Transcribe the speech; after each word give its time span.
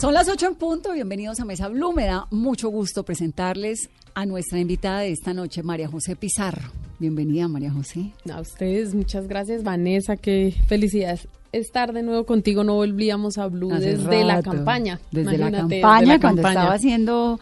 Son 0.00 0.14
las 0.14 0.28
8 0.28 0.46
en 0.46 0.54
punto, 0.54 0.92
bienvenidos 0.92 1.40
a 1.40 1.44
Mesa 1.44 1.68
Blue. 1.68 1.92
Me 1.92 2.06
da 2.06 2.26
mucho 2.30 2.70
gusto 2.70 3.04
presentarles 3.04 3.90
a 4.14 4.24
nuestra 4.24 4.58
invitada 4.58 5.00
de 5.00 5.10
esta 5.12 5.34
noche, 5.34 5.62
María 5.62 5.88
José 5.88 6.16
Pizarro. 6.16 6.70
Bienvenida, 6.98 7.48
María 7.48 7.70
José. 7.70 8.12
A 8.32 8.40
ustedes, 8.40 8.94
muchas 8.94 9.28
gracias, 9.28 9.62
Vanessa. 9.62 10.16
Qué 10.16 10.54
felicidad 10.68 11.18
estar 11.52 11.92
de 11.92 12.02
nuevo 12.02 12.24
contigo. 12.24 12.64
No 12.64 12.74
volvíamos 12.76 13.36
a 13.36 13.46
Blue 13.48 13.72
Hace 13.74 13.96
desde 13.98 14.24
la 14.24 14.42
campaña. 14.42 15.00
Desde 15.10 15.36
la 15.36 15.50
campaña, 15.50 15.98
desde 15.98 16.06
la 16.06 16.18
cuando 16.20 16.42
campaña. 16.42 16.60
estaba 16.60 16.78
siendo 16.78 17.40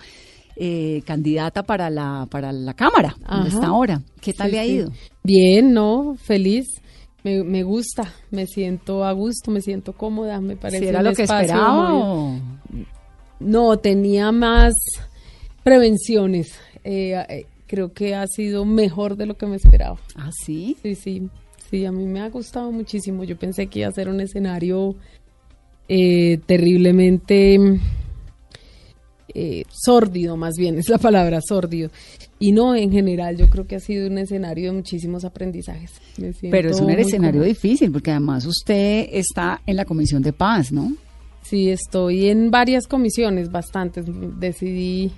eh, 0.57 1.03
candidata 1.07 1.63
para 1.63 1.91
la, 1.91 2.27
para 2.29 2.51
la 2.53 2.75
Cámara, 2.75 3.17
hasta 3.25 3.67
ahora. 3.69 4.03
¿Qué 4.21 4.33
tal 4.33 4.49
Sí, 4.49 4.53
le 4.57 4.61
ha 4.61 4.65
sí. 4.65 4.71
ido? 4.73 4.93
Bien, 5.23 5.73
¿no? 5.73 6.17
Feliz. 6.21 6.81
Me, 7.29 7.45
me 7.45 7.63
gusta, 7.63 8.15
me 8.31 8.47
siento 8.47 9.05
a 9.05 9.13
gusto, 9.13 9.51
me 9.51 9.61
siento 9.61 9.93
cómoda, 9.93 10.41
me 10.41 10.57
parece 10.57 10.81
¿Si 10.81 10.87
era 10.87 11.01
un 11.01 11.05
lo 11.05 11.13
que 11.13 11.25
esperaba 11.25 11.95
o...? 11.95 12.41
No, 13.41 13.77
tenía 13.77 14.33
más 14.33 14.75
prevenciones. 15.63 16.59
Eh, 16.83 17.15
eh, 17.29 17.47
creo 17.67 17.93
que 17.93 18.15
ha 18.15 18.27
sido 18.27 18.65
mejor 18.65 19.17
de 19.17 19.27
lo 19.27 19.37
que 19.37 19.47
me 19.47 19.57
esperaba. 19.57 19.99
Ah, 20.17 20.31
sí. 20.33 20.77
Sí, 20.83 20.95
sí, 20.95 21.29
sí, 21.71 21.85
a 21.85 21.93
mí 21.93 22.07
me 22.07 22.21
ha 22.21 22.31
gustado 22.31 22.73
muchísimo. 22.73 23.25
Yo 23.25 23.39
pensé 23.39 23.67
que 23.67 23.81
iba 23.81 23.89
a 23.89 23.93
ser 23.93 24.09
un 24.09 24.21
escenario 24.21 24.97
eh, 25.89 26.41
terriblemente 26.47 27.59
eh, 29.35 29.65
sórdido, 29.71 30.37
más 30.37 30.55
bien 30.57 30.79
es 30.79 30.89
la 30.89 30.99
palabra 30.99 31.41
sórdido. 31.41 31.91
Y 32.41 32.53
no, 32.53 32.77
en 32.77 32.93
general, 32.93 33.37
yo 33.37 33.49
creo 33.51 33.67
que 33.67 33.77
ha 33.77 33.81
sido 33.81 34.07
un 34.07 34.19
escenario 34.19 34.71
de 34.71 34.77
muchísimos 34.77 35.25
aprendizajes. 35.25 35.93
Me 36.19 36.33
Pero 36.51 36.71
es 36.71 36.81
un 36.81 36.91
escenario 36.91 37.43
difícil, 37.43 37.91
porque 37.91 38.13
además 38.13 38.47
usted 38.47 39.09
está 39.13 39.61
en 39.67 39.77
la 39.77 39.85
Comisión 39.85 40.23
de 40.23 40.33
Paz, 40.33 40.71
¿no? 40.71 40.93
Sí, 41.43 41.71
estoy 41.71 42.29
en 42.29 42.51
varias 42.51 42.87
comisiones, 42.87 43.51
bastantes. 43.51 44.05
Decidí 44.39 45.11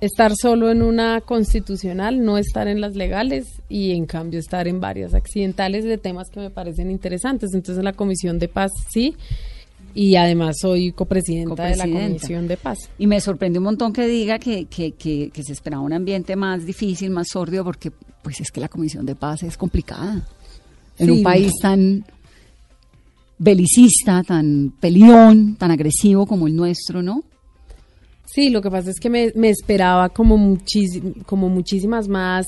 estar 0.00 0.32
solo 0.36 0.70
en 0.70 0.82
una 0.82 1.20
constitucional, 1.22 2.22
no 2.22 2.36
estar 2.38 2.68
en 2.68 2.80
las 2.80 2.94
legales 2.94 3.62
y 3.68 3.92
en 3.92 4.04
cambio 4.04 4.38
estar 4.38 4.68
en 4.68 4.80
varias 4.80 5.14
accidentales 5.14 5.84
de 5.84 5.96
temas 5.96 6.28
que 6.28 6.40
me 6.40 6.50
parecen 6.50 6.90
interesantes. 6.90 7.50
Entonces 7.54 7.78
en 7.78 7.84
la 7.84 7.92
Comisión 7.94 8.38
de 8.38 8.48
Paz 8.48 8.70
sí 8.90 9.16
y 9.96 10.14
además 10.16 10.56
soy 10.60 10.92
copresidenta, 10.92 11.64
de 11.64 11.76
la. 11.76 11.84
Comisión 11.84 12.46
de 12.46 12.56
Paz. 12.56 12.78
Y 12.98 13.06
me 13.06 13.20
sorprende 13.20 13.58
un 13.58 13.64
montón 13.64 13.92
que 13.92 14.06
diga 14.06 14.38
que, 14.38 14.66
que, 14.66 14.92
que, 14.92 15.30
que 15.32 15.42
se 15.42 15.52
esperaba 15.52 15.82
un 15.82 15.92
ambiente 15.92 16.36
más 16.36 16.66
difícil, 16.66 17.10
más 17.10 17.28
sordio, 17.32 17.64
porque 17.64 17.90
pues 18.22 18.40
es 18.40 18.50
que 18.52 18.60
la 18.60 18.68
Comisión 18.68 19.06
de 19.06 19.14
Paz 19.14 19.42
es 19.42 19.56
complicada. 19.56 20.26
En 20.98 21.06
Sí. 21.06 21.12
un 21.12 21.22
país 21.22 21.52
tan 21.60 22.04
belicista, 23.38 24.22
tan 24.22 24.72
peleón, 24.80 25.56
tan 25.56 25.70
agresivo 25.70 26.26
como 26.26 26.46
el 26.46 26.56
nuestro, 26.56 27.02
¿no? 27.02 27.22
Sí, 28.24 28.50
lo 28.50 28.60
que 28.60 28.70
pasa 28.70 28.90
es 28.90 28.98
que 29.00 29.08
me, 29.10 29.32
me 29.34 29.50
esperaba 29.50 30.08
como, 30.08 30.36
muchis- 30.36 31.22
como 31.24 31.48
muchísimas 31.48 32.08
más, 32.08 32.46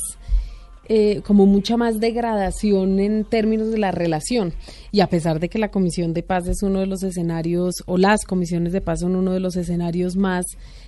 eh, 0.88 1.22
como 1.26 1.46
mucha 1.46 1.76
más 1.76 2.00
degradación 2.00 2.98
en 2.98 3.24
términos 3.24 3.70
de 3.70 3.78
la 3.78 3.90
relación. 3.90 4.52
Y 4.90 5.00
a 5.00 5.08
pesar 5.08 5.38
de 5.40 5.48
que 5.48 5.58
la 5.58 5.70
Comisión 5.70 6.14
de 6.14 6.22
Paz 6.22 6.48
es 6.48 6.62
uno 6.62 6.80
de 6.80 6.86
los 6.86 7.02
escenarios, 7.02 7.74
o 7.86 7.98
las 7.98 8.24
comisiones 8.24 8.72
de 8.72 8.80
paz 8.80 9.00
son 9.00 9.16
uno 9.16 9.32
de 9.32 9.40
los 9.40 9.56
escenarios 9.56 10.16
más 10.16 10.46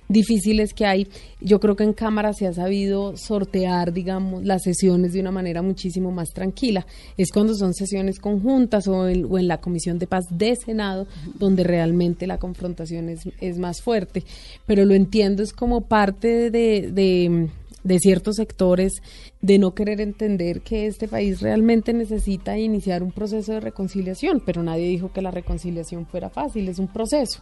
difíciles 0.09 0.73
que 0.73 0.85
hay, 0.85 1.07
yo 1.39 1.59
creo 1.59 1.75
que 1.75 1.83
en 1.83 1.93
Cámara 1.93 2.33
se 2.33 2.47
ha 2.47 2.53
sabido 2.53 3.15
sortear, 3.15 3.93
digamos, 3.93 4.43
las 4.43 4.63
sesiones 4.63 5.13
de 5.13 5.21
una 5.21 5.31
manera 5.31 5.61
muchísimo 5.61 6.11
más 6.11 6.29
tranquila. 6.33 6.85
Es 7.17 7.31
cuando 7.31 7.55
son 7.55 7.73
sesiones 7.73 8.19
conjuntas 8.19 8.87
o 8.87 9.07
en, 9.07 9.47
la 9.47 9.59
Comisión 9.59 9.99
de 9.99 10.07
Paz 10.07 10.25
de 10.29 10.55
Senado 10.55 11.07
donde 11.37 11.63
realmente 11.63 12.27
la 12.27 12.37
confrontación 12.37 13.09
es, 13.09 13.21
es 13.39 13.57
más 13.57 13.81
fuerte. 13.81 14.23
Pero 14.65 14.85
lo 14.85 14.93
entiendo, 14.93 15.43
es 15.43 15.53
como 15.53 15.81
parte 15.81 16.51
de, 16.51 17.49
de 17.83 17.99
ciertos 17.99 18.35
sectores 18.35 18.93
de 19.41 19.57
no 19.57 19.73
querer 19.73 20.01
entender 20.01 20.61
que 20.61 20.85
este 20.87 21.07
país 21.07 21.41
realmente 21.41 21.93
necesita 21.93 22.57
iniciar 22.57 23.01
un 23.03 23.11
proceso 23.11 23.53
de 23.53 23.59
reconciliación, 23.59 24.41
pero 24.45 24.61
nadie 24.63 24.87
dijo 24.87 25.11
que 25.11 25.21
la 25.21 25.31
reconciliación 25.31 26.05
fuera 26.05 26.29
fácil, 26.29 26.69
es 26.69 26.77
un 26.79 26.87
proceso. 26.87 27.41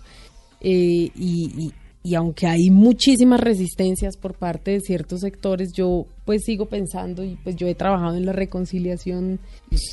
Eh, 0.62 1.10
y, 1.16 1.52
y- 1.58 1.72
y 2.02 2.16
aunque 2.16 2.48
hay 2.48 2.70
muchísimas 2.70 3.42
resistencias 3.42 4.16
por 4.16 4.34
parte 4.34 4.72
de 4.72 4.80
ciertos 4.80 5.20
sectores, 5.20 5.74
yo 5.74 6.06
pues 6.24 6.44
sigo 6.46 6.66
pensando 6.68 7.26
y 7.26 7.36
pues 7.44 7.58
yo 7.58 7.68
he 7.68 7.76
trabajado 7.76 8.16
en 8.16 8.26
la 8.26 8.32
reconciliación 8.32 9.38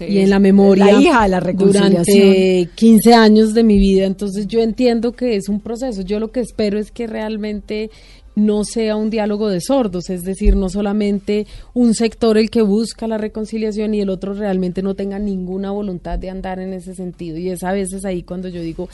y 0.09 0.19
en 0.19 0.31
la 0.31 0.39
memoria 0.39 0.85
la 0.93 1.01
hija 1.01 1.23
de 1.25 1.29
la 1.31 1.41
reconciliación. 1.41 2.05
durante 2.07 2.69
15 2.77 3.13
años 3.13 3.55
de 3.55 3.65
mi 3.65 3.77
vida, 3.79 4.07
entonces 4.07 4.47
yo 4.47 4.61
entiendo 4.61 5.13
que 5.13 5.35
es 5.35 5.49
un 5.49 5.61
proceso. 5.61 6.03
Yo 6.03 6.21
lo 6.21 6.31
que 6.31 6.39
espero 6.41 6.79
es 6.79 6.93
que 6.93 7.09
realmente 7.09 7.91
no 8.37 8.65
sea 8.65 8.97
un 8.97 9.09
diálogo 9.09 9.49
de 9.49 9.63
sordos, 9.63 10.11
es 10.11 10.23
decir, 10.23 10.57
no 10.57 10.69
solamente 10.69 11.47
un 11.73 11.95
sector 11.95 12.37
el 12.37 12.51
que 12.51 12.61
busca 12.61 13.09
la 13.09 13.17
reconciliación 13.17 13.95
y 13.95 14.03
el 14.03 14.11
otro 14.11 14.35
realmente 14.35 14.83
no 14.83 14.95
tenga 14.95 15.19
ninguna 15.19 15.71
voluntad 15.71 16.19
de 16.19 16.29
andar 16.29 16.61
en 16.61 16.75
ese 16.75 16.95
sentido. 16.95 17.39
Y 17.39 17.49
es 17.49 17.65
a 17.65 17.73
veces 17.73 18.05
ahí 18.05 18.23
cuando 18.23 18.49
yo 18.49 18.61
digo, 18.61 18.91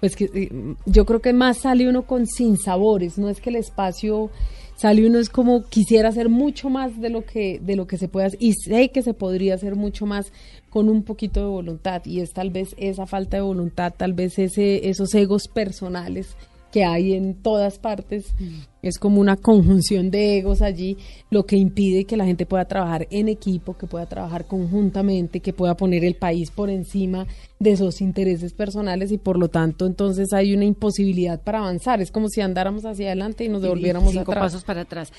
pues 0.00 0.16
que 0.16 0.30
eh, 0.34 0.50
yo 0.86 1.04
creo 1.04 1.20
que 1.20 1.34
más 1.34 1.58
sale 1.58 1.88
uno 1.88 2.06
con 2.06 2.26
sinsabores, 2.26 3.18
no 3.18 3.28
es 3.28 3.40
que 3.42 3.50
el 3.50 3.56
espacio 3.56 4.30
sale 4.76 5.06
uno 5.06 5.18
es 5.18 5.28
como 5.28 5.64
quisiera 5.64 6.08
hacer 6.08 6.30
mucho 6.30 6.70
más 6.70 6.98
de 7.02 7.10
lo 7.10 7.26
que 7.26 7.60
de 7.60 7.76
lo 7.76 7.86
que 7.86 7.98
se 7.98 8.08
puede 8.08 8.28
hacer 8.28 8.38
y 8.42 8.54
sé 8.54 8.90
que 8.90 9.02
se 9.02 9.12
podría 9.12 9.56
hacer 9.56 9.76
mucho 9.76 10.06
más 10.06 10.32
con 10.70 10.88
un 10.88 11.02
poquito 11.02 11.40
de 11.40 11.46
voluntad 11.46 12.00
y 12.06 12.20
es 12.20 12.32
tal 12.32 12.48
vez 12.48 12.74
esa 12.78 13.04
falta 13.04 13.36
de 13.36 13.42
voluntad, 13.42 13.92
tal 13.94 14.14
vez 14.14 14.38
ese 14.38 14.88
esos 14.88 15.14
egos 15.14 15.48
personales 15.48 16.34
que 16.72 16.84
hay 16.84 17.14
en 17.14 17.34
todas 17.34 17.78
partes, 17.78 18.34
es 18.82 18.98
como 18.98 19.20
una 19.20 19.36
conjunción 19.36 20.10
de 20.10 20.38
egos 20.38 20.62
allí, 20.62 20.96
lo 21.30 21.44
que 21.44 21.56
impide 21.56 22.04
que 22.04 22.16
la 22.16 22.24
gente 22.24 22.46
pueda 22.46 22.64
trabajar 22.64 23.06
en 23.10 23.28
equipo, 23.28 23.76
que 23.76 23.86
pueda 23.86 24.06
trabajar 24.06 24.46
conjuntamente, 24.46 25.40
que 25.40 25.52
pueda 25.52 25.76
poner 25.76 26.04
el 26.04 26.14
país 26.14 26.50
por 26.50 26.70
encima 26.70 27.26
de 27.58 27.72
esos 27.72 28.00
intereses 28.00 28.52
personales 28.52 29.12
y 29.12 29.18
por 29.18 29.38
lo 29.38 29.48
tanto 29.48 29.86
entonces 29.86 30.32
hay 30.32 30.54
una 30.54 30.64
imposibilidad 30.64 31.40
para 31.40 31.58
avanzar, 31.58 32.00
es 32.00 32.10
como 32.10 32.28
si 32.28 32.40
andáramos 32.40 32.84
hacia 32.84 33.08
adelante 33.08 33.44
y 33.44 33.48
nos 33.48 33.62
devolviéramos 33.62 34.12
cinco 34.12 34.32
atrás. 34.32 34.44
pasos 34.44 34.64
para 34.64 34.82
atrás. 34.82 35.12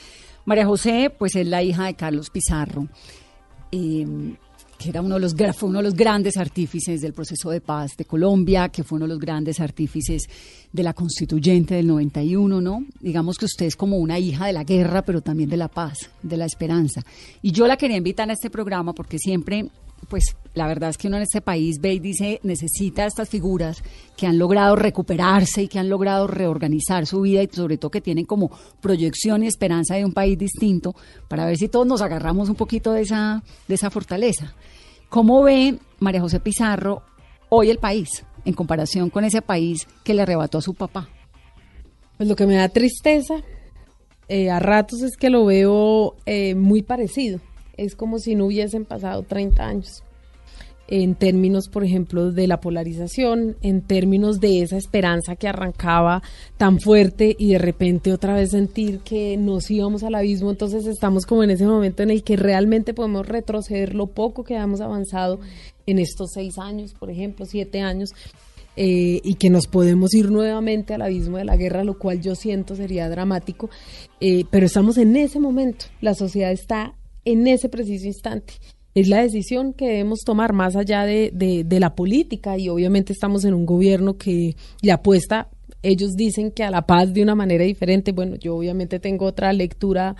María 0.45 0.65
José, 0.65 1.11
pues 1.15 1.35
es 1.35 1.45
la 1.45 1.61
hija 1.61 1.85
de 1.85 1.93
Carlos 1.93 2.31
Pizarro, 2.31 2.87
eh, 3.71 4.05
que 4.81 4.89
era 4.89 5.01
uno 5.01 5.15
de 5.15 5.21
los 5.21 5.35
fue 5.55 5.69
uno 5.69 5.79
de 5.79 5.83
los 5.83 5.93
grandes 5.93 6.37
artífices 6.37 7.01
del 7.01 7.13
proceso 7.13 7.51
de 7.51 7.61
paz 7.61 7.91
de 7.97 8.05
Colombia, 8.05 8.69
que 8.69 8.83
fue 8.83 8.95
uno 8.97 9.05
de 9.05 9.13
los 9.13 9.19
grandes 9.19 9.59
artífices 9.59 10.27
de 10.73 10.83
la 10.83 10.93
constituyente 10.93 11.75
del 11.75 11.87
91, 11.87 12.61
¿no? 12.61 12.85
Digamos 12.99 13.37
que 13.37 13.45
usted 13.45 13.67
es 13.67 13.75
como 13.75 13.97
una 13.97 14.17
hija 14.17 14.47
de 14.47 14.53
la 14.53 14.63
guerra, 14.63 15.03
pero 15.03 15.21
también 15.21 15.49
de 15.49 15.57
la 15.57 15.67
paz, 15.67 16.09
de 16.23 16.37
la 16.37 16.45
esperanza. 16.45 17.03
Y 17.41 17.51
yo 17.51 17.67
la 17.67 17.77
quería 17.77 17.97
invitar 17.97 18.29
a 18.29 18.33
este 18.33 18.49
programa 18.49 18.93
porque 18.93 19.19
siempre 19.19 19.69
pues 20.09 20.35
la 20.53 20.67
verdad 20.67 20.89
es 20.89 20.97
que 20.97 21.07
uno 21.07 21.17
en 21.17 21.23
este 21.23 21.41
país 21.41 21.79
ve 21.79 21.93
y 21.93 21.99
dice, 21.99 22.39
necesita 22.43 23.05
estas 23.05 23.29
figuras 23.29 23.83
que 24.17 24.27
han 24.27 24.37
logrado 24.37 24.75
recuperarse 24.75 25.63
y 25.63 25.67
que 25.67 25.79
han 25.79 25.89
logrado 25.89 26.27
reorganizar 26.27 27.05
su 27.05 27.21
vida 27.21 27.43
y 27.43 27.49
sobre 27.51 27.77
todo 27.77 27.91
que 27.91 28.01
tienen 28.01 28.25
como 28.25 28.51
proyección 28.81 29.43
y 29.43 29.47
esperanza 29.47 29.95
de 29.95 30.05
un 30.05 30.11
país 30.11 30.37
distinto 30.37 30.95
para 31.27 31.45
ver 31.45 31.57
si 31.57 31.67
todos 31.67 31.87
nos 31.87 32.01
agarramos 32.01 32.49
un 32.49 32.55
poquito 32.55 32.91
de 32.91 33.01
esa, 33.01 33.43
de 33.67 33.75
esa 33.75 33.89
fortaleza. 33.89 34.53
¿Cómo 35.11 35.43
ve 35.43 35.77
María 35.99 36.21
José 36.21 36.39
Pizarro 36.39 37.03
hoy 37.49 37.69
el 37.69 37.79
país 37.79 38.23
en 38.45 38.53
comparación 38.53 39.09
con 39.09 39.25
ese 39.25 39.41
país 39.41 39.85
que 40.05 40.13
le 40.13 40.21
arrebató 40.21 40.59
a 40.59 40.61
su 40.61 40.73
papá? 40.73 41.09
Pues 42.15 42.29
lo 42.29 42.37
que 42.37 42.47
me 42.47 42.55
da 42.55 42.69
tristeza 42.69 43.35
eh, 44.29 44.49
a 44.49 44.59
ratos 44.59 45.01
es 45.01 45.17
que 45.17 45.29
lo 45.29 45.43
veo 45.43 46.15
eh, 46.25 46.55
muy 46.55 46.81
parecido. 46.81 47.41
Es 47.75 47.97
como 47.97 48.19
si 48.19 48.35
no 48.35 48.45
hubiesen 48.45 48.85
pasado 48.85 49.23
30 49.23 49.61
años. 49.61 50.01
En 50.91 51.15
términos, 51.15 51.69
por 51.69 51.85
ejemplo, 51.85 52.33
de 52.33 52.47
la 52.47 52.59
polarización, 52.59 53.55
en 53.61 53.81
términos 53.81 54.41
de 54.41 54.61
esa 54.61 54.75
esperanza 54.75 55.37
que 55.37 55.47
arrancaba 55.47 56.21
tan 56.57 56.81
fuerte 56.81 57.33
y 57.39 57.53
de 57.53 57.59
repente 57.59 58.11
otra 58.11 58.35
vez 58.35 58.51
sentir 58.51 58.99
que 58.99 59.37
nos 59.37 59.71
íbamos 59.71 60.03
al 60.03 60.15
abismo, 60.15 60.51
entonces 60.51 60.85
estamos 60.85 61.25
como 61.25 61.43
en 61.43 61.51
ese 61.51 61.65
momento 61.65 62.03
en 62.03 62.11
el 62.11 62.23
que 62.23 62.35
realmente 62.35 62.93
podemos 62.93 63.25
retroceder 63.25 63.95
lo 63.95 64.07
poco 64.07 64.43
que 64.43 64.55
hemos 64.55 64.81
avanzado 64.81 65.39
en 65.85 65.97
estos 65.97 66.31
seis 66.33 66.57
años, 66.57 66.93
por 66.93 67.09
ejemplo, 67.09 67.45
siete 67.45 67.79
años, 67.79 68.09
eh, 68.75 69.21
y 69.23 69.35
que 69.35 69.49
nos 69.49 69.67
podemos 69.67 70.13
ir 70.13 70.29
nuevamente 70.29 70.93
al 70.93 71.03
abismo 71.03 71.37
de 71.37 71.45
la 71.45 71.55
guerra, 71.55 71.85
lo 71.85 71.97
cual 71.97 72.19
yo 72.19 72.35
siento 72.35 72.75
sería 72.75 73.07
dramático, 73.07 73.69
eh, 74.19 74.43
pero 74.51 74.65
estamos 74.65 74.97
en 74.97 75.15
ese 75.15 75.39
momento, 75.39 75.85
la 76.01 76.15
sociedad 76.15 76.51
está 76.51 76.95
en 77.23 77.47
ese 77.47 77.69
preciso 77.69 78.07
instante. 78.07 78.55
Es 78.93 79.07
la 79.07 79.21
decisión 79.21 79.73
que 79.73 79.87
debemos 79.87 80.19
tomar 80.25 80.53
más 80.53 80.75
allá 80.75 81.05
de, 81.05 81.31
de, 81.33 81.79
la 81.79 81.95
política 81.95 82.57
y 82.57 82.67
obviamente 82.67 83.13
estamos 83.13 83.45
en 83.45 83.53
un 83.53 83.65
gobierno 83.65 84.17
que 84.17 84.55
le 84.81 84.91
apuesta, 84.91 85.49
ellos 85.81 86.11
dicen 86.15 86.51
que 86.51 86.63
a 86.63 86.71
la 86.71 86.85
paz 86.85 87.13
de 87.13 87.23
una 87.23 87.35
manera 87.35 87.63
diferente, 87.63 88.11
bueno, 88.11 88.35
yo 88.35 88.55
obviamente 88.55 88.99
tengo 88.99 89.25
otra 89.25 89.53
lectura 89.53 90.15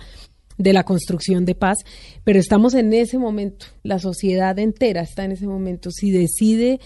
de 0.58 0.72
la 0.72 0.84
construcción 0.84 1.44
de 1.44 1.54
paz, 1.54 1.78
pero 2.24 2.38
estamos 2.38 2.74
en 2.74 2.92
ese 2.92 3.18
momento, 3.18 3.66
la 3.82 3.98
sociedad 3.98 4.58
entera 4.58 5.02
está 5.02 5.24
en 5.24 5.32
ese 5.32 5.46
momento, 5.46 5.90
si 5.90 6.10
decide 6.10 6.80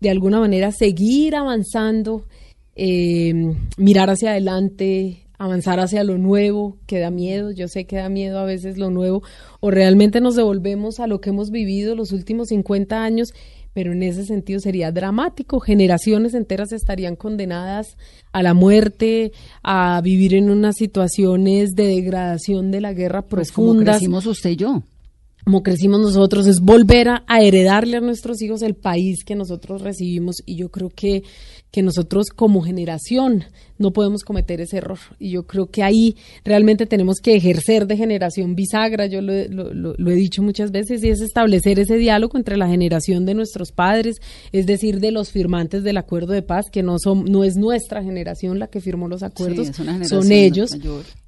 de 0.00 0.10
alguna 0.10 0.40
manera 0.40 0.72
seguir 0.72 1.36
avanzando, 1.36 2.26
eh, 2.74 3.32
mirar 3.76 4.10
hacia 4.10 4.30
adelante, 4.30 5.25
avanzar 5.38 5.80
hacia 5.80 6.04
lo 6.04 6.18
nuevo, 6.18 6.78
que 6.86 6.98
da 6.98 7.10
miedo, 7.10 7.50
yo 7.50 7.68
sé 7.68 7.84
que 7.84 7.96
da 7.96 8.08
miedo 8.08 8.38
a 8.38 8.44
veces 8.44 8.78
lo 8.78 8.90
nuevo, 8.90 9.22
o 9.60 9.70
realmente 9.70 10.20
nos 10.20 10.36
devolvemos 10.36 11.00
a 11.00 11.06
lo 11.06 11.20
que 11.20 11.30
hemos 11.30 11.50
vivido 11.50 11.94
los 11.94 12.12
últimos 12.12 12.48
50 12.48 13.02
años, 13.02 13.32
pero 13.76 13.92
en 13.92 14.02
ese 14.02 14.24
sentido 14.24 14.58
sería 14.58 14.90
dramático, 14.90 15.60
generaciones 15.60 16.32
enteras 16.32 16.72
estarían 16.72 17.14
condenadas 17.14 17.98
a 18.32 18.42
la 18.42 18.54
muerte, 18.54 19.32
a 19.62 20.00
vivir 20.02 20.34
en 20.34 20.48
unas 20.48 20.76
situaciones 20.76 21.74
de 21.74 21.86
degradación 21.86 22.70
de 22.70 22.80
la 22.80 22.94
guerra 22.94 23.20
pues 23.20 23.52
profundas. 23.52 24.00
Como 24.00 24.18
usted 24.18 24.50
y 24.50 24.56
yo. 24.56 24.82
Como 25.46 25.62
crecimos 25.62 26.00
nosotros, 26.00 26.46
es 26.48 26.58
volver 26.58 27.08
a, 27.08 27.22
heredarle 27.38 27.98
a 27.98 28.00
nuestros 28.00 28.42
hijos 28.42 28.62
el 28.62 28.74
país 28.74 29.22
que 29.24 29.36
nosotros 29.36 29.80
recibimos 29.80 30.36
y 30.44 30.56
yo 30.56 30.70
creo 30.70 30.88
que, 30.88 31.22
que 31.76 31.82
nosotros 31.82 32.28
como 32.34 32.62
generación 32.62 33.44
no 33.76 33.90
podemos 33.90 34.22
cometer 34.22 34.62
ese 34.62 34.78
error. 34.78 34.98
Y 35.18 35.32
yo 35.32 35.46
creo 35.46 35.66
que 35.66 35.82
ahí 35.82 36.16
realmente 36.42 36.86
tenemos 36.86 37.18
que 37.20 37.36
ejercer 37.36 37.86
de 37.86 37.98
generación 37.98 38.54
bisagra, 38.54 39.04
yo 39.04 39.20
lo, 39.20 39.34
lo, 39.44 40.10
he 40.10 40.14
dicho 40.14 40.42
muchas 40.42 40.70
veces, 40.70 41.04
y 41.04 41.10
es 41.10 41.20
establecer 41.20 41.78
ese 41.78 41.98
diálogo 41.98 42.38
entre 42.38 42.56
la 42.56 42.66
generación 42.66 43.26
de 43.26 43.34
nuestros 43.34 43.72
padres, 43.72 44.22
es 44.52 44.64
decir, 44.64 45.00
de 45.00 45.10
los 45.10 45.30
firmantes 45.30 45.84
del 45.84 45.98
acuerdo 45.98 46.32
de 46.32 46.40
paz, 46.40 46.70
que 46.72 46.82
no, 46.82 46.98
son, 46.98 47.26
no 47.26 47.44
es 47.44 47.56
nuestra 47.56 48.02
generación 48.02 48.58
la 48.58 48.68
que 48.68 48.80
firmó 48.80 49.06
los 49.06 49.22
acuerdos, 49.22 49.70
son 50.08 50.32
ellos, 50.32 50.70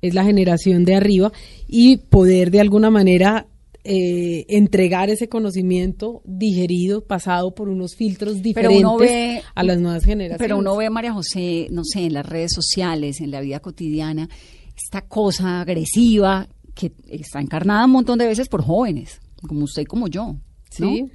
es 0.00 0.15
la 0.15 0.25
generación 0.25 0.87
de 0.87 0.95
arriba 0.95 1.31
y 1.67 1.99
poder 1.99 2.50
de 2.50 2.61
alguna 2.61 2.89
manera 2.89 3.49
eh, 3.90 4.44
entregar 4.49 5.08
ese 5.08 5.29
conocimiento 5.29 6.20
digerido, 6.25 7.06
pasado 7.06 7.55
por 7.55 7.70
unos 7.70 7.94
filtros 7.96 8.43
diferentes 8.43 9.43
a 9.55 9.62
las 9.62 9.81
nuevas 9.81 10.05
generaciones. 10.05 10.38
Pero 10.38 10.58
uno 10.58 10.76
ve, 10.76 10.90
María 10.90 11.14
José, 11.14 11.69
no 11.70 11.85
sé, 11.85 12.05
en 12.05 12.12
las 12.12 12.26
redes 12.26 12.52
sociales, 12.55 13.20
en 13.20 13.31
la 13.31 13.40
vida 13.40 13.61
cotidiana, 13.61 14.29
esta 14.76 15.02
cosa 15.02 15.62
agresiva 15.62 16.49
que 16.75 16.93
está 17.08 17.40
encarnada 17.40 17.87
un 17.87 17.93
montón 17.93 18.19
de 18.19 18.26
veces 18.26 18.49
por 18.49 18.62
jóvenes, 18.62 19.20
como 19.49 19.64
usted 19.64 19.82
y 19.82 19.87
como 19.87 20.08
yo. 20.08 20.37
Sí. 20.70 21.11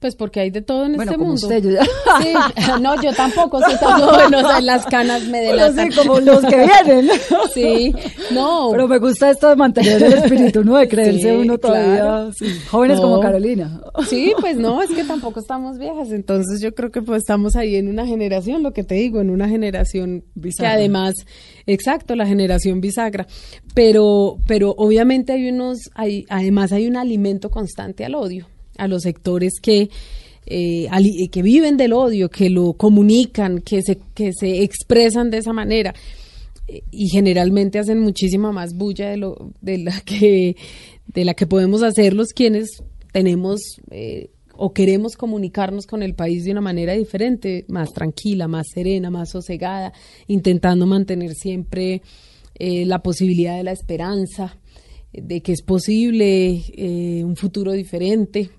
Pues 0.00 0.16
porque 0.16 0.40
hay 0.40 0.50
de 0.50 0.62
todo 0.62 0.86
en 0.86 0.96
bueno, 0.96 1.12
este 1.12 1.18
como 1.18 1.32
mundo. 1.32 1.46
Usted, 1.46 1.62
yo 1.62 1.78
Sí, 2.22 2.32
no, 2.80 3.02
yo 3.02 3.12
tampoco 3.12 3.60
soy 3.60 3.76
tan 3.76 4.00
joven, 4.00 4.34
o 4.34 4.40
sea, 4.40 4.60
las 4.62 4.86
canas 4.86 5.24
me 5.24 5.40
delatan. 5.42 5.92
Sí, 5.92 5.98
como 5.98 6.20
los 6.20 6.40
que 6.46 6.56
vienen. 6.56 7.10
Sí, 7.52 7.94
no. 8.30 8.68
Pero 8.70 8.88
me 8.88 8.98
gusta 8.98 9.30
esto 9.30 9.50
de 9.50 9.56
mantener 9.56 10.02
el 10.02 10.14
espíritu, 10.14 10.64
¿no? 10.64 10.78
De 10.78 10.88
creerse 10.88 11.36
uno 11.36 11.58
todavía. 11.58 12.30
Jóvenes 12.70 12.98
como 12.98 13.20
Carolina. 13.20 13.82
Sí, 14.08 14.32
pues 14.40 14.56
no, 14.56 14.80
es 14.80 14.88
que 14.88 15.04
tampoco 15.04 15.38
estamos 15.38 15.76
viejas, 15.76 16.10
entonces 16.12 16.62
yo 16.62 16.74
creo 16.74 16.90
que 16.90 17.02
pues 17.02 17.18
estamos 17.18 17.54
ahí 17.54 17.76
en 17.76 17.88
una 17.88 18.06
generación, 18.06 18.62
lo 18.62 18.72
que 18.72 18.84
te 18.84 18.94
digo, 18.94 19.20
en 19.20 19.28
una 19.28 19.50
generación 19.50 20.24
bisagra. 20.34 20.70
que 20.70 20.76
además, 20.78 21.14
exacto, 21.66 22.16
la 22.16 22.26
generación 22.26 22.80
bisagra. 22.80 23.26
Pero, 23.74 24.38
pero 24.46 24.74
obviamente 24.78 25.34
hay 25.34 25.50
unos, 25.50 25.90
hay, 25.94 26.24
además 26.30 26.72
hay 26.72 26.86
un 26.88 26.96
alimento 26.96 27.50
constante 27.50 28.06
al 28.06 28.14
odio 28.14 28.46
a 28.78 28.88
los 28.88 29.02
sectores 29.02 29.60
que, 29.60 29.90
eh, 30.46 30.88
que 31.30 31.42
viven 31.42 31.76
del 31.76 31.92
odio, 31.92 32.30
que 32.30 32.50
lo 32.50 32.72
comunican, 32.74 33.60
que 33.60 33.82
se, 33.82 33.98
que 34.14 34.32
se 34.32 34.62
expresan 34.62 35.30
de 35.30 35.38
esa 35.38 35.52
manera 35.52 35.94
y 36.90 37.08
generalmente 37.08 37.78
hacen 37.78 38.00
muchísima 38.00 38.52
más 38.52 38.74
bulla 38.74 39.10
de, 39.10 39.16
lo, 39.16 39.52
de, 39.60 39.78
la, 39.78 40.00
que, 40.00 40.56
de 41.06 41.24
la 41.24 41.34
que 41.34 41.46
podemos 41.46 41.82
hacer 41.82 42.14
los 42.14 42.28
quienes 42.28 42.82
tenemos 43.12 43.60
eh, 43.90 44.30
o 44.56 44.72
queremos 44.72 45.16
comunicarnos 45.16 45.86
con 45.86 46.02
el 46.02 46.14
país 46.14 46.44
de 46.44 46.52
una 46.52 46.60
manera 46.60 46.92
diferente, 46.92 47.64
más 47.68 47.92
tranquila, 47.92 48.46
más 48.46 48.66
serena, 48.72 49.10
más 49.10 49.30
sosegada, 49.30 49.92
intentando 50.26 50.86
mantener 50.86 51.34
siempre 51.34 52.02
eh, 52.54 52.84
la 52.84 53.02
posibilidad 53.02 53.56
de 53.56 53.64
la 53.64 53.72
esperanza, 53.72 54.58
de 55.12 55.40
que 55.40 55.52
es 55.52 55.62
posible 55.62 56.62
un 57.24 57.34
futuro 57.34 57.72
diferente. 57.72 58.50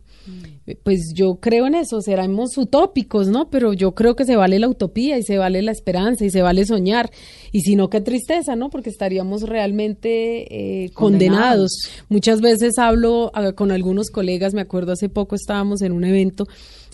Pues 0.83 1.13
yo 1.15 1.35
creo 1.35 1.67
en 1.67 1.75
eso, 1.75 2.01
seremos 2.01 2.57
utópicos, 2.57 3.27
¿no? 3.27 3.49
Pero 3.49 3.73
yo 3.73 3.93
creo 3.93 4.15
que 4.15 4.25
se 4.25 4.35
vale 4.35 4.59
la 4.59 4.69
utopía 4.69 5.17
y 5.17 5.23
se 5.23 5.37
vale 5.37 5.61
la 5.61 5.71
esperanza 5.71 6.23
y 6.25 6.29
se 6.29 6.41
vale 6.41 6.65
soñar. 6.65 7.09
Y 7.51 7.61
si 7.61 7.75
no, 7.75 7.89
qué 7.89 8.01
tristeza, 8.01 8.55
¿no? 8.55 8.69
Porque 8.69 8.89
estaríamos 8.89 9.43
realmente 9.43 10.83
eh, 10.83 10.91
condenados. 10.91 11.71
Muchas 12.09 12.41
veces 12.41 12.77
hablo 12.77 13.31
ah, 13.33 13.53
con 13.53 13.71
algunos 13.71 14.09
colegas, 14.09 14.53
me 14.53 14.61
acuerdo 14.61 14.93
hace 14.93 15.09
poco 15.09 15.35
estábamos 15.35 15.81
en 15.81 15.91
un 15.91 16.03
evento 16.03 16.47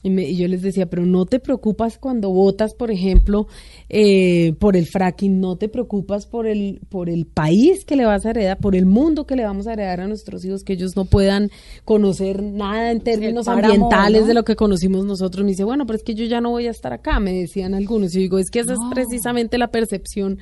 y, 0.08 0.36
yo 0.36 0.48
les 0.48 0.62
decía, 0.62 0.88
pero 0.88 1.06
no 1.06 1.26
te 1.26 1.40
preocupas 1.40 1.98
cuando 1.98 2.30
votas, 2.30 2.74
por 2.74 2.92
ejemplo, 2.92 3.48
eh, 3.90 4.54
por 4.60 4.76
el 4.76 4.86
fracking, 4.86 5.40
no 5.40 5.58
te 5.58 5.70
preocupas 5.70 6.26
por 6.26 6.48
el, 6.48 6.82
por 6.90 7.10
el 7.10 7.26
país 7.26 7.86
que 7.86 7.96
le 7.96 8.06
vas 8.06 8.26
a 8.26 8.32
heredar, 8.32 8.58
por 8.58 8.76
el 8.76 8.86
mundo 8.86 9.26
que 9.26 9.36
le 9.36 9.44
vamos 9.44 9.68
a 9.68 9.74
heredar 9.74 10.02
a 10.02 10.08
nuestros 10.08 10.44
hijos, 10.46 10.64
que 10.64 10.74
ellos 10.74 10.96
no 10.96 11.06
puedan 11.06 11.50
conocer 11.86 12.44
nada 12.44 12.92
en 12.92 13.02
términos 13.02 13.48
ambientales 13.48 14.28
de 14.28 14.34
lo 14.34 14.44
que 14.44 14.56
conocimos 14.56 15.06
nosotros. 15.06 15.44
Me 15.44 15.52
dice, 15.52 15.64
bueno, 15.64 15.86
pero 15.86 15.98
es 15.98 16.04
que 16.04 16.16
yo 16.16 16.26
ya 16.26 16.42
no 16.42 16.52
voy 16.52 16.68
a 16.68 16.72
estar 16.72 16.94
acá, 16.94 17.20
me 17.20 17.34
decían 17.34 17.74
algunos. 17.74 18.16
Y 18.16 18.20
digo, 18.20 18.40
es 18.40 18.50
que 18.50 18.60
esa 18.60 18.74
es 18.74 18.80
precisamente 18.92 19.58
la 19.58 19.68
percepción 19.68 20.40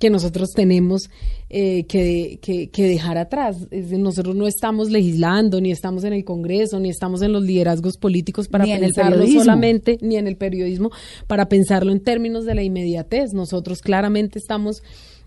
que 0.00 0.10
nosotros 0.10 0.50
tenemos 0.56 1.10
eh, 1.50 1.84
que, 1.84 2.40
que, 2.42 2.82
dejar 2.82 3.18
atrás. 3.18 3.68
nosotros 3.70 4.34
no 4.34 4.46
estamos 4.46 4.90
legislando, 4.90 5.60
ni 5.60 5.70
estamos 5.70 6.04
en 6.04 6.14
el 6.14 6.24
Congreso, 6.24 6.80
ni 6.80 6.88
estamos 6.88 7.20
en 7.20 7.32
los 7.32 7.44
liderazgos 7.44 7.98
políticos 7.98 8.48
para 8.48 8.64
pensarlo 8.64 9.26
solamente, 9.26 9.98
ni 10.00 10.16
en 10.16 10.26
el 10.26 10.36
periodismo, 10.36 10.90
para 11.26 11.48
pensarlo 11.48 11.92
en 11.92 12.00
términos 12.00 12.46
de 12.46 12.54
la 12.54 12.62
inmediatez. 12.62 13.34
Nosotros 13.34 13.82
claramente 13.82 14.38
estamos 14.38 14.82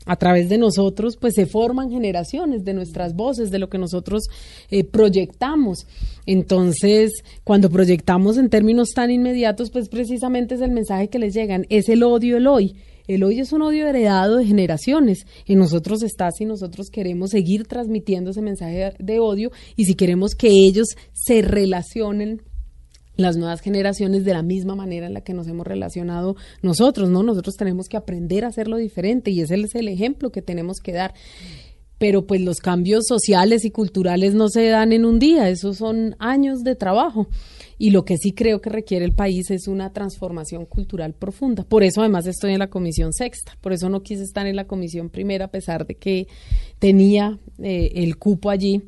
a 0.06 0.16
través 0.16 0.50
de 0.50 0.58
nosotros, 0.58 1.18
pues 1.18 1.36
se 1.36 1.46
forman 1.46 1.92
generaciones 1.92 2.66
de 2.66 2.74
nuestras 2.74 3.16
voces, 3.16 3.52
de 3.52 3.60
lo 3.60 3.70
que 3.70 3.78
nosotros 3.78 4.24
eh, 4.72 4.84
proyectamos. 4.84 5.86
Entonces, 6.26 7.24
cuando 7.44 7.70
proyectamos 7.70 8.38
en 8.38 8.50
términos 8.50 8.90
tan 8.96 9.12
inmediatos, 9.12 9.70
pues 9.70 9.88
precisamente 9.88 10.56
es 10.56 10.62
el 10.62 10.72
mensaje 10.72 11.10
que 11.10 11.20
les 11.20 11.36
llegan, 11.36 11.68
es 11.70 11.90
el 11.90 12.02
odio 12.02 12.38
el 12.38 12.48
hoy. 12.48 12.76
El 13.08 13.24
hoy 13.24 13.40
es 13.40 13.52
un 13.52 13.62
odio 13.62 13.88
heredado 13.88 14.38
de 14.38 14.46
generaciones. 14.46 15.26
En 15.46 15.60
nosotros 15.60 16.04
está 16.04 16.32
si 16.32 16.46
nosotros 16.46 16.90
queremos 16.90 17.32
seguir 17.32 17.68
transmitiendo 17.68 18.32
ese 18.32 18.42
mensaje 18.42 18.94
de 18.98 19.20
odio 19.20 19.52
y 19.76 19.86
si 19.86 19.96
queremos 19.96 20.36
que 20.36 20.48
ellos 20.48 20.88
se 21.12 21.42
relacionen 21.42 22.42
las 23.16 23.38
nuevas 23.38 23.62
generaciones 23.62 24.24
de 24.26 24.34
la 24.34 24.42
misma 24.42 24.76
manera 24.76 25.06
en 25.06 25.14
la 25.14 25.22
que 25.22 25.34
nos 25.34 25.48
hemos 25.48 25.68
relacionado 25.68 26.36
nosotros, 26.62 27.10
¿no? 27.10 27.24
Nosotros 27.24 27.56
tenemos 27.56 27.88
que 27.88 27.98
aprender 27.98 28.46
a 28.46 28.48
hacerlo 28.48 28.78
diferente 28.78 29.32
y 29.32 29.42
ese 29.42 29.56
es 29.56 29.76
el 29.76 29.88
ejemplo 29.88 30.32
que 30.32 30.42
tenemos 30.42 30.80
que 30.80 30.94
dar. 30.94 31.14
Pero 32.00 32.26
pues 32.26 32.42
los 32.42 32.58
cambios 32.58 33.06
sociales 33.08 33.66
y 33.66 33.72
culturales 33.72 34.34
no 34.34 34.50
se 34.50 34.68
dan 34.68 34.94
en 34.94 35.06
un 35.06 35.20
día, 35.20 35.50
esos 35.50 35.78
son 35.78 36.16
años 36.20 36.64
de 36.64 36.76
trabajo. 36.76 37.28
Y 37.78 37.92
lo 37.92 38.06
que 38.06 38.18
sí 38.18 38.34
creo 38.34 38.62
que 38.62 38.70
requiere 38.70 39.06
el 39.06 39.14
país 39.14 39.52
es 39.52 39.68
una 39.68 39.92
transformación 39.92 40.66
cultural 40.66 41.14
profunda. 41.14 41.64
Por 41.64 41.84
eso 41.84 42.02
además 42.02 42.28
estoy 42.28 42.54
en 42.54 42.60
la 42.60 42.70
comisión 42.70 43.14
sexta, 43.14 43.58
por 43.62 43.74
eso 43.74 43.90
no 43.90 44.04
quise 44.04 44.24
estar 44.24 44.48
en 44.48 44.56
la 44.56 44.66
comisión 44.66 45.10
primera 45.10 45.46
a 45.46 45.52
pesar 45.52 45.86
de 45.86 45.96
que 45.96 46.28
tenía 46.80 47.40
eh, 47.60 47.92
el 47.96 48.18
cupo 48.18 48.50
allí, 48.50 48.84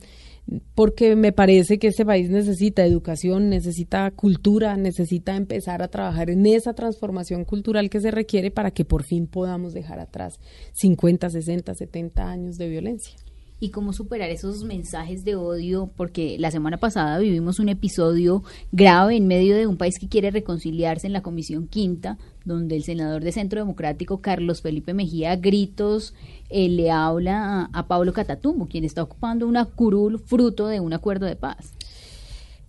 porque 0.75 1.15
me 1.15 1.31
parece 1.31 1.79
que 1.79 1.87
este 1.87 2.05
país 2.05 2.29
necesita 2.29 2.85
educación, 2.85 3.49
necesita 3.49 4.09
cultura, 4.11 4.77
necesita 4.77 5.35
empezar 5.35 5.81
a 5.81 5.87
trabajar 5.87 6.29
en 6.29 6.45
esa 6.45 6.73
transformación 6.73 7.45
cultural 7.45 7.89
que 7.89 7.99
se 7.99 8.11
requiere 8.11 8.51
para 8.51 8.71
que 8.71 8.85
por 8.85 9.03
fin 9.03 9.27
podamos 9.27 9.73
dejar 9.73 9.99
atrás 9.99 10.39
50, 10.73 11.29
60, 11.29 11.73
70 11.73 12.29
años 12.29 12.57
de 12.57 12.69
violencia. 12.69 13.24
Y 13.59 13.69
cómo 13.69 13.93
superar 13.93 14.29
esos 14.29 14.63
mensajes 14.63 15.23
de 15.23 15.35
odio, 15.35 15.89
porque 15.95 16.37
la 16.39 16.51
semana 16.51 16.77
pasada 16.77 17.17
vivimos 17.19 17.59
un 17.59 17.69
episodio 17.69 18.43
grave 18.71 19.15
en 19.15 19.27
medio 19.27 19.55
de 19.55 19.65
un 19.65 19.77
país 19.77 19.97
que 19.99 20.09
quiere 20.09 20.29
reconciliarse 20.29 21.07
en 21.07 21.13
la 21.13 21.21
Comisión 21.21 21.67
Quinta, 21.67 22.17
donde 22.43 22.75
el 22.75 22.83
senador 22.83 23.23
de 23.23 23.31
Centro 23.31 23.59
Democrático, 23.59 24.19
Carlos 24.19 24.61
Felipe 24.61 24.93
Mejía, 24.93 25.31
a 25.31 25.35
gritos, 25.37 26.13
eh, 26.49 26.67
le 26.67 26.91
habla 26.91 27.69
a, 27.71 27.87
Pablo 27.87 28.13
Catatumbo, 28.13 28.67
quien 28.67 28.83
está 28.83 29.01
ocupando 29.03 29.47
una 29.47 29.65
curul 29.65 30.19
fruto 30.19 30.67
de 30.67 30.79
un 30.79 30.93
acuerdo 30.93 31.25
de 31.25 31.35
paz. 31.35 31.71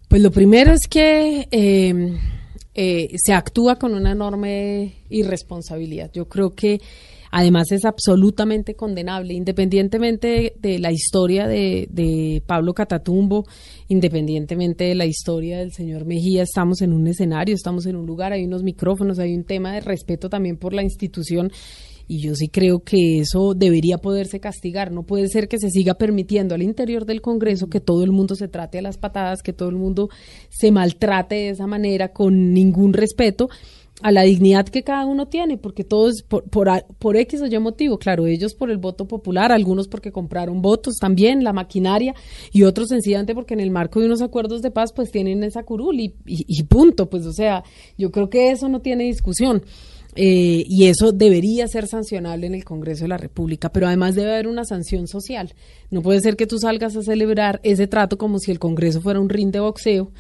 Pues 0.09 0.23
lo 0.23 0.31
primero 0.31 0.73
es 0.73 0.87
que 0.89 1.49
eh, 1.51 2.17
eh, 2.75 3.09
se 3.17 3.33
actúa 3.33 3.77
con 3.77 3.93
una 3.95 4.13
enorme 4.13 4.95
irresponsabilidad. 5.11 6.13
Yo 6.13 6.29
creo 6.29 6.55
que 6.55 6.81
además 7.37 7.71
es 7.71 7.85
absolutamente 7.85 8.77
condenable, 8.77 9.35
independientemente 9.35 10.55
de 10.59 10.79
la 10.79 10.91
historia 10.91 11.47
de, 11.47 11.87
de, 11.91 12.43
Pablo 12.47 12.73
Catatumbo, 12.73 13.45
independientemente 13.89 14.85
de 14.85 14.95
la 14.95 15.05
historia 15.05 15.59
del 15.59 15.71
señor 15.71 16.07
Mejía, 16.07 16.45
estamos 16.45 16.81
en 16.81 16.95
un 16.95 17.07
escenario, 17.09 17.55
estamos 17.55 17.85
en 17.85 17.97
un 17.97 18.07
lugar, 18.07 18.33
hay 18.33 18.47
unos 18.47 18.63
micrófonos, 18.63 19.19
hay 19.19 19.35
un 19.35 19.45
tema 19.45 19.75
de 19.75 19.81
respeto 19.81 20.31
también 20.31 20.57
por 20.57 20.73
la 20.73 20.83
institución 20.83 21.53
y 22.09 22.23
yo 22.23 22.35
sí 22.35 22.49
creo 22.49 22.81
que 22.81 23.19
eso 23.19 23.53
debería 23.55 23.99
poderse 23.99 24.41
castigar. 24.41 24.91
No 24.91 25.03
puede 25.03 25.29
ser 25.29 25.47
que 25.47 25.59
se 25.59 25.69
siga 25.69 25.95
permitiendo 25.95 26.55
al 26.55 26.63
interior 26.63 27.05
del 27.05 27.21
Congreso 27.21 27.67
que 27.67 27.81
todo 27.81 28.03
el 28.03 28.13
mundo 28.13 28.35
se 28.35 28.49
trate 28.49 28.79
a 28.79 28.83
las 28.83 28.97
patadas, 28.97 29.43
que 29.43 29.53
todo 29.53 29.69
el 29.69 29.77
mundo 29.77 30.09
se 30.49 30.71
maltrate 30.71 31.35
de 31.35 31.49
esa 31.51 31.67
manera 31.67 32.15
con 32.15 32.55
ningún 32.55 32.95
respeto 32.95 33.49
a 34.03 34.13
la 34.13 34.23
dignidad 34.23 34.67
que 34.67 34.83
cada 34.83 35.07
uno 35.07 35.27
tiene, 35.27 35.57
porque 35.57 35.83
todos 35.83 36.23
por, 36.23 36.45
por, 36.45 36.69
por 36.99 37.17
X 37.17 37.41
o 37.41 37.47
Y 37.47 37.59
motivo, 37.59 37.99
claro, 37.99 38.27
ellos 38.27 38.55
por 38.55 38.71
el 38.71 38.77
voto 38.77 39.09
popular, 39.09 39.53
algunos 39.53 39.89
porque 39.89 40.13
compraron 40.13 40.61
votos 40.61 40.97
también, 41.01 41.43
la 41.43 41.55
maquinaria, 41.55 42.15
y 42.53 42.65
otros 42.65 42.89
sencillamente 42.89 43.35
porque 43.35 43.55
en 43.55 43.61
el 43.61 43.71
marco 43.71 44.01
de 44.01 44.07
unos 44.07 44.21
acuerdos 44.21 44.61
de 44.61 44.71
paz 44.71 44.93
pues 44.93 45.11
tienen 45.11 45.43
esa 45.43 45.63
curul 45.63 45.99
y, 45.99 46.15
y, 46.27 46.45
y 46.47 46.63
punto, 46.65 47.09
pues 47.09 47.25
o 47.25 47.33
sea, 47.33 47.65
yo 47.97 48.11
creo 48.11 48.29
que 48.29 48.51
eso 48.51 48.69
no 48.69 48.81
tiene 48.81 49.05
discusión. 49.05 49.63
Eh, 50.19 50.65
y 50.67 50.87
eso 50.87 51.13
debería 51.13 51.69
ser 51.69 51.87
sancionable 51.87 52.47
en 52.47 52.55
el 52.55 52.65
Congreso 52.65 53.05
de 53.05 53.09
la 53.09 53.19
República, 53.19 53.71
pero 53.71 53.87
además 53.87 54.15
debe 54.15 54.33
haber 54.33 54.49
una 54.49 54.65
sanción 54.65 55.09
social. 55.09 55.53
No 55.91 56.01
puede 56.01 56.23
ser 56.23 56.37
que 56.37 56.47
tú 56.47 56.59
salgas 56.59 56.97
a 56.97 57.03
celebrar 57.03 57.61
ese 57.63 57.87
trato 57.87 58.17
como 58.17 58.39
si 58.39 58.51
el 58.51 58.59
Congreso 58.59 59.03
fuera 59.03 59.21
un 59.21 59.29
ring 59.29 59.53
de 59.53 59.61
boxeo 59.61 60.11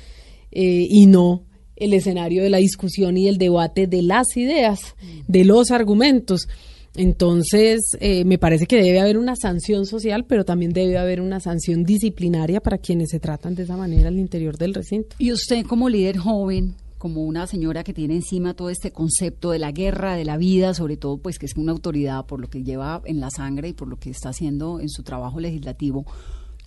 eh, 0.52 0.87
y 0.90 1.06
no 1.06 1.45
el 1.76 1.92
escenario 1.92 2.42
de 2.42 2.50
la 2.50 2.59
discusión 2.59 3.16
y 3.16 3.28
el 3.28 3.38
debate 3.38 3.87
de 3.87 4.02
las 4.02 4.37
ideas, 4.37 4.97
de 5.28 5.45
los 5.45 5.71
argumentos. 5.71 6.49
Entonces, 6.97 7.97
eh, 8.00 8.25
me 8.25 8.38
parece 8.38 8.66
que 8.66 8.83
debe 8.83 9.00
haber 9.00 9.18
una 9.18 9.37
sanción 9.37 9.85
social, 9.85 10.25
pero 10.25 10.45
también 10.45 10.73
debe 10.73 10.97
haber 10.97 11.21
una 11.21 11.40
sanción 11.40 11.85
disciplinaria 11.85 12.61
para 12.61 12.78
quienes 12.78 13.11
se 13.11 13.21
tratan 13.21 13.54
de 13.54 13.64
esa 13.64 13.76
manera 13.76 14.09
al 14.09 14.18
interior 14.18 14.56
del 14.56 14.73
recinto. 14.73 15.14
Y 15.18 15.30
usted 15.30 15.66
como 15.66 15.90
líder 15.90 16.16
joven, 16.16 16.75
como 16.97 17.23
una 17.25 17.47
señora 17.47 17.85
que 17.85 17.92
tiene 17.92 18.14
encima 18.14 18.54
todo 18.54 18.71
este 18.71 18.92
concepto 18.92 19.50
de 19.50 19.59
la 19.59 19.73
guerra, 19.73 20.16
de 20.16 20.25
la 20.25 20.38
vida, 20.38 20.73
sobre 20.73 20.97
todo 20.97 21.18
pues 21.18 21.38
que 21.38 21.47
es 21.47 21.54
una 21.56 21.73
autoridad 21.73 22.25
por 22.25 22.40
lo 22.40 22.49
que 22.49 22.64
lleva 22.64 23.02
en 23.04 23.21
la 23.21 23.30
sangre 23.30 23.68
y 23.68 23.73
por 23.75 23.88
lo 23.88 23.99
que 23.99 24.11
está 24.11 24.30
haciendo 24.30 24.80
en 24.80 24.88
su 24.88 25.02
trabajo 25.02 25.38
legislativo. 25.38 26.06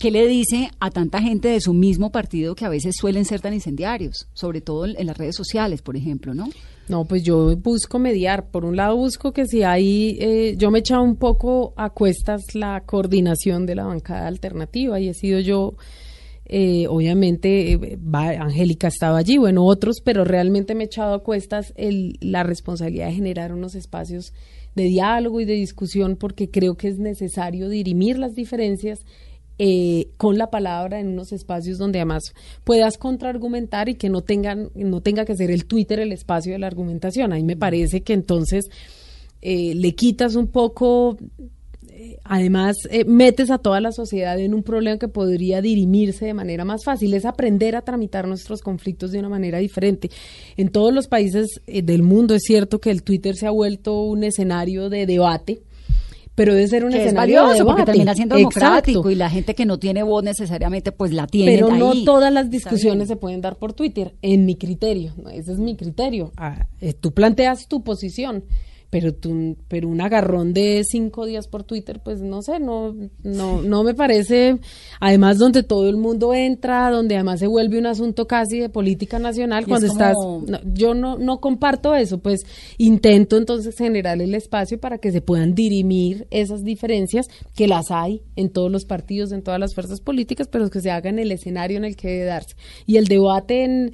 ¿Qué 0.00 0.10
le 0.10 0.26
dice 0.26 0.70
a 0.80 0.90
tanta 0.90 1.20
gente 1.20 1.48
de 1.48 1.60
su 1.60 1.74
mismo 1.74 2.10
partido 2.10 2.54
que 2.54 2.64
a 2.64 2.70
veces 2.70 2.94
suelen 2.98 3.26
ser 3.26 3.42
tan 3.42 3.52
incendiarios, 3.52 4.28
sobre 4.32 4.62
todo 4.62 4.86
en, 4.86 5.06
las 5.06 5.18
redes 5.18 5.36
sociales, 5.36 5.82
por 5.82 5.94
ejemplo, 5.94 6.32
no? 6.32 6.48
No, 6.88 7.04
pues 7.04 7.22
yo 7.22 7.54
busco 7.58 7.98
mediar. 7.98 8.48
Por 8.50 8.64
un 8.64 8.76
lado 8.76 8.96
busco 8.96 9.32
que 9.32 9.44
si 9.44 9.62
hay, 9.62 10.16
eh, 10.18 10.54
yo 10.56 10.70
me 10.70 10.78
he 10.78 10.80
echado 10.80 11.02
un 11.02 11.16
poco 11.16 11.74
a 11.76 11.90
cuestas 11.90 12.54
la 12.54 12.80
coordinación 12.86 13.66
de 13.66 13.74
la 13.74 13.84
bancada 13.84 14.26
alternativa 14.26 14.98
y 14.98 15.10
he 15.10 15.12
sido 15.12 15.38
yo 15.38 15.74
eh, 16.46 16.86
obviamente 16.88 17.72
eh, 17.74 17.98
Angélica 18.14 18.88
estaba 18.88 19.18
allí, 19.18 19.36
bueno, 19.36 19.66
otros, 19.66 20.00
pero 20.02 20.24
realmente 20.24 20.74
me 20.74 20.84
he 20.84 20.86
echado 20.86 21.12
a 21.12 21.22
cuestas 21.22 21.74
el, 21.76 22.16
la 22.22 22.42
responsabilidad 22.42 23.08
de 23.08 23.12
generar 23.12 23.52
unos 23.52 23.74
espacios 23.74 24.32
de 24.74 24.84
diálogo 24.84 25.42
y 25.42 25.44
de 25.44 25.56
discusión 25.56 26.16
porque 26.16 26.48
creo 26.48 26.76
que 26.76 26.88
es 26.88 26.98
necesario 26.98 27.68
dirimir 27.68 28.18
las 28.18 28.34
diferencias 28.34 29.04
eh, 29.62 30.08
con 30.16 30.38
la 30.38 30.48
palabra 30.48 31.00
en 31.00 31.08
unos 31.08 31.32
espacios 31.32 31.76
donde 31.76 31.98
además 31.98 32.32
puedas 32.64 32.96
contraargumentar 32.96 33.90
y 33.90 33.94
que 33.94 34.08
no 34.08 34.22
tengan 34.22 34.70
no 34.74 35.02
tenga 35.02 35.26
que 35.26 35.36
ser 35.36 35.50
el 35.50 35.66
Twitter 35.66 36.00
el 36.00 36.12
espacio 36.12 36.52
de 36.52 36.58
la 36.58 36.66
argumentación. 36.66 37.34
Ahí 37.34 37.44
me 37.44 37.56
parece 37.56 38.00
que 38.00 38.14
entonces 38.14 38.70
eh, 39.42 39.74
le 39.74 39.94
quitas 39.94 40.34
un 40.34 40.46
poco 40.46 41.18
además 42.24 42.76
eh, 42.90 43.04
metes 43.04 43.50
a 43.50 43.58
toda 43.58 43.80
la 43.80 43.92
sociedad 43.92 44.38
en 44.38 44.54
un 44.54 44.62
problema 44.62 44.98
que 44.98 45.08
podría 45.08 45.60
dirimirse 45.60 46.24
de 46.24 46.34
manera 46.34 46.64
más 46.64 46.84
fácil, 46.84 47.12
es 47.14 47.24
aprender 47.24 47.76
a 47.76 47.82
tramitar 47.82 48.26
nuestros 48.26 48.62
conflictos 48.62 49.12
de 49.12 49.18
una 49.18 49.28
manera 49.28 49.58
diferente. 49.58 50.10
En 50.56 50.70
todos 50.70 50.92
los 50.92 51.06
países 51.06 51.60
eh, 51.66 51.82
del 51.82 52.02
mundo 52.02 52.34
es 52.34 52.42
cierto 52.44 52.80
que 52.80 52.90
el 52.90 53.02
Twitter 53.02 53.36
se 53.36 53.46
ha 53.46 53.50
vuelto 53.50 54.02
un 54.04 54.24
escenario 54.24 54.88
de 54.88 55.06
debate, 55.06 55.60
pero 56.40 56.54
debe 56.54 56.68
ser 56.68 56.86
un 56.86 56.92
que 56.92 57.04
escenario 57.04 57.40
es 57.40 57.44
valioso, 57.44 57.64
de 57.64 57.64
porque 57.66 57.84
termina 57.84 58.14
siendo 58.14 58.34
democrático 58.34 59.00
Exacto. 59.00 59.10
y 59.10 59.14
la 59.14 59.28
gente 59.28 59.54
que 59.54 59.66
no 59.66 59.78
tiene 59.78 60.02
voz 60.02 60.24
necesariamente 60.24 60.90
pues 60.90 61.12
la 61.12 61.26
tiene 61.26 61.52
Pero 61.52 61.68
no 61.68 61.92
todas 62.02 62.32
las 62.32 62.48
discusiones 62.48 63.08
se 63.08 63.16
pueden 63.16 63.42
dar 63.42 63.56
por 63.56 63.74
Twitter, 63.74 64.14
en 64.22 64.46
mi 64.46 64.56
criterio, 64.56 65.12
¿no? 65.22 65.28
ese 65.28 65.52
es 65.52 65.58
mi 65.58 65.76
criterio. 65.76 66.32
Ah, 66.38 66.66
eh, 66.80 66.94
tú 66.94 67.12
planteas 67.12 67.68
tu 67.68 67.82
posición, 67.82 68.44
pero 68.90 69.14
tú, 69.14 69.56
pero 69.68 69.88
un 69.88 70.00
agarrón 70.00 70.52
de 70.52 70.82
cinco 70.84 71.24
días 71.24 71.46
por 71.46 71.62
Twitter, 71.62 72.00
pues 72.02 72.20
no 72.20 72.42
sé, 72.42 72.58
no, 72.58 72.94
no, 73.22 73.62
no 73.62 73.84
me 73.84 73.94
parece, 73.94 74.58
además 74.98 75.38
donde 75.38 75.62
todo 75.62 75.88
el 75.88 75.96
mundo 75.96 76.34
entra, 76.34 76.90
donde 76.90 77.14
además 77.14 77.38
se 77.38 77.46
vuelve 77.46 77.78
un 77.78 77.86
asunto 77.86 78.26
casi 78.26 78.58
de 78.58 78.68
política 78.68 79.20
nacional, 79.20 79.62
Y 79.62 79.66
cuando 79.66 79.86
es 79.86 79.92
estás, 79.92 80.14
no, 80.16 80.58
yo 80.74 80.94
no, 80.94 81.18
no 81.18 81.38
comparto 81.40 81.94
eso, 81.94 82.18
pues 82.18 82.42
intento 82.78 83.36
entonces 83.36 83.76
generar 83.76 84.20
el 84.20 84.34
espacio 84.34 84.80
para 84.80 84.98
que 84.98 85.12
se 85.12 85.20
puedan 85.20 85.54
dirimir 85.54 86.26
esas 86.30 86.64
diferencias, 86.64 87.28
que 87.54 87.68
las 87.68 87.92
hay 87.92 88.22
en 88.34 88.50
todos 88.50 88.72
los 88.72 88.84
partidos, 88.84 89.30
en 89.30 89.42
todas 89.42 89.60
las 89.60 89.72
fuerzas 89.72 90.00
políticas, 90.00 90.48
pero 90.48 90.68
que 90.68 90.80
se 90.80 90.90
haga 90.90 91.10
en 91.10 91.20
el 91.20 91.30
escenario 91.30 91.76
en 91.76 91.84
el 91.84 91.94
que 91.94 92.08
debe 92.08 92.24
darse. 92.24 92.56
Y 92.86 92.96
el 92.96 93.06
debate 93.06 93.64
en 93.64 93.92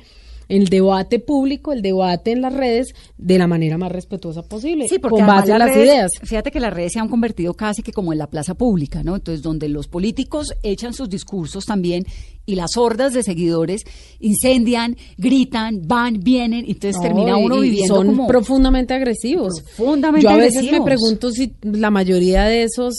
el 0.49 0.69
debate 0.69 1.19
público, 1.19 1.73
el 1.73 1.83
debate 1.83 2.33
en 2.33 2.41
las 2.43 2.53
redes, 2.55 2.95
de 3.19 3.39
la 3.39 3.47
manera 3.47 3.79
más 3.79 3.91
respetuosa 3.93 4.43
posible, 4.43 4.87
Sí, 4.89 4.99
porque 4.99 5.17
con 5.19 5.27
base 5.27 5.53
en 5.53 5.59
las 5.59 5.69
las 5.69 5.77
redes- 5.77 5.87
ideas. 5.89 6.11
Fíjate 6.23 6.51
que 6.51 6.61
las 6.61 6.73
redes 6.73 6.93
se 6.93 7.01
han 7.01 7.09
convertido 7.09 7.55
casi 7.55 7.83
que 7.83 7.93
como 7.93 8.13
en 8.13 8.19
la 8.19 8.29
plaza 8.29 8.55
pública, 8.55 9.03
¿no? 9.03 9.17
Entonces, 9.17 9.43
donde 9.43 9.69
los 9.69 9.89
políticos 9.89 10.55
echan 10.63 10.93
sus 10.95 11.09
discursos 11.09 11.65
también 11.67 12.05
y 12.47 12.55
las 12.55 12.77
hordas 12.77 13.13
de 13.13 13.23
seguidores 13.23 13.83
incendian, 14.21 14.97
gritan, 15.19 15.83
van, 15.87 16.21
vienen, 16.21 16.65
y 16.65 16.73
entonces 16.73 16.97
No, 16.97 17.03
termina 17.03 17.37
uno 17.37 17.63
y 17.63 17.71
viviendo 17.71 17.97
son 17.97 18.07
como 18.07 18.27
profundamente 18.29 18.95
agresivos. 18.95 19.61
Profundamente 19.77 20.25
Yo 20.25 20.31
a 20.31 20.37
veces 20.37 20.71
me 20.71 20.81
pregunto 20.81 21.31
si 21.33 21.55
la 21.63 21.91
mayoría 21.91 22.45
de 22.45 22.63
esos, 22.63 22.95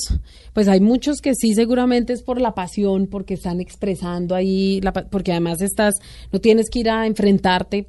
pues 0.54 0.68
hay 0.68 0.82
muchos 0.82 1.22
que 1.22 1.34
sí 1.34 1.56
seguramente 1.56 2.14
es 2.14 2.22
por 2.22 2.42
la 2.42 2.54
pasión, 2.54 3.08
porque 3.08 3.36
están 3.36 3.62
expresando 3.62 4.36
ahí, 4.36 4.82
la 4.82 4.92
porque 4.92 5.32
además 5.32 5.62
estás, 5.62 5.96
no 6.32 6.40
tienes 6.40 6.70
que 6.70 6.80
ir 6.80 6.90
a 6.90 7.08
enfrentarte. 7.08 7.88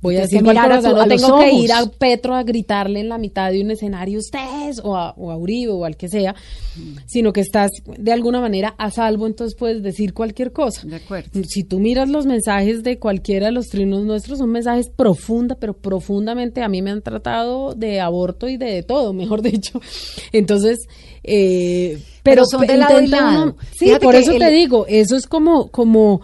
Voy 0.00 0.16
a 0.16 0.20
decir 0.20 0.42
mirar 0.42 0.70
a 0.72 0.80
tu- 0.80 0.88
no 0.94 1.06
tengo 1.08 1.38
que 1.40 1.52
ir 1.52 1.72
a 1.72 1.84
Petro 1.86 2.34
a 2.36 2.44
gritarle 2.44 3.00
en 3.00 3.08
la 3.08 3.18
mitad 3.18 3.50
de 3.50 3.60
un 3.62 3.72
escenario 3.72 4.20
ustedes 4.20 4.80
o 4.84 4.96
a, 4.96 5.10
o 5.16 5.32
a 5.32 5.36
Uribe 5.36 5.72
o 5.72 5.84
al 5.84 5.96
que 5.96 6.08
sea, 6.08 6.36
sino 7.06 7.32
que 7.32 7.40
estás 7.40 7.72
de 7.98 8.12
alguna 8.12 8.40
manera 8.40 8.76
a 8.78 8.92
salvo, 8.92 9.26
entonces 9.26 9.56
puedes 9.58 9.82
decir 9.82 10.14
cualquier 10.14 10.52
cosa. 10.52 10.86
De 10.86 10.96
acuerdo. 10.96 11.30
Si 11.48 11.64
tú 11.64 11.80
miras 11.80 12.08
los 12.08 12.26
mensajes 12.26 12.84
de 12.84 13.00
cualquiera 13.00 13.46
de 13.46 13.52
los 13.52 13.66
trinos 13.70 14.04
nuestros, 14.04 14.38
son 14.38 14.50
mensajes 14.50 14.88
profunda, 14.88 15.56
pero 15.56 15.74
profundamente 15.76 16.62
a 16.62 16.68
mí 16.68 16.80
me 16.80 16.90
han 16.92 17.02
tratado 17.02 17.74
de 17.74 17.98
aborto 18.00 18.48
y 18.48 18.56
de, 18.56 18.84
todo, 18.84 19.12
mejor 19.12 19.42
dicho. 19.50 19.80
Entonces, 20.32 20.78
eh, 21.24 21.98
Pero 22.22 22.44
son 22.46 22.66
de 22.66 22.76
lado 22.76 23.00
y 23.00 23.06
lado. 23.08 23.42
uno- 23.42 23.56
sí, 23.72 23.86
Fíjate 23.86 24.04
por 24.04 24.14
eso 24.14 24.30
el- 24.32 24.38
te 24.38 24.50
digo, 24.50 24.86
eso 24.88 25.16
es 25.16 25.26
como, 25.26 25.68
como 25.72 26.20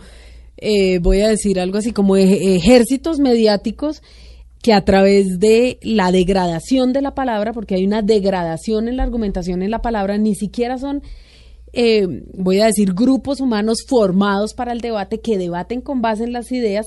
eh, 0.64 0.98
voy 0.98 1.20
a 1.20 1.28
decir 1.28 1.60
algo 1.60 1.78
así, 1.78 1.92
como 1.92 2.16
ej- 2.16 2.56
ejércitos 2.56 3.18
mediáticos 3.18 4.02
que 4.62 4.72
a 4.72 4.84
través 4.84 5.38
de 5.38 5.78
la 5.82 6.10
degradación 6.10 6.92
de 6.94 7.02
la 7.02 7.14
palabra, 7.14 7.52
porque 7.52 7.74
hay 7.74 7.84
una 7.84 8.00
degradación 8.00 8.88
en 8.88 8.96
la 8.96 9.02
argumentación 9.02 9.62
en 9.62 9.70
la 9.70 9.82
palabra, 9.82 10.16
ni 10.16 10.34
siquiera 10.34 10.78
son, 10.78 11.02
eh, 11.74 12.06
voy 12.32 12.60
a 12.60 12.66
decir, 12.66 12.94
grupos 12.94 13.40
humanos 13.40 13.78
formados 13.86 14.54
para 14.54 14.72
el 14.72 14.80
debate 14.80 15.20
que 15.20 15.36
debaten 15.36 15.82
con 15.82 16.00
base 16.00 16.24
en 16.24 16.32
las 16.32 16.50
ideas, 16.50 16.86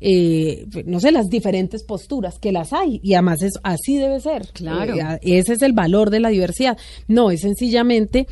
eh, 0.00 0.66
no 0.86 1.00
sé, 1.00 1.10
las 1.10 1.26
diferentes 1.26 1.82
posturas, 1.82 2.38
que 2.38 2.52
las 2.52 2.72
hay, 2.72 3.00
y 3.02 3.14
además 3.14 3.42
es, 3.42 3.54
así 3.64 3.96
debe 3.96 4.20
ser. 4.20 4.46
Claro. 4.52 4.94
Eh, 4.94 5.18
ese 5.38 5.54
es 5.54 5.62
el 5.62 5.72
valor 5.72 6.10
de 6.10 6.20
la 6.20 6.28
diversidad. 6.28 6.78
No, 7.08 7.32
es 7.32 7.40
sencillamente 7.40 8.28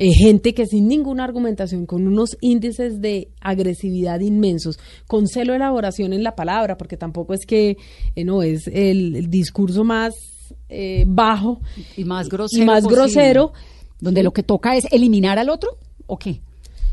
eh, 0.00 0.12
gente 0.12 0.54
que 0.54 0.64
sin 0.66 0.86
ninguna 0.86 1.24
argumentación, 1.24 1.84
con 1.84 2.06
unos 2.06 2.36
índices 2.40 3.00
de 3.00 3.32
agresividad 3.40 4.20
inmensos, 4.20 4.78
con 5.08 5.26
celo 5.26 5.52
de 5.52 5.56
elaboración 5.56 6.12
en 6.12 6.22
la 6.22 6.36
palabra, 6.36 6.78
porque 6.78 6.96
tampoco 6.96 7.34
es 7.34 7.44
que 7.44 7.76
eh, 8.14 8.24
no 8.24 8.44
es 8.44 8.68
el, 8.68 9.16
el 9.16 9.28
discurso 9.28 9.82
más 9.82 10.14
eh, 10.68 11.04
bajo 11.04 11.60
y 11.96 12.04
más 12.04 12.28
grosero. 12.28 12.62
y 12.62 12.66
más 12.66 12.84
posible. 12.84 13.02
grosero, 13.02 13.52
Donde 13.98 14.22
lo 14.22 14.32
que 14.32 14.44
toca 14.44 14.76
es 14.76 14.84
eliminar 14.92 15.36
al 15.36 15.50
otro. 15.50 15.70
o 16.06 16.16
qué? 16.16 16.42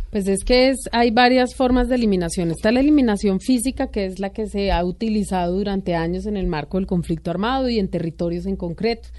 Pues 0.09 0.27
es 0.27 0.43
que 0.43 0.69
es, 0.69 0.77
hay 0.91 1.11
varias 1.11 1.53
formas 1.53 1.87
de 1.87 1.95
eliminación. 1.95 2.49
Está 2.49 2.71
la 2.71 2.79
eliminación 2.79 3.39
física, 3.39 3.91
que 3.91 4.05
es 4.05 4.19
la 4.19 4.31
que 4.31 4.47
se 4.47 4.71
ha 4.71 4.83
utilizado 4.83 5.57
durante 5.57 5.93
años 5.93 6.25
en 6.25 6.37
el 6.37 6.47
marco 6.47 6.77
del 6.77 6.87
conflicto 6.87 7.29
armado 7.29 7.69
y 7.69 7.77
en 7.77 7.87
territorios 7.87 8.47
en 8.47 8.55
concreto. 8.55 9.09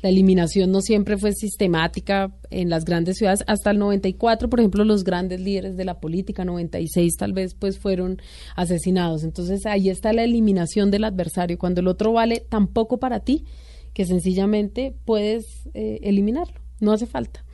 La 0.00 0.10
eliminación 0.10 0.70
no 0.70 0.80
siempre 0.80 1.18
fue 1.18 1.32
sistemática 1.32 2.32
en 2.50 2.70
las 2.70 2.84
grandes 2.84 3.16
ciudades. 3.16 3.42
Hasta 3.48 3.72
el 3.72 3.78
94, 3.78 4.48
por 4.48 4.60
ejemplo, 4.60 4.84
los 4.84 5.02
grandes 5.02 5.40
líderes 5.40 5.76
de 5.76 5.84
la 5.84 5.98
política, 5.98 6.44
96 6.44 7.16
tal 7.16 7.32
vez, 7.32 7.54
pues 7.54 7.78
fueron 7.78 8.22
asesinados. 8.54 9.24
Entonces 9.24 9.66
ahí 9.66 9.90
está 9.90 10.12
la 10.12 10.22
eliminación 10.22 10.92
del 10.92 11.04
adversario. 11.04 11.58
Cuando 11.58 11.80
el 11.80 11.88
otro 11.88 12.12
vale 12.12 12.46
tan 12.48 12.68
poco 12.68 12.98
para 12.98 13.20
ti 13.20 13.44
que 13.92 14.04
sencillamente 14.04 14.94
puedes 15.04 15.68
eh, 15.74 15.98
eliminarlo. 16.02 16.60
No 16.78 16.92
hace 16.92 17.06
falta. 17.06 17.44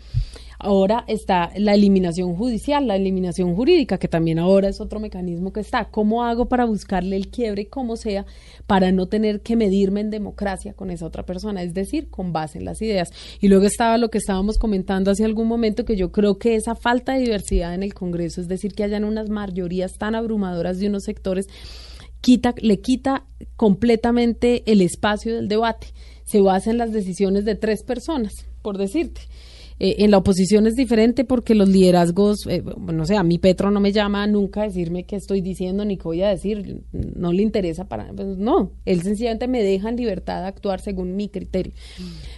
Ahora 0.65 1.05
está 1.09 1.51
la 1.59 1.75
eliminación 1.75 2.37
judicial, 2.37 2.87
la 2.87 2.97
eliminación 2.97 3.55
jurídica, 3.55 3.99
que 3.99 4.09
también 4.09 4.39
ahora 4.39 4.71
es 4.71 4.81
otro 4.81 4.99
mecanismo 4.99 5.53
que 5.53 5.61
está. 5.61 5.91
¿Cómo 5.91 6.25
hago 6.25 6.49
para 6.49 6.65
buscarle 6.65 7.17
el 7.17 7.29
quiebre, 7.29 7.67
como 7.67 7.97
sea, 7.97 8.25
para 8.67 8.91
no 8.91 9.07
tener 9.07 9.43
que 9.43 9.57
medirme 9.57 10.01
en 10.01 10.09
democracia 10.09 10.73
con 10.73 10.91
esa 10.91 11.05
otra 11.05 11.27
persona? 11.27 11.63
Es 11.63 11.75
decir, 11.75 12.09
con 12.09 12.33
base 12.33 12.57
en 12.57 12.65
las 12.65 12.81
ideas. 12.81 13.11
Y 13.43 13.49
luego 13.49 13.67
estaba 13.67 13.99
lo 13.99 14.09
que 14.09 14.17
estábamos 14.17 14.57
comentando 14.57 15.11
hace 15.11 15.27
algún 15.27 15.49
momento, 15.49 15.85
que 15.85 15.97
yo 15.97 16.13
creo 16.13 16.39
que 16.39 16.55
esa 16.55 16.75
falta 16.75 17.13
de 17.13 17.21
diversidad 17.21 17.75
en 17.75 17.83
el 17.83 17.93
Congreso, 17.93 18.41
es 18.41 18.49
decir, 18.49 18.73
que 18.73 18.85
hayan 18.85 19.05
unas 19.05 19.29
mayorías 19.29 19.99
tan 19.99 20.15
abrumadoras 20.15 20.79
de 20.79 20.89
unos 20.89 21.03
sectores, 21.03 21.47
quita, 22.23 22.55
le 22.57 22.81
quita 22.81 23.27
completamente 23.57 24.63
el 24.65 24.81
espacio 24.81 25.35
del 25.37 25.49
debate. 25.49 25.89
Se 26.25 26.41
basa 26.41 26.71
en 26.71 26.79
las 26.79 26.91
decisiones 26.91 27.45
de 27.45 27.55
tres 27.55 27.83
personas, 27.83 28.47
por 28.63 28.79
decirte. 28.79 29.21
Eh, 29.81 29.97
en 29.99 30.11
la 30.11 30.19
oposición 30.19 30.67
es 30.67 30.75
diferente 30.75 31.25
porque 31.25 31.55
los 31.55 31.69
liderazgos, 31.69 32.47
eh, 32.49 32.63
no 32.63 33.05
sé, 33.05 33.17
a 33.17 33.25
mí 33.25 33.39
Petro 33.39 33.71
no 33.71 33.81
me 33.81 33.93
llama 33.93 34.27
nunca 34.27 34.63
a 34.63 34.65
decirme 34.65 35.05
qué 35.05 35.17
estoy 35.17 35.41
diciendo 35.41 35.85
ni 35.85 35.97
qué 35.97 36.05
voy 36.05 36.23
a 36.23 36.29
decir, 36.29 36.83
no 36.93 37.33
le 37.33 37.43
interesa 37.43 37.85
para, 37.87 38.13
pues 38.13 38.39
no, 38.39 38.73
él 38.85 39.03
sencillamente 39.03 39.49
me 39.49 39.63
deja 39.63 39.89
en 39.89 39.97
libertad 39.97 40.43
de 40.43 40.49
actuar 40.49 40.81
según 40.81 41.17
mi 41.17 41.29
criterio. 41.29 41.73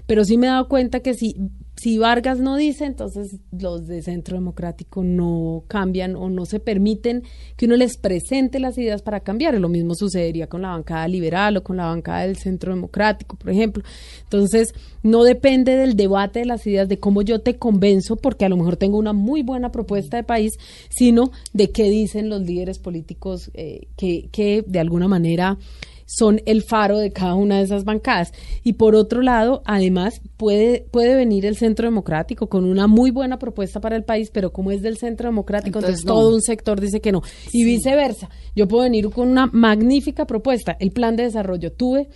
Pero 0.07 0.25
sí 0.25 0.39
me 0.39 0.47
he 0.47 0.51
dado 0.51 0.69
cuenta 0.69 1.01
que 1.01 1.15
si 1.15 1.37
si 1.77 1.99
Vargas 1.99 2.39
no 2.39 2.57
dice, 2.57 2.87
entonces 2.87 3.37
los 3.53 3.87
de 3.87 4.01
Centro 4.01 4.37
Democrático 4.37 5.05
no 5.05 5.65
cambian 5.69 6.17
o 6.17 6.31
no 6.31 6.47
se 6.47 6.59
permiten 6.59 7.23
que 7.57 7.67
uno 7.67 7.77
les 7.77 7.99
presente 7.99 8.59
las 8.61 8.79
ideas 8.79 9.03
para 9.03 9.21
cambiar. 9.21 9.61
Lo 9.61 9.69
mismo 9.69 9.95
sucedería 9.95 10.47
con 10.47 10.63
la 10.63 10.71
bancada 10.71 11.07
liberal 11.07 11.59
o 11.59 11.63
con 11.63 11.77
la 11.77 11.85
bancada 11.85 12.23
del 12.23 12.37
Centro 12.37 12.75
Democrático, 12.75 13.37
por 13.37 13.51
ejemplo. 13.51 13.83
Entonces, 14.23 14.75
no 15.03 15.23
depende 15.23 15.77
del 15.77 15.97
debate 15.97 16.39
de 16.41 16.47
las 16.47 16.67
ideas, 16.67 16.89
de 16.89 16.99
cómo 16.99 17.21
yo 17.21 17.43
te 17.43 17.57
convenzo, 17.59 18.17
porque 18.17 18.47
a 18.47 18.49
lo 18.49 18.57
mejor 18.57 18.77
tengo 18.77 18.97
una 18.97 19.13
muy 19.13 19.43
buena 19.43 19.71
propuesta 19.71 20.17
de 20.17 20.25
país, 20.25 20.59
sino 20.89 21.31
de 21.53 21.73
qué 21.73 21.91
dicen 21.91 22.31
los 22.31 22.41
líderes 22.41 22.79
políticos 22.79 23.51
eh, 23.53 23.87
que, 23.99 24.31
que 24.33 24.65
de 24.67 24.81
alguna 24.81 25.09
manera 25.09 25.59
son 26.07 26.41
el 26.47 26.63
faro 26.63 26.99
de 26.99 27.11
cada 27.11 27.35
una 27.35 27.59
de 27.59 27.65
esas 27.65 27.85
bancadas. 27.85 28.33
Y 28.63 28.75
por 28.75 28.95
otro 28.95 29.21
lado, 29.21 29.63
además, 29.67 30.21
puede, 30.37 30.87
puede 30.91 31.17
venir 31.17 31.45
el 31.45 31.57
Centro 31.57 31.87
Democrático 31.87 32.49
con 32.49 32.65
una 32.65 32.87
muy 32.87 33.11
buena 33.11 33.39
propuesta 33.39 33.81
para 33.81 33.97
el 33.97 34.05
país, 34.05 34.31
pero 34.33 34.53
como 34.53 34.71
es 34.71 34.83
del 34.83 34.97
Centro 34.97 35.29
Democrático, 35.29 35.81
entonces, 35.81 36.05
todo 36.05 36.35
un 36.35 36.41
sector 36.41 36.81
dice 36.81 37.01
que 37.01 37.13
no. 37.13 37.23
Y 37.53 37.65
viceversa, 37.65 38.31
yo 38.55 38.69
puedo 38.69 38.85
venir 38.85 39.11
con 39.11 39.29
una 39.29 39.47
magnífica 39.47 40.27
propuesta, 40.27 40.77
el 40.81 40.93
plan 40.93 41.17
de 41.17 41.25
desarrollo. 41.25 41.73
Tuve 41.73 42.09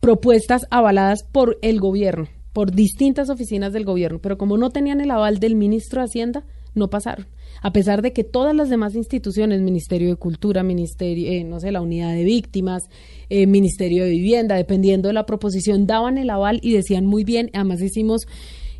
propuestas 0.00 0.62
avaladas 0.70 1.22
por 1.22 1.58
el 1.62 1.80
gobierno, 1.80 2.28
por 2.52 2.72
distintas 2.72 3.28
oficinas 3.30 3.72
del 3.72 3.84
gobierno, 3.84 4.20
pero 4.20 4.38
como 4.38 4.56
no 4.56 4.70
tenían 4.70 5.00
el 5.00 5.10
aval 5.10 5.38
del 5.38 5.54
ministro 5.54 6.00
de 6.00 6.06
Hacienda, 6.06 6.44
no 6.74 6.88
pasaron 6.88 7.26
a 7.62 7.72
pesar 7.72 8.02
de 8.02 8.12
que 8.12 8.24
todas 8.24 8.54
las 8.54 8.68
demás 8.68 8.94
instituciones, 8.94 9.60
Ministerio 9.60 10.08
de 10.08 10.16
Cultura, 10.16 10.62
Ministerio, 10.62 11.30
eh, 11.30 11.44
no 11.44 11.60
sé, 11.60 11.72
la 11.72 11.80
Unidad 11.80 12.14
de 12.14 12.24
Víctimas, 12.24 12.88
eh, 13.28 13.46
Ministerio 13.46 14.04
de 14.04 14.10
Vivienda, 14.10 14.56
dependiendo 14.56 15.08
de 15.08 15.14
la 15.14 15.26
proposición, 15.26 15.86
daban 15.86 16.18
el 16.18 16.30
aval 16.30 16.60
y 16.62 16.72
decían 16.72 17.06
muy 17.06 17.24
bien, 17.24 17.50
además 17.54 17.80
hicimos, 17.80 18.26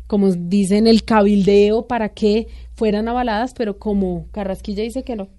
como 0.07 0.31
dicen, 0.31 0.87
el 0.87 1.03
cabildeo 1.03 1.87
para 1.87 2.09
que 2.09 2.47
fueran 2.75 3.07
avaladas, 3.07 3.53
pero 3.53 3.77
como 3.77 4.27
Carrasquilla 4.31 4.83
dice 4.83 5.03
que 5.03 5.15
no, 5.15 5.29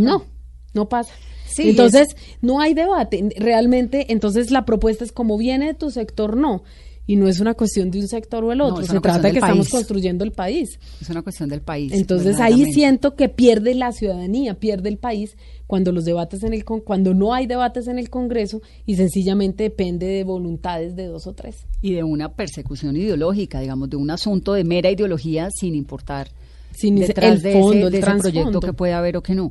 no, 0.00 0.24
no 0.72 0.88
pasa. 0.88 1.12
entonces, 1.58 2.08
no 2.40 2.60
hay 2.60 2.74
debate. 2.74 3.28
Realmente, 3.36 4.12
entonces 4.12 4.50
la 4.50 4.64
propuesta 4.64 5.04
es 5.04 5.12
como 5.12 5.36
viene 5.36 5.66
de 5.66 5.74
tu 5.74 5.90
sector, 5.90 6.36
no 6.36 6.62
y 7.08 7.16
no 7.16 7.26
es 7.26 7.40
una 7.40 7.54
cuestión 7.54 7.90
de 7.90 8.00
un 8.00 8.06
sector 8.06 8.44
o 8.44 8.52
el 8.52 8.60
otro, 8.60 8.84
se 8.84 9.00
trata 9.00 9.18
de 9.22 9.32
que 9.32 9.38
estamos 9.38 9.70
construyendo 9.70 10.24
el 10.24 10.32
país. 10.32 10.78
Es 11.00 11.08
una 11.08 11.22
cuestión 11.22 11.48
del 11.48 11.62
país. 11.62 11.90
Entonces 11.94 12.38
ahí 12.38 12.70
siento 12.70 13.16
que 13.16 13.30
pierde 13.30 13.74
la 13.74 13.92
ciudadanía, 13.92 14.60
pierde 14.60 14.90
el 14.90 14.98
país 14.98 15.34
cuando 15.66 15.90
los 15.90 16.04
debates 16.04 16.42
en 16.42 16.52
el 16.52 16.66
cuando 16.66 17.14
no 17.14 17.32
hay 17.32 17.46
debates 17.46 17.88
en 17.88 17.98
el 17.98 18.10
Congreso 18.10 18.60
y 18.84 18.96
sencillamente 18.96 19.64
depende 19.64 20.04
de 20.04 20.22
voluntades 20.22 20.96
de 20.96 21.06
dos 21.06 21.26
o 21.26 21.32
tres. 21.32 21.66
Y 21.80 21.94
de 21.94 22.04
una 22.04 22.34
persecución 22.34 22.94
ideológica, 22.94 23.60
digamos, 23.60 23.88
de 23.88 23.96
un 23.96 24.10
asunto 24.10 24.52
de 24.52 24.64
mera 24.64 24.90
ideología 24.90 25.48
sin 25.50 25.74
importar 25.74 26.28
sin 26.72 26.96
detrás 26.96 27.42
el 27.42 27.54
fondo, 27.54 27.88
de 27.88 28.00
ese, 28.00 28.18
proyecto 28.18 28.60
que 28.60 28.74
puede 28.74 28.92
haber 28.92 29.16
o 29.16 29.22
que 29.22 29.34
no. 29.34 29.50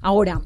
Ahora, 0.00 0.42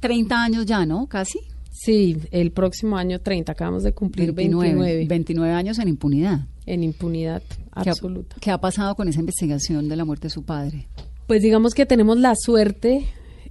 30 0.00 0.42
años 0.42 0.64
ya, 0.64 0.86
¿no? 0.86 1.06
Casi. 1.08 1.40
Sí, 1.70 2.16
el 2.30 2.50
próximo 2.50 2.96
año 2.96 3.20
30, 3.20 3.52
acabamos 3.52 3.82
de 3.82 3.92
cumplir 3.92 4.32
29. 4.32 5.06
29, 5.06 5.54
años 5.54 5.78
en 5.78 5.88
impunidad. 5.88 6.40
En 6.66 6.82
impunidad 6.82 7.42
absoluta. 7.72 8.36
¿Qué 8.40 8.50
ha, 8.50 8.58
pasado 8.58 8.94
con 8.94 9.08
esa 9.08 9.20
investigación 9.20 9.88
de 9.88 9.96
la 9.96 10.04
muerte 10.04 10.26
de 10.26 10.30
su 10.30 10.42
padre? 10.42 10.88
Pues 11.26 11.42
digamos 11.42 11.74
que 11.74 11.86
tenemos 11.86 12.18
la 12.18 12.34
suerte 12.34 13.06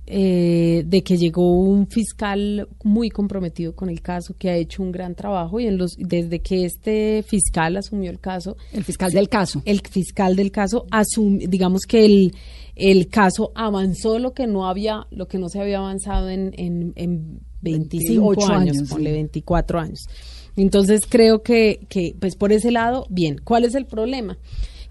eh, 0.06 0.84
de 0.86 1.04
que 1.04 1.18
llegó 1.18 1.60
un 1.62 1.88
fiscal 1.88 2.68
muy 2.84 3.10
comprometido 3.10 3.74
con 3.76 3.90
el 3.90 4.02
caso, 4.02 4.36
que 4.38 4.50
ha 4.50 4.56
hecho 4.56 4.84
un 4.84 4.92
gran 4.92 5.16
trabajo 5.16 5.60
y 5.60 5.68
en 5.68 5.78
los 5.78 5.96
desde 5.98 6.40
que 6.40 6.66
este 6.66 7.24
fiscal 7.24 7.78
asumió 7.78 8.12
el 8.12 8.20
caso, 8.20 8.58
el 8.74 8.84
fiscal 8.84 9.12
del 9.12 9.30
caso, 9.30 9.62
el 9.66 9.82
fiscal 9.82 10.36
del 10.36 10.52
caso 10.52 10.86
asum, 10.92 11.38
digamos 11.38 11.84
que 11.88 12.06
el 12.06 12.34
el 12.76 13.10
caso 13.10 13.52
avanzó 13.56 14.20
lo 14.20 14.34
que 14.34 14.48
no 14.48 14.68
había, 14.68 15.06
lo 15.12 15.28
que 15.28 15.38
no 15.38 15.50
se 15.50 15.60
había 15.60 15.80
avanzado 15.80 16.30
en, 16.30 16.54
en, 16.58 16.94
en 16.96 17.42
25 17.62 18.32
años, 18.46 18.78
años 18.78 18.90
ponle 18.90 19.12
24 19.12 19.80
años. 19.80 20.08
Entonces 20.56 21.02
creo 21.08 21.42
que, 21.42 21.80
que, 21.90 22.16
pues 22.20 22.36
por 22.36 22.52
ese 22.52 22.72
lado, 22.72 23.06
bien. 23.10 23.40
¿Cuál 23.44 23.66
es 23.66 23.76
el 23.76 23.86
problema? 23.86 24.38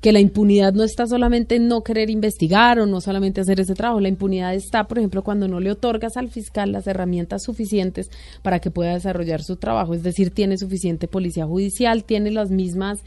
que 0.00 0.12
la 0.12 0.20
impunidad 0.20 0.74
no 0.74 0.84
está 0.84 1.06
solamente 1.06 1.56
en 1.56 1.66
no 1.66 1.82
querer 1.82 2.08
investigar 2.08 2.78
o 2.78 2.86
no 2.86 3.00
solamente 3.00 3.40
hacer 3.40 3.58
ese 3.58 3.74
trabajo, 3.74 4.00
la 4.00 4.08
impunidad 4.08 4.54
está, 4.54 4.86
por 4.86 4.98
ejemplo, 4.98 5.24
cuando 5.24 5.48
no 5.48 5.58
le 5.58 5.72
otorgas 5.72 6.16
al 6.16 6.28
fiscal 6.30 6.70
las 6.70 6.86
herramientas 6.86 7.42
suficientes 7.42 8.10
para 8.42 8.60
que 8.60 8.70
pueda 8.70 8.94
desarrollar 8.94 9.42
su 9.42 9.56
trabajo, 9.56 9.94
es 9.94 10.04
decir, 10.04 10.30
tiene 10.30 10.56
suficiente 10.56 11.08
policía 11.08 11.46
judicial, 11.46 12.04
tiene 12.04 12.30
las 12.30 12.50
mismas 12.50 13.00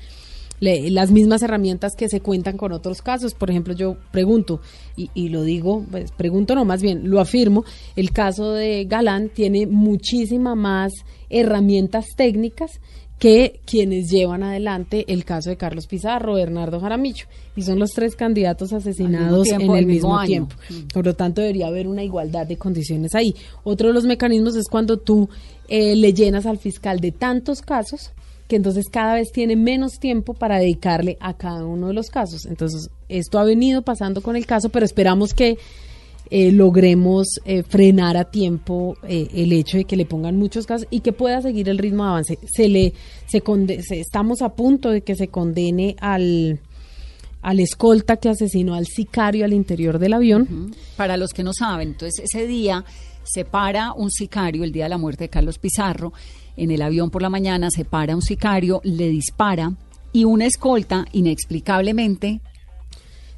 las 0.61 1.11
mismas 1.11 1.41
herramientas 1.41 1.95
que 1.97 2.07
se 2.07 2.21
cuentan 2.21 2.55
con 2.55 2.71
otros 2.71 3.01
casos. 3.01 3.33
Por 3.33 3.49
ejemplo, 3.49 3.73
yo 3.73 3.97
pregunto, 4.11 4.61
y, 4.95 5.09
y 5.13 5.29
lo 5.29 5.43
digo, 5.43 5.83
pues 5.89 6.11
pregunto 6.11 6.55
no, 6.55 6.63
más 6.65 6.81
bien 6.81 7.09
lo 7.09 7.19
afirmo, 7.19 7.65
el 7.95 8.11
caso 8.11 8.53
de 8.53 8.85
Galán 8.85 9.29
tiene 9.29 9.65
muchísima 9.65 10.55
más 10.55 10.93
herramientas 11.29 12.05
técnicas 12.15 12.79
que 13.21 13.59
quienes 13.65 14.09
llevan 14.09 14.41
adelante 14.41 15.05
el 15.07 15.25
caso 15.25 15.51
de 15.51 15.57
Carlos 15.57 15.85
Pizarro, 15.85 16.33
Bernardo 16.33 16.79
Jaramillo, 16.79 17.25
y 17.55 17.61
son 17.61 17.77
los 17.77 17.91
tres 17.91 18.15
candidatos 18.15 18.73
asesinados 18.73 19.47
en 19.49 19.61
el 19.61 19.85
mismo, 19.85 20.19
tiempo. 20.25 20.55
Por 20.91 21.05
lo 21.05 21.13
tanto, 21.13 21.39
debería 21.41 21.67
haber 21.67 21.87
una 21.87 22.03
igualdad 22.03 22.47
de 22.47 22.57
condiciones 22.57 23.13
ahí. 23.13 23.35
Otro 23.63 23.89
de 23.89 23.93
los 23.93 24.05
mecanismos 24.05 24.55
es 24.55 24.67
cuando 24.67 24.97
tú 24.97 25.29
eh, 25.67 25.95
le 25.95 26.13
llenas 26.13 26.47
al 26.47 26.57
fiscal 26.57 26.99
de 26.99 27.11
tantos 27.11 27.61
casos 27.61 28.11
que 28.51 28.57
entonces 28.57 28.89
cada 28.89 29.13
vez 29.13 29.31
tiene 29.31 29.55
menos 29.55 29.97
tiempo 29.97 30.33
para 30.33 30.59
dedicarle 30.59 31.15
a 31.21 31.35
cada 31.35 31.65
uno 31.65 31.87
de 31.87 31.93
los 31.93 32.09
casos. 32.09 32.45
Entonces, 32.45 32.89
esto 33.07 33.39
ha 33.39 33.45
venido 33.45 33.81
pasando 33.81 34.21
con 34.21 34.35
el 34.35 34.45
caso, 34.45 34.67
pero 34.67 34.85
esperamos 34.85 35.33
que 35.33 35.57
eh, 36.29 36.51
logremos 36.51 37.39
eh, 37.45 37.63
frenar 37.63 38.17
a 38.17 38.25
tiempo 38.25 38.97
eh, 39.07 39.29
el 39.35 39.53
hecho 39.53 39.77
de 39.77 39.85
que 39.85 39.95
le 39.95 40.05
pongan 40.05 40.35
muchos 40.35 40.67
casos 40.67 40.85
y 40.91 40.99
que 40.99 41.13
pueda 41.13 41.41
seguir 41.41 41.69
el 41.69 41.77
ritmo 41.77 42.03
de 42.03 42.09
avance. 42.09 42.39
Se 42.53 42.67
le, 42.67 42.91
se, 43.25 43.41
estamos 44.01 44.41
a 44.41 44.49
punto 44.49 44.89
de 44.89 44.99
que 44.99 45.15
se 45.15 45.29
condene 45.29 45.95
al 46.01 46.59
al 47.41 47.59
escolta 47.61 48.17
que 48.17 48.27
asesinó 48.27 48.75
al 48.75 48.85
sicario 48.85 49.45
al 49.45 49.53
interior 49.53 49.97
del 49.97 50.11
avión. 50.11 50.75
Para 50.97 51.15
los 51.15 51.31
que 51.31 51.41
no 51.41 51.53
saben, 51.53 51.87
entonces 51.87 52.25
ese 52.25 52.45
día 52.45 52.83
se 53.23 53.45
para 53.45 53.93
un 53.93 54.11
sicario, 54.11 54.65
el 54.65 54.73
día 54.73 54.83
de 54.83 54.89
la 54.89 54.97
muerte 54.97 55.23
de 55.23 55.29
Carlos 55.29 55.57
Pizarro, 55.57 56.11
en 56.57 56.71
el 56.71 56.81
avión 56.81 57.09
por 57.09 57.21
la 57.21 57.29
mañana, 57.29 57.69
se 57.69 57.85
para 57.85 58.15
un 58.15 58.21
sicario, 58.21 58.81
le 58.83 59.09
dispara 59.09 59.73
y 60.13 60.25
una 60.25 60.45
escolta 60.45 61.05
inexplicablemente 61.11 62.41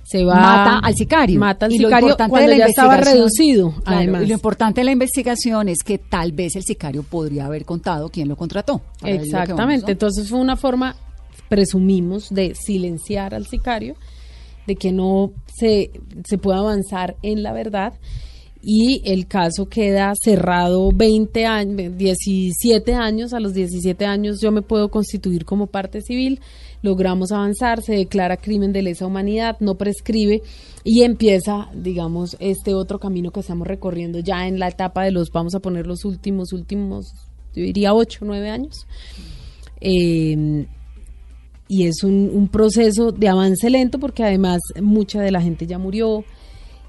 se 0.04 0.26
va 0.26 0.36
mata 0.36 0.80
al 0.80 0.94
sicario. 0.96 1.40
Mata 1.40 1.66
al 1.66 1.72
sicario 1.72 2.16
cuando 2.30 2.54
ya 2.54 2.66
estaba 2.66 2.98
reducido. 2.98 3.74
además. 3.86 4.24
Y 4.24 4.28
lo 4.28 4.34
importante 4.34 4.82
de 4.82 4.86
la 4.86 4.92
investigación 4.92 5.70
es 5.70 5.82
que 5.84 5.98
tal 5.98 6.34
vez 6.34 6.56
el 6.56 6.64
sicario 6.64 7.04
podría 7.04 7.46
haber 7.46 7.66
contado 7.66 8.10
quién 8.10 8.28
lo 8.28 8.36
contrató. 8.36 8.82
Exactamente. 9.04 9.92
Entonces 9.92 10.30
fue 10.30 10.40
una 10.40 10.58
forma, 10.58 10.96
presumimos, 11.48 12.30
de 12.30 12.54
silenciar 12.54 13.34
al 13.34 13.48
sicario 13.48 13.96
de 14.68 14.76
que 14.76 14.92
no 14.92 15.32
se, 15.54 15.92
se 16.26 16.38
pueda 16.38 16.60
avanzar 16.60 17.16
en 17.22 17.44
la 17.44 17.54
verdad 17.54 17.94
y 18.66 19.02
el 19.04 19.28
caso 19.28 19.68
queda 19.68 20.14
cerrado 20.16 20.90
20 20.94 21.46
años, 21.46 21.98
17 21.98 22.94
años, 22.94 23.34
a 23.34 23.42
los 23.42 23.54
17 23.54 24.06
años 24.06 24.40
yo 24.42 24.54
me 24.54 24.62
puedo 24.62 24.90
constituir 24.90 25.44
como 25.44 25.68
parte 25.68 26.02
civil, 26.02 26.40
logramos 26.82 27.34
avanzar, 27.34 27.82
se 27.82 27.94
declara 27.94 28.38
crimen 28.38 28.72
de 28.72 28.82
lesa 28.82 29.06
humanidad, 29.06 29.58
no 29.60 29.76
prescribe 29.76 30.44
y 30.86 31.02
empieza, 31.02 31.70
digamos, 31.74 32.38
este 32.40 32.74
otro 32.74 33.00
camino 33.00 33.32
que 33.32 33.42
estamos 33.42 33.68
recorriendo 33.68 34.20
ya 34.20 34.48
en 34.48 34.60
la 34.60 34.70
etapa 34.70 35.04
de 35.04 35.12
los, 35.12 35.30
vamos 35.30 35.56
a 35.56 35.60
poner 35.60 35.86
los 35.86 36.06
últimos, 36.06 36.54
últimos, 36.54 37.08
yo 37.54 37.64
diría 37.64 37.94
8, 37.94 38.20
9 38.22 38.50
años. 38.50 38.88
Eh, 39.82 40.66
y 41.68 41.88
es 41.88 42.04
un, 42.04 42.30
un 42.34 42.48
proceso 42.48 43.12
de 43.12 43.28
avance 43.28 43.70
lento 43.70 44.00
porque 44.00 44.24
además 44.24 44.60
mucha 44.82 45.22
de 45.22 45.32
la 45.32 45.42
gente 45.42 45.68
ya 45.68 45.78
murió, 45.78 46.24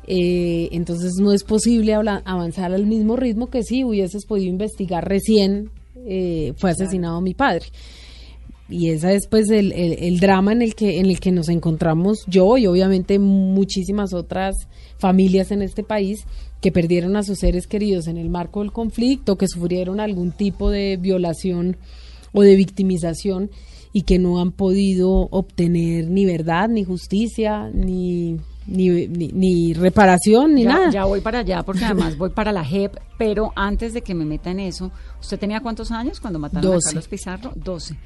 eh, 0.06 0.68
entonces 0.72 1.14
no 1.20 1.32
es 1.32 1.44
posible 1.44 1.94
avanzar 1.94 2.72
al 2.72 2.86
mismo 2.86 3.16
ritmo 3.16 3.48
que 3.48 3.62
si 3.62 3.84
hubieses 3.84 4.26
podido 4.26 4.48
investigar 4.48 5.08
recién 5.08 5.70
eh, 6.06 6.52
fue 6.56 6.70
asesinado 6.70 7.20
mi 7.20 7.34
padre. 7.34 7.66
Y 8.68 8.88
ese 8.88 9.14
es 9.14 9.26
pues 9.28 9.50
el, 9.50 9.72
el- 9.72 10.02
el 10.02 10.20
drama 10.20 10.52
en 10.52 10.62
el 10.62 10.74
que 10.74 10.98
en 10.98 11.06
el 11.06 11.20
que 11.20 11.32
nos 11.32 11.48
encontramos 11.50 12.24
yo 12.26 12.56
y 12.56 12.66
obviamente 12.66 13.18
muchísimas 13.18 14.14
otras 14.14 14.54
familias 14.98 15.50
en 15.50 15.60
este 15.62 15.82
país 15.82 16.24
que 16.62 16.72
perdieron 16.72 17.14
a 17.16 17.22
sus 17.22 17.40
seres 17.40 17.66
queridos 17.66 18.06
en 18.06 18.16
el 18.16 18.30
marco 18.30 18.60
del 18.60 18.72
conflicto, 18.72 19.36
que 19.36 19.48
sufrieron 19.48 20.00
algún 20.00 20.32
tipo 20.32 20.70
de 20.70 20.96
violación 20.96 21.76
o 22.32 22.40
de 22.42 22.56
victimización 22.56 23.50
y 23.92 24.02
que 24.02 24.18
no 24.18 24.40
han 24.40 24.50
podido 24.50 25.28
obtener 25.30 26.08
ni 26.10 26.24
verdad, 26.24 26.68
ni 26.70 26.84
justicia, 26.84 27.70
ni, 27.72 28.38
ni, 28.66 29.06
ni- 29.08 29.28
ni 29.32 29.72
reparación, 29.74 30.54
ni 30.54 30.64
ya, 30.64 30.68
nada. 30.72 30.90
ya 30.90 31.04
voy 31.04 31.20
para 31.20 31.40
allá 31.40 31.62
porque 31.62 31.84
además 31.84 32.16
voy 32.16 32.30
para 32.30 32.52
la 32.52 32.64
JEP, 32.64 32.96
pero 33.18 33.52
antes 33.56 33.92
de 33.94 34.02
que 34.02 34.14
me 34.14 34.24
meta 34.24 34.50
en 34.50 34.60
eso, 34.60 34.90
¿usted 35.20 35.38
tenía 35.38 35.60
cuántos 35.60 35.90
años 35.90 36.20
cuando 36.20 36.38
mataron 36.38 36.74
a 36.74 36.78
Carlos 36.82 37.08
Pizarro? 37.08 37.52
12. 37.54 37.96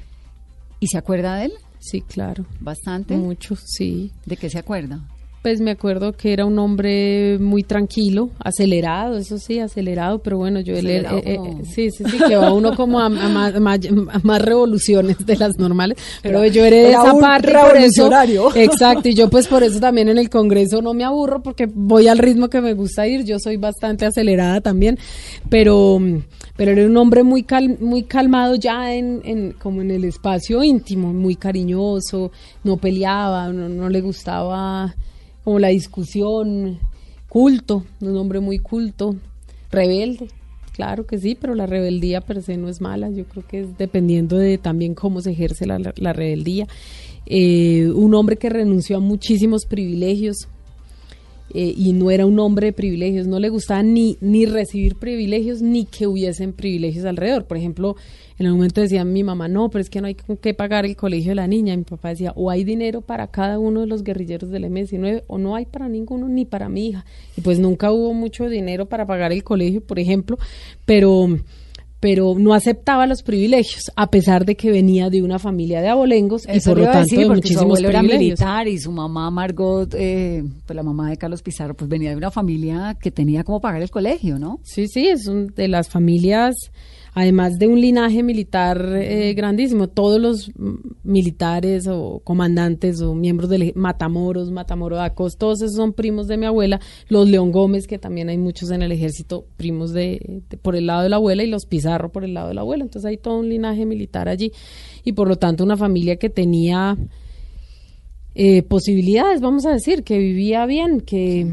¿Y 0.79 0.87
se 0.87 0.97
acuerda 0.97 1.35
de 1.35 1.45
él? 1.45 1.53
Sí, 1.79 2.01
claro. 2.01 2.45
Bastante. 2.59 3.15
Mucho, 3.15 3.55
sí. 3.55 4.11
¿De 4.25 4.35
qué 4.37 4.49
se 4.49 4.59
acuerda? 4.59 4.99
Pues 5.41 5.61
me 5.61 5.71
acuerdo 5.71 6.11
que 6.11 6.33
era 6.33 6.45
un 6.45 6.59
hombre 6.59 7.37
muy 7.39 7.63
tranquilo, 7.63 8.29
acelerado, 8.43 9.17
eso 9.17 9.37
sí, 9.37 9.59
acelerado, 9.59 10.19
pero 10.19 10.37
bueno, 10.37 10.59
yo 10.59 10.75
él, 10.75 10.85
eh, 10.89 11.21
eh, 11.25 11.35
como- 11.37 11.63
sí, 11.63 11.91
sí, 11.91 12.03
sí, 12.11 12.17
que 12.27 12.35
va 12.35 12.51
uno 12.51 12.75
como 12.75 12.99
a, 12.99 13.05
a 13.05 13.09
más, 13.09 13.53
a 13.55 14.39
revoluciones 14.39 15.25
de 15.25 15.37
las 15.37 15.57
normales, 15.57 15.97
pero 16.21 16.45
yo 16.45 16.65
era 16.65 16.75
de 16.75 16.89
esa 16.89 17.13
un 17.13 17.21
parte 17.21 17.47
por 17.69 17.77
eso, 17.77 18.03
exacto, 18.53 19.07
y 19.07 19.13
yo 19.15 19.29
pues 19.29 19.47
por 19.47 19.63
eso 19.63 19.79
también 19.79 20.09
en 20.09 20.17
el 20.17 20.29
Congreso 20.29 20.81
no 20.81 20.93
me 20.93 21.05
aburro 21.05 21.41
porque 21.41 21.67
voy 21.73 22.09
al 22.09 22.17
ritmo 22.17 22.49
que 22.49 22.59
me 22.59 22.73
gusta 22.73 23.07
ir, 23.07 23.23
yo 23.23 23.39
soy 23.39 23.55
bastante 23.55 24.05
acelerada 24.05 24.59
también, 24.59 24.99
pero 25.49 25.99
pero 26.57 26.71
era 26.71 26.85
un 26.85 26.97
hombre 26.97 27.23
muy 27.23 27.43
cal- 27.43 27.77
muy 27.79 28.03
calmado 28.03 28.55
ya 28.55 28.93
en, 28.93 29.21
en 29.23 29.53
como 29.53 29.81
en 29.81 29.91
el 29.91 30.03
espacio 30.03 30.61
íntimo, 30.65 31.13
muy 31.13 31.37
cariñoso, 31.37 32.31
no 32.65 32.75
peleaba, 32.75 33.47
no, 33.53 33.69
no 33.69 33.87
le 33.87 34.01
gustaba 34.01 34.93
como 35.43 35.59
la 35.59 35.69
discusión, 35.69 36.79
culto, 37.27 37.85
un 38.01 38.17
hombre 38.17 38.39
muy 38.39 38.59
culto, 38.59 39.15
rebelde, 39.71 40.27
claro 40.73 41.05
que 41.05 41.17
sí, 41.17 41.37
pero 41.39 41.55
la 41.55 41.65
rebeldía 41.65 42.21
per 42.21 42.41
se 42.41 42.57
no 42.57 42.69
es 42.69 42.81
mala, 42.81 43.09
yo 43.09 43.25
creo 43.25 43.45
que 43.47 43.59
es 43.61 43.77
dependiendo 43.77 44.37
de 44.37 44.57
también 44.57 44.95
cómo 44.95 45.21
se 45.21 45.31
ejerce 45.31 45.65
la, 45.65 45.79
la 45.95 46.13
rebeldía. 46.13 46.67
Eh, 47.25 47.91
un 47.93 48.15
hombre 48.15 48.37
que 48.37 48.49
renunció 48.49 48.97
a 48.97 48.99
muchísimos 48.99 49.65
privilegios, 49.65 50.47
eh, 51.53 51.73
y 51.75 51.93
no 51.93 52.11
era 52.11 52.25
un 52.25 52.39
hombre 52.39 52.67
de 52.67 52.73
privilegios, 52.73 53.27
no 53.27 53.39
le 53.39 53.49
gustaba 53.49 53.83
ni, 53.83 54.17
ni 54.21 54.45
recibir 54.45 54.95
privilegios 54.95 55.61
ni 55.61 55.85
que 55.85 56.07
hubiesen 56.07 56.53
privilegios 56.53 57.05
alrededor. 57.05 57.45
Por 57.45 57.57
ejemplo, 57.57 57.95
en 58.37 58.45
el 58.45 58.53
momento 58.53 58.81
decía 58.81 59.03
mi 59.03 59.23
mamá, 59.23 59.47
no, 59.47 59.69
pero 59.69 59.81
es 59.81 59.89
que 59.89 59.99
no 59.99 60.07
hay 60.07 60.15
con 60.15 60.37
qué 60.37 60.53
pagar 60.53 60.85
el 60.85 60.95
colegio 60.95 61.31
de 61.31 61.35
la 61.35 61.47
niña. 61.47 61.75
Mi 61.75 61.83
papá 61.83 62.09
decía, 62.09 62.31
o 62.35 62.49
hay 62.49 62.63
dinero 62.63 63.01
para 63.01 63.27
cada 63.27 63.59
uno 63.59 63.81
de 63.81 63.87
los 63.87 64.03
guerrilleros 64.03 64.49
del 64.49 64.63
M19 64.63 65.23
o 65.27 65.37
no 65.37 65.55
hay 65.55 65.65
para 65.65 65.89
ninguno 65.89 66.29
ni 66.29 66.45
para 66.45 66.69
mi 66.69 66.87
hija. 66.87 67.05
Y 67.35 67.41
pues 67.41 67.59
nunca 67.59 67.91
hubo 67.91 68.13
mucho 68.13 68.47
dinero 68.47 68.85
para 68.85 69.05
pagar 69.05 69.31
el 69.31 69.43
colegio, 69.43 69.81
por 69.81 69.99
ejemplo, 69.99 70.37
pero 70.85 71.27
pero 71.99 72.33
no 72.37 72.53
aceptaba 72.53 73.05
los 73.07 73.23
privilegios, 73.23 73.91
a 73.95 74.09
pesar 74.09 74.45
de 74.45 74.55
que 74.55 74.71
venía 74.71 75.09
de 75.09 75.21
una 75.21 75.37
familia 75.39 75.81
de 75.81 75.89
abolengos 75.89 76.43
y 76.47 76.59
por 76.61 76.77
lo 76.77 76.83
tanto 76.85 76.99
decir, 76.99 77.19
de 77.19 77.25
porque 77.25 77.41
su 77.41 77.53
muchísimos 77.53 77.63
abuelo 77.65 77.89
era 77.89 77.99
privilegios. 77.99 78.39
militar 78.39 78.67
y 78.67 78.77
su 78.79 78.91
mamá 78.91 79.29
Margot, 79.31 79.93
eh, 79.97 80.43
pues 80.65 80.75
la 80.75 80.83
mamá 80.83 81.09
de 81.09 81.17
Carlos 81.17 81.41
Pizarro, 81.41 81.73
pues 81.75 81.89
venía 81.89 82.11
de 82.11 82.15
una 82.15 82.31
familia 82.31 82.97
que 83.01 83.11
tenía 83.11 83.43
como 83.43 83.59
pagar 83.59 83.81
el 83.81 83.89
colegio, 83.91 84.39
¿no? 84.39 84.59
Sí, 84.63 84.87
sí, 84.87 85.07
es 85.07 85.27
un- 85.27 85.47
de 85.47 85.67
las 85.67 85.89
familias, 85.89 86.55
además 87.19 87.59
de 87.59 87.67
un 87.67 87.81
linaje 87.81 88.23
militar 88.23 88.93
eh, 88.95 89.33
grandísimo. 89.33 89.89
Todos 89.89 90.21
los 90.21 90.51
militares 91.03 91.85
o 91.87 92.21
comandantes 92.23 93.01
o 93.01 93.13
miembros 93.13 93.49
del 93.49 93.73
Matamoros, 93.75 94.51
Matamorodacos, 94.51 95.35
todos 95.37 95.61
esos 95.61 95.75
son 95.75 95.91
primos 95.91 96.27
de 96.27 96.37
mi 96.37 96.45
abuela. 96.45 96.79
Los 97.09 97.29
León 97.29 97.51
Gómez, 97.51 97.87
que 97.87 97.99
también 97.99 98.29
hay 98.29 98.37
muchos 98.37 98.71
en 98.71 98.81
el 98.83 98.91
ejército, 98.93 99.45
primos 99.57 99.91
de, 99.91 100.41
de- 100.49 100.57
por 100.57 100.75
el 100.77 100.85
lado 100.87 101.03
de 101.03 101.09
la 101.09 101.17
abuela, 101.17 101.43
y 101.43 101.47
los 101.47 101.65
Pizarro 101.65 102.09
por 102.09 102.23
el 102.23 102.33
lado 102.33 102.47
de 102.47 102.53
la 102.53 102.61
abuela. 102.61 102.83
Entonces 102.83 103.09
hay 103.09 103.17
todo 103.17 103.37
un 103.39 103.49
linaje 103.49 103.85
militar 103.85 104.29
allí. 104.29 104.53
Y 105.03 105.11
por 105.11 105.27
lo 105.27 105.35
tanto 105.35 105.63
una 105.63 105.75
familia 105.75 106.15
que 106.15 106.29
tenía 106.29 106.95
eh, 108.33 108.63
posibilidades, 108.63 109.41
vamos 109.41 109.65
a 109.65 109.71
decir, 109.71 110.03
que 110.03 110.17
vivía 110.17 110.65
bien, 110.65 111.01
que... 111.01 111.47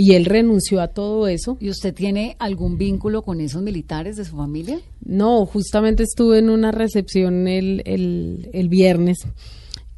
Y 0.00 0.14
él 0.14 0.26
renunció 0.26 0.80
a 0.80 0.88
todo 0.88 1.26
eso. 1.26 1.56
¿Y 1.60 1.70
usted 1.70 1.92
tiene 1.92 2.36
algún 2.38 2.78
vínculo 2.78 3.22
con 3.22 3.40
esos 3.40 3.62
militares 3.62 4.16
de 4.16 4.24
su 4.24 4.36
familia? 4.36 4.78
No, 5.04 5.44
justamente 5.44 6.04
estuve 6.04 6.38
en 6.38 6.50
una 6.50 6.70
recepción 6.70 7.48
el, 7.48 7.82
el, 7.84 8.48
el 8.52 8.68
viernes 8.68 9.18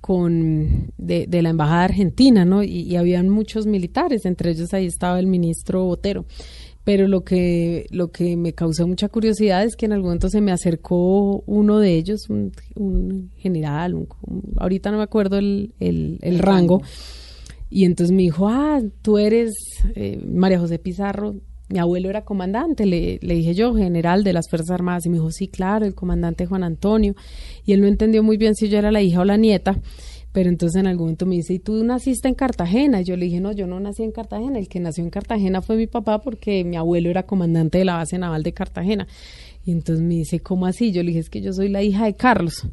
con 0.00 0.92
de, 0.96 1.26
de 1.26 1.42
la 1.42 1.50
embajada 1.50 1.84
argentina, 1.84 2.44
¿no? 2.44 2.62
Y, 2.62 2.80
y 2.82 2.96
habían 2.96 3.28
muchos 3.28 3.66
militares, 3.66 4.24
entre 4.24 4.52
ellos 4.52 4.72
ahí 4.72 4.86
estaba 4.86 5.18
el 5.20 5.26
ministro 5.26 5.84
Botero. 5.84 6.24
Pero 6.82 7.06
lo 7.06 7.20
que 7.24 7.86
lo 7.90 8.10
que 8.10 8.38
me 8.38 8.54
causó 8.54 8.88
mucha 8.88 9.10
curiosidad 9.10 9.62
es 9.64 9.76
que 9.76 9.84
en 9.84 9.92
algún 9.92 10.06
momento 10.08 10.30
se 10.30 10.40
me 10.40 10.50
acercó 10.50 11.42
uno 11.46 11.78
de 11.78 11.94
ellos, 11.96 12.30
un, 12.30 12.52
un 12.74 13.30
general, 13.36 13.94
un- 13.94 14.08
un- 14.26 14.54
ahorita 14.56 14.90
no 14.90 14.96
me 14.96 15.02
acuerdo 15.04 15.36
el, 15.36 15.74
el, 15.78 16.18
el 16.22 16.38
rango, 16.38 16.80
y 17.70 17.84
entonces 17.84 18.14
me 18.14 18.22
dijo, 18.22 18.48
ah, 18.48 18.80
tú 19.02 19.16
eres 19.16 19.52
eh, 19.94 20.20
María 20.26 20.58
José 20.58 20.78
Pizarro. 20.78 21.36
Mi 21.68 21.78
abuelo 21.78 22.10
era 22.10 22.24
comandante, 22.24 22.84
le, 22.84 23.20
le 23.22 23.34
dije 23.34 23.54
yo, 23.54 23.76
general 23.76 24.24
de 24.24 24.32
las 24.32 24.50
Fuerzas 24.50 24.72
Armadas. 24.72 25.06
Y 25.06 25.08
me 25.08 25.18
dijo, 25.18 25.30
sí, 25.30 25.46
claro, 25.46 25.86
el 25.86 25.94
comandante 25.94 26.46
Juan 26.46 26.64
Antonio. 26.64 27.14
Y 27.64 27.72
él 27.72 27.80
no 27.80 27.86
entendió 27.86 28.24
muy 28.24 28.36
bien 28.36 28.56
si 28.56 28.68
yo 28.68 28.76
era 28.78 28.90
la 28.90 29.02
hija 29.02 29.20
o 29.20 29.24
la 29.24 29.36
nieta. 29.36 29.80
Pero 30.32 30.48
entonces 30.48 30.80
en 30.80 30.88
algún 30.88 31.06
momento 31.06 31.26
me 31.26 31.36
dice, 31.36 31.54
¿y 31.54 31.58
tú 31.60 31.84
naciste 31.84 32.26
en 32.26 32.34
Cartagena? 32.34 33.00
Y 33.00 33.04
yo 33.04 33.16
le 33.16 33.26
dije, 33.26 33.40
no, 33.40 33.52
yo 33.52 33.68
no 33.68 33.78
nací 33.78 34.02
en 34.02 34.10
Cartagena. 34.10 34.58
El 34.58 34.68
que 34.68 34.80
nació 34.80 35.04
en 35.04 35.10
Cartagena 35.10 35.62
fue 35.62 35.76
mi 35.76 35.86
papá 35.86 36.20
porque 36.20 36.64
mi 36.64 36.76
abuelo 36.76 37.08
era 37.08 37.24
comandante 37.24 37.78
de 37.78 37.84
la 37.84 37.94
base 37.94 38.18
naval 38.18 38.42
de 38.42 38.52
Cartagena. 38.52 39.06
Y 39.64 39.70
entonces 39.70 40.04
me 40.04 40.14
dice, 40.14 40.40
¿cómo 40.40 40.66
así? 40.66 40.90
Yo 40.90 41.02
le 41.02 41.08
dije, 41.08 41.20
es 41.20 41.30
que 41.30 41.40
yo 41.40 41.52
soy 41.52 41.68
la 41.68 41.82
hija 41.82 42.04
de 42.04 42.14
Carlos. 42.14 42.66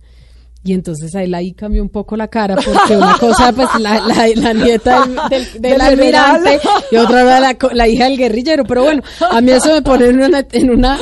Y 0.67 0.73
entonces 0.73 1.15
ahí, 1.15 1.33
ahí 1.33 1.53
cambió 1.53 1.81
un 1.81 1.87
poco 1.89 2.17
la 2.17 2.27
cara, 2.27 2.55
porque 2.57 2.97
una 2.97 3.17
cosa, 3.17 3.53
pues 3.53 3.69
la, 3.79 4.01
la, 4.05 4.27
la 4.35 4.53
nieta 4.53 5.05
del, 5.29 5.47
del- 5.61 5.79
almirante 5.81 6.59
y 6.91 6.95
otra 6.97 7.21
era 7.21 7.39
la, 7.39 7.57
la 7.73 7.87
hija 7.87 8.03
del 8.03 8.17
guerrillero. 8.17 8.65
Pero 8.65 8.83
bueno, 8.83 9.01
a 9.31 9.39
mí 9.39 9.51
eso 9.51 9.73
me 9.73 9.81
pone 9.81 10.07
en 10.07 10.21
una, 10.21 10.45
en 10.51 10.69
una, 10.69 10.99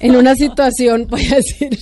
en 0.00 0.16
una 0.16 0.34
situación, 0.34 1.06
voy 1.08 1.24
a 1.32 1.36
decir, 1.36 1.78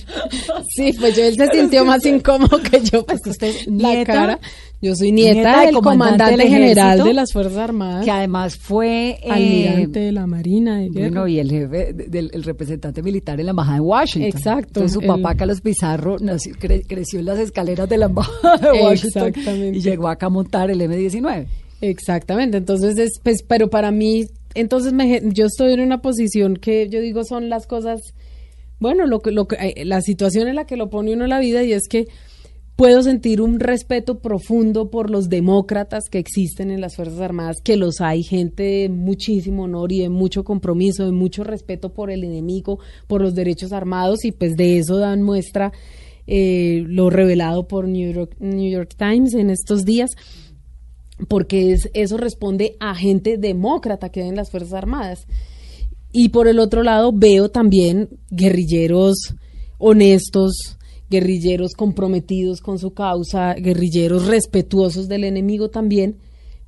sí, 0.75 0.93
pues 0.99 1.15
yo 1.17 1.23
él 1.23 1.35
se 1.35 1.47
sintió 1.51 1.83
más 1.85 2.05
incómodo 2.05 2.61
que 2.61 2.81
yo, 2.81 3.03
pues 3.03 3.19
usted 3.25 3.47
es 3.47 3.65
la 3.67 3.89
nieta- 3.89 4.13
cara. 4.13 4.39
Yo 4.83 4.95
soy 4.95 5.11
nieta, 5.13 5.33
nieta 5.35 5.57
del 5.61 5.65
del 5.67 5.73
comandante 5.75 6.17
comandante, 6.23 6.37
del 6.43 6.47
general 6.51 6.87
ejército, 6.87 7.05
de 7.07 7.13
las 7.13 7.31
Fuerzas 7.33 7.57
Armadas, 7.57 8.03
Que 8.05 8.11
además 8.11 8.57
fue... 8.57 9.17
eh, 9.23 9.29
almirante 9.31 9.99
de 10.01 10.11
la 10.11 10.27
Marina 10.27 10.77
de 10.79 10.89
guerra. 10.89 11.07
Bueno, 11.09 11.27
y 11.27 11.39
el 11.39 11.49
jefe 11.49 11.93
de- 11.93 12.07
del 12.07 12.29
el 12.33 12.43
representante 12.43 13.01
militar 13.01 13.39
en 13.39 13.45
la 13.45 13.51
embajada 13.51 13.75
de 13.77 13.81
Washington. 13.81 14.27
Exacto, 14.37 14.67
Entonces 14.81 14.91
su 14.93 14.99
el- 14.99 15.07
papá, 15.07 15.35
Carlos 15.35 15.61
Pizarro, 15.61 16.17
nació- 16.19 16.53
cre- 16.55 16.83
creció 16.85 17.19
en 17.19 17.25
las 17.27 17.39
escaleras 17.39 17.87
de 17.87 17.97
la 17.97 18.07
embajada 18.07 18.57
de 18.73 18.83
Washington 18.83 19.27
Exactamente. 19.29 19.77
y 19.77 19.81
llegó 19.81 20.09
acá 20.09 20.25
a 20.25 20.29
montar 20.29 20.69
el 20.69 20.81
M-19. 20.81 21.47
Exactamente, 21.81 22.57
entonces 22.57 22.97
es, 22.97 23.19
pues, 23.23 23.43
pero 23.43 23.69
para 23.69 23.91
mí, 23.91 24.25
entonces 24.53 24.93
me, 24.93 25.21
yo 25.33 25.45
estoy 25.45 25.73
en 25.73 25.79
una 25.81 26.01
posición 26.01 26.55
que 26.57 26.87
yo 26.89 26.99
digo 27.01 27.23
son 27.23 27.49
las 27.49 27.67
cosas, 27.67 28.01
bueno, 28.79 29.05
lo 29.05 29.19
que, 29.21 29.31
lo 29.31 29.47
que, 29.47 29.55
eh, 29.55 29.85
la 29.85 30.01
situación 30.01 30.47
en 30.47 30.55
la 30.55 30.65
que 30.65 30.77
lo 30.77 30.89
pone 30.89 31.13
uno 31.13 31.23
en 31.23 31.29
la 31.29 31.39
vida 31.39 31.63
y 31.63 31.73
es 31.73 31.87
que 31.89 32.07
puedo 32.75 33.03
sentir 33.03 33.41
un 33.41 33.59
respeto 33.59 34.19
profundo 34.19 34.89
por 34.89 35.09
los 35.09 35.29
demócratas 35.29 36.05
que 36.09 36.19
existen 36.19 36.71
en 36.71 36.81
las 36.81 36.95
Fuerzas 36.95 37.19
Armadas, 37.19 37.57
que 37.63 37.77
los 37.77 38.01
hay, 38.01 38.23
gente 38.23 38.63
de 38.63 38.89
muchísimo 38.89 39.63
honor 39.63 39.91
y 39.91 39.99
de 39.99 40.09
mucho 40.09 40.43
compromiso, 40.43 41.05
de 41.05 41.11
mucho 41.11 41.43
respeto 41.43 41.93
por 41.93 42.09
el 42.09 42.23
enemigo, 42.23 42.79
por 43.07 43.21
los 43.21 43.35
derechos 43.35 43.71
armados 43.71 44.25
y 44.25 44.31
pues 44.31 44.55
de 44.55 44.79
eso 44.79 44.97
dan 44.97 45.21
muestra 45.21 45.71
eh, 46.25 46.83
lo 46.87 47.09
revelado 47.09 47.67
por 47.67 47.87
New 47.87 48.11
York, 48.11 48.35
New 48.39 48.71
York 48.71 48.95
Times 48.97 49.33
en 49.33 49.49
estos 49.49 49.85
días 49.85 50.11
porque 51.27 51.71
es, 51.71 51.89
eso 51.93 52.17
responde 52.17 52.75
a 52.79 52.95
gente 52.95 53.37
demócrata 53.37 54.09
que 54.09 54.21
hay 54.21 54.29
en 54.29 54.35
las 54.35 54.51
Fuerzas 54.51 54.73
Armadas. 54.73 55.27
Y 56.11 56.29
por 56.29 56.47
el 56.47 56.59
otro 56.59 56.83
lado 56.83 57.11
veo 57.13 57.49
también 57.49 58.09
guerrilleros 58.29 59.35
honestos, 59.77 60.77
guerrilleros 61.13 61.73
comprometidos 61.73 62.59
con 62.61 62.79
su 62.79 62.91
causa, 62.91 63.53
guerrilleros 63.53 64.25
respetuosos 64.25 65.07
del 65.07 65.23
enemigo 65.23 65.69
también, 65.69 66.17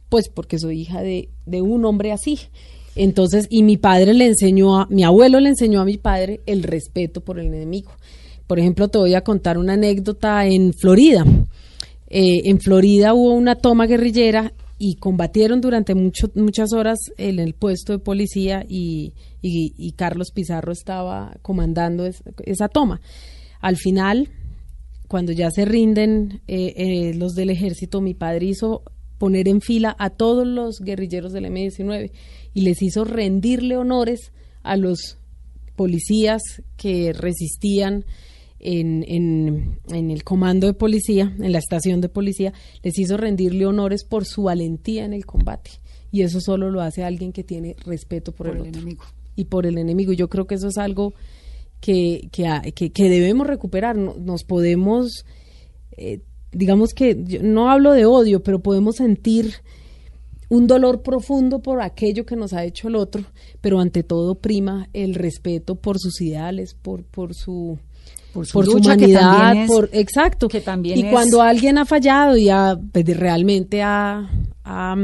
pues 0.10 0.29
porque 0.29 0.60
soy 0.60 0.81
hija 0.81 1.01
de, 1.01 1.29
de 1.47 1.62
un 1.63 1.84
hombre 1.86 2.12
así. 2.12 2.38
Entonces, 2.95 3.47
y 3.49 3.63
mi 3.63 3.77
padre 3.77 4.13
le 4.13 4.27
enseñó 4.27 4.77
a, 4.79 4.88
mi 4.89 5.03
abuelo 5.03 5.39
le 5.39 5.49
enseñó 5.49 5.81
a 5.81 5.86
mi 5.86 5.97
padre 5.97 6.41
el 6.45 6.63
respeto 6.63 7.21
por 7.21 7.39
el 7.39 7.47
enemigo. 7.47 7.91
Por 8.47 8.60
ejemplo, 8.60 8.88
te 8.88 8.99
voy 8.99 9.15
a 9.15 9.21
contar 9.23 9.58
una 9.58 9.73
anécdota 9.73 10.45
en 10.45 10.71
Florida. 10.73 11.25
Eh, 12.08 12.41
en 12.45 12.60
Florida 12.60 13.13
hubo 13.15 13.34
una 13.34 13.55
toma 13.55 13.88
guerrillera 13.88 14.53
y 14.77 14.95
combatieron 14.95 15.60
durante 15.62 15.95
muchas 15.95 16.71
horas 16.73 16.99
en 17.17 17.39
el 17.39 17.53
puesto 17.53 17.93
de 17.93 17.99
policía 17.99 18.63
y, 18.69 19.13
y- 19.41 19.91
Carlos 19.93 20.31
Pizarro 20.31 20.71
estaba 20.71 21.36
comandando 21.41 22.05
es- 22.05 22.21
esa 22.45 22.67
toma. 22.67 23.01
Al 23.65 23.78
final, 23.78 24.30
cuando 25.08 25.32
ya 25.32 25.49
se 25.49 25.65
rinden 25.65 26.41
eh, 26.47 26.73
eh, 26.78 27.13
los 27.15 27.34
del 27.34 27.49
ejército, 27.49 27.99
mi 27.99 28.13
padre 28.13 28.45
hizo 28.45 28.84
poner 29.17 29.47
en 29.47 29.60
fila 29.60 29.95
a 29.97 30.12
todos 30.12 30.45
los 30.45 30.82
guerrilleros 30.82 31.34
del 31.34 31.45
M-19 31.45 32.12
y 32.54 32.62
les 32.62 32.80
hizo 32.84 33.06
rendirle 33.06 33.75
honores 33.75 34.32
a 34.62 34.78
los 34.78 35.17
policías 35.75 36.43
que 36.78 37.12
resistían 37.12 38.06
en, 38.60 39.04
en, 39.08 39.80
en 39.91 40.12
el 40.12 40.23
comando 40.23 40.67
de 40.67 40.75
policía, 40.75 41.36
en 41.39 41.51
la 41.51 41.58
estación 41.58 42.01
de 42.01 42.10
policía, 42.10 42.54
les 42.84 42.99
hizo 42.99 43.17
rendirle 43.17 43.65
honores 43.65 44.04
por 44.04 44.25
su 44.25 44.43
valentía 44.43 45.06
en 45.06 45.13
el 45.13 45.25
combate. 45.25 45.71
Y 46.12 46.21
eso 46.21 46.39
solo 46.39 46.69
lo 46.69 46.82
hace 46.82 47.04
alguien 47.04 47.32
que 47.32 47.43
tiene 47.43 47.75
respeto 47.84 48.32
por, 48.32 48.45
Por 48.45 48.58
el, 48.58 48.62
el 48.62 48.67
otro 48.69 48.80
enemigo. 48.82 49.06
y 49.36 49.45
por 49.45 49.65
el 49.65 49.80
enemigo. 49.80 50.13
Yo 50.13 50.30
creo 50.30 50.45
que 50.45 50.54
eso 50.54 50.67
es 50.67 50.78
algo 50.78 51.15
que, 51.86 52.71
que, 52.74 52.91
que- 52.91 53.10
debemos 53.10 53.45
recuperar. 53.48 53.95
No- 53.95 54.15
Nos 54.17 54.43
podemos, 54.43 55.26
eh, 55.98 56.21
digamos 56.52 56.93
que, 56.93 57.15
yo 57.24 57.43
no 57.43 57.69
hablo 57.69 57.91
de 57.93 58.06
odio, 58.06 58.41
pero 58.41 58.60
podemos 58.60 58.95
sentir 58.95 59.54
un 60.50 60.67
dolor 60.67 61.02
profundo 61.02 61.60
por 61.62 61.82
aquello 61.82 62.26
que 62.26 62.36
nos 62.36 62.54
ha 62.54 62.63
hecho 62.63 62.88
el 62.88 62.95
otro, 62.95 63.24
pero 63.62 63.80
ante 63.80 64.04
todo 64.04 64.36
prima 64.36 64.88
el 64.93 65.15
respeto 65.15 65.76
por 65.76 66.00
sus 66.00 66.21
ideales, 66.21 66.76
por, 66.76 67.04
por 67.04 67.34
su 67.34 67.78
Por 68.34 68.45
su 68.45 68.54
por 68.54 68.65
lucha, 68.65 68.93
humanidad, 68.95 69.56
es- 69.63 69.67
por 69.67 69.89
exacto. 69.93 70.48
que 70.48 70.62
también 70.62 70.98
y 71.00 71.02
es- 71.04 71.12
cuando 71.12 71.41
alguien 71.41 71.78
ha 71.78 71.86
fallado 71.86 72.36
y 72.38 72.50
ha 72.50 72.78
pues, 72.91 73.06
realmente 73.17 73.82
ha, 73.82 74.30
ha, 74.63 74.95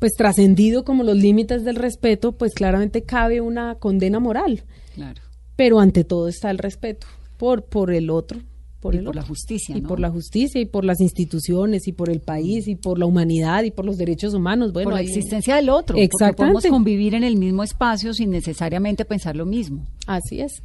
pues 0.00 0.12
trascendido 0.14 0.84
como 0.84 1.02
los 1.02 1.16
límites 1.16 1.64
del 1.64 1.76
respeto, 1.76 2.32
pues 2.32 2.52
claramente 2.54 3.02
cabe 3.04 3.40
una 3.40 3.76
condena 3.76 4.20
moral. 4.20 4.64
Claro. 4.94 5.20
Pero 5.56 5.80
ante 5.80 6.04
todo 6.04 6.28
está 6.28 6.50
el 6.50 6.58
respeto 6.58 7.06
por 7.36 7.64
por 7.64 7.92
el 7.92 8.10
otro, 8.10 8.40
por 8.80 8.94
Y 8.94 8.98
el 8.98 9.04
por 9.04 9.10
otro. 9.10 9.20
la 9.22 9.26
justicia, 9.26 9.76
y 9.76 9.80
¿no? 9.80 9.88
por 9.88 10.00
la 10.00 10.10
justicia 10.10 10.60
y 10.60 10.66
por 10.66 10.84
las 10.84 11.00
instituciones 11.00 11.88
y 11.88 11.92
por 11.92 12.10
el 12.10 12.20
país 12.20 12.68
y 12.68 12.76
por 12.76 12.98
la 12.98 13.06
humanidad 13.06 13.62
y 13.64 13.70
por 13.70 13.84
los 13.84 13.96
derechos 13.96 14.34
humanos. 14.34 14.72
Bueno, 14.72 14.90
por 14.90 14.98
la 14.98 15.02
existencia 15.02 15.56
del 15.56 15.68
otro. 15.70 15.94
Porque 15.94 16.04
Exactamente. 16.04 16.36
podemos 16.58 16.66
convivir 16.66 17.14
en 17.14 17.24
el 17.24 17.36
mismo 17.36 17.62
espacio 17.62 18.12
sin 18.14 18.30
necesariamente 18.30 19.04
pensar 19.04 19.36
lo 19.36 19.46
mismo. 19.46 19.86
Así 20.06 20.40
es. 20.40 20.62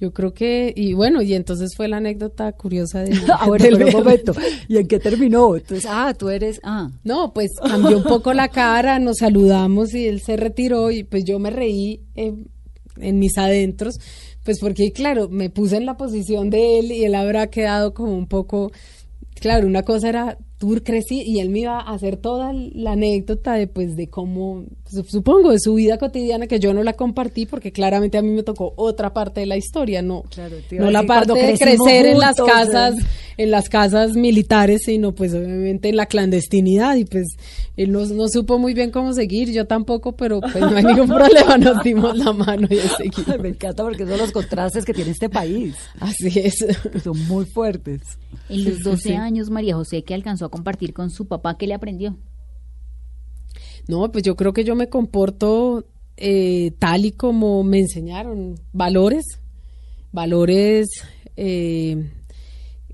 Yo 0.00 0.12
creo 0.12 0.34
que, 0.34 0.72
y 0.74 0.94
bueno, 0.94 1.22
y 1.22 1.32
entonces 1.34 1.74
fue 1.76 1.86
la 1.86 1.98
anécdota 1.98 2.50
curiosa 2.50 3.02
de... 3.04 3.12
Ahora, 3.38 3.68
un 3.68 3.78
bebé. 3.78 3.92
momento. 3.92 4.32
¿Y 4.66 4.78
en 4.78 4.88
qué 4.88 4.98
terminó? 4.98 5.54
Entonces, 5.54 5.86
ah, 5.88 6.12
tú 6.18 6.28
eres, 6.28 6.58
ah. 6.64 6.90
No, 7.04 7.32
pues 7.32 7.52
cambió 7.64 7.98
un 7.98 8.02
poco 8.02 8.34
la 8.34 8.48
cara, 8.48 8.98
nos 8.98 9.18
saludamos 9.18 9.94
y 9.94 10.08
él 10.08 10.20
se 10.20 10.36
retiró 10.36 10.90
y 10.90 11.04
pues 11.04 11.24
yo 11.24 11.38
me 11.38 11.50
reí 11.50 12.00
eh, 12.16 12.34
en 12.96 13.18
mis 13.18 13.38
adentros, 13.38 13.98
pues 14.44 14.58
porque 14.60 14.92
claro, 14.92 15.28
me 15.28 15.50
puse 15.50 15.76
en 15.76 15.86
la 15.86 15.96
posición 15.96 16.50
de 16.50 16.78
él 16.78 16.92
y 16.92 17.04
él 17.04 17.14
habrá 17.14 17.48
quedado 17.48 17.94
como 17.94 18.12
un 18.16 18.26
poco, 18.26 18.72
claro, 19.34 19.66
una 19.66 19.82
cosa 19.82 20.08
era, 20.08 20.38
tú 20.62 20.80
crecí 20.84 21.22
y 21.26 21.40
él 21.40 21.48
me 21.48 21.58
iba 21.60 21.80
a 21.80 21.92
hacer 21.92 22.16
toda 22.18 22.52
la 22.52 22.92
anécdota 22.92 23.54
de 23.54 23.66
pues 23.66 23.96
de 23.96 24.06
cómo, 24.08 24.64
su- 24.88 25.02
supongo, 25.02 25.50
de 25.50 25.58
su 25.58 25.74
vida 25.74 25.98
cotidiana 25.98 26.46
que 26.46 26.60
yo 26.60 26.72
no 26.72 26.84
la 26.84 26.92
compartí 26.92 27.46
porque 27.46 27.72
claramente 27.72 28.16
a 28.16 28.22
mí 28.22 28.30
me 28.30 28.44
tocó 28.44 28.72
otra 28.76 29.12
parte 29.12 29.40
de 29.40 29.46
la 29.46 29.56
historia, 29.56 30.02
no, 30.02 30.22
Claro, 30.30 30.54
no 30.70 30.90
la 30.92 31.02
parte 31.02 31.32
de 31.34 31.58
crecer 31.58 32.06
en 32.06 32.20
las 32.20 32.36
casas 32.36 32.94
en 33.38 33.50
las 33.50 33.68
casas 33.70 34.12
militares, 34.14 34.82
sino 34.84 35.14
pues 35.14 35.32
obviamente 35.34 35.88
en 35.88 35.96
la 35.96 36.06
clandestinidad 36.06 36.94
y 36.96 37.06
pues 37.06 37.26
él 37.76 37.90
no, 37.90 38.04
no 38.06 38.28
supo 38.28 38.58
muy 38.58 38.74
bien 38.74 38.90
cómo 38.90 39.14
seguir, 39.14 39.50
yo 39.50 39.66
tampoco, 39.66 40.12
pero 40.12 40.40
pues 40.40 40.60
no 40.60 40.76
hay 40.76 40.84
ningún 40.84 41.08
problema, 41.08 41.56
nos 41.56 41.82
dimos 41.82 42.16
la 42.18 42.32
mano 42.34 42.68
y 42.70 42.76
seguimos. 42.76 43.38
Me 43.42 43.48
encanta 43.48 43.82
porque 43.82 44.06
son 44.06 44.18
los 44.18 44.30
contrastes 44.32 44.84
que 44.84 44.92
tiene 44.92 45.10
este 45.12 45.30
país. 45.30 45.74
Así 45.98 46.28
es. 46.38 46.64
Son 47.02 47.18
muy 47.26 47.46
fuertes. 47.46 48.02
En 48.50 48.64
los 48.64 48.74
Sí, 48.74 48.82
sí, 48.82 48.90
12 48.90 49.02
sí. 49.08 49.12
años, 49.14 49.48
María 49.50 49.74
José, 49.76 50.02
que 50.04 50.12
alcanzó 50.12 50.44
a 50.44 50.50
compartir 50.52 50.92
con 50.92 51.10
su 51.10 51.26
papá, 51.26 51.58
¿qué 51.58 51.66
le 51.66 51.74
aprendió? 51.74 52.16
No, 53.88 54.12
pues 54.12 54.22
yo 54.22 54.36
creo 54.36 54.52
que 54.52 54.62
yo 54.62 54.76
me 54.76 54.88
comporto 54.88 55.84
eh, 56.16 56.72
tal 56.78 57.04
y 57.04 57.12
como 57.12 57.64
me 57.64 57.80
enseñaron, 57.80 58.54
valores, 58.72 59.24
valores 60.12 60.88
eh, 61.36 62.10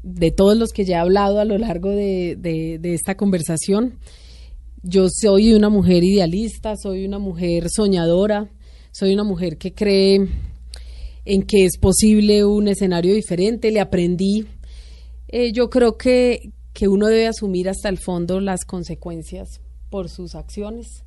de 0.02 0.30
todos 0.30 0.56
los 0.56 0.72
que 0.72 0.84
ya 0.84 0.96
he 0.96 1.00
hablado 1.00 1.40
a 1.40 1.44
lo 1.44 1.58
largo 1.58 1.90
de, 1.90 2.80
esta 2.82 3.16
conversación. 3.16 3.98
Yo 4.82 5.08
soy 5.10 5.52
una 5.52 5.68
mujer 5.68 6.04
idealista, 6.04 6.74
soy 6.76 7.04
una 7.04 7.18
mujer 7.18 7.66
soñadora, 7.68 8.50
soy 8.92 9.12
una 9.12 9.24
mujer 9.24 9.58
que 9.58 9.74
cree 9.74 10.26
en 11.24 11.42
que 11.42 11.66
es 11.66 11.76
posible 11.76 12.44
un 12.44 12.68
escenario 12.68 13.14
diferente, 13.14 13.70
le 13.70 13.80
aprendí. 13.80 14.46
Eh, 15.26 15.52
yo 15.52 15.68
creo 15.68 15.98
que, 15.98 16.52
que 16.78 16.86
uno 16.86 17.08
debe 17.08 17.26
asumir 17.26 17.68
hasta 17.68 17.88
el 17.88 17.98
fondo 17.98 18.38
las 18.38 18.64
consecuencias 18.64 19.60
por 19.90 20.08
sus 20.08 20.36
acciones. 20.36 21.02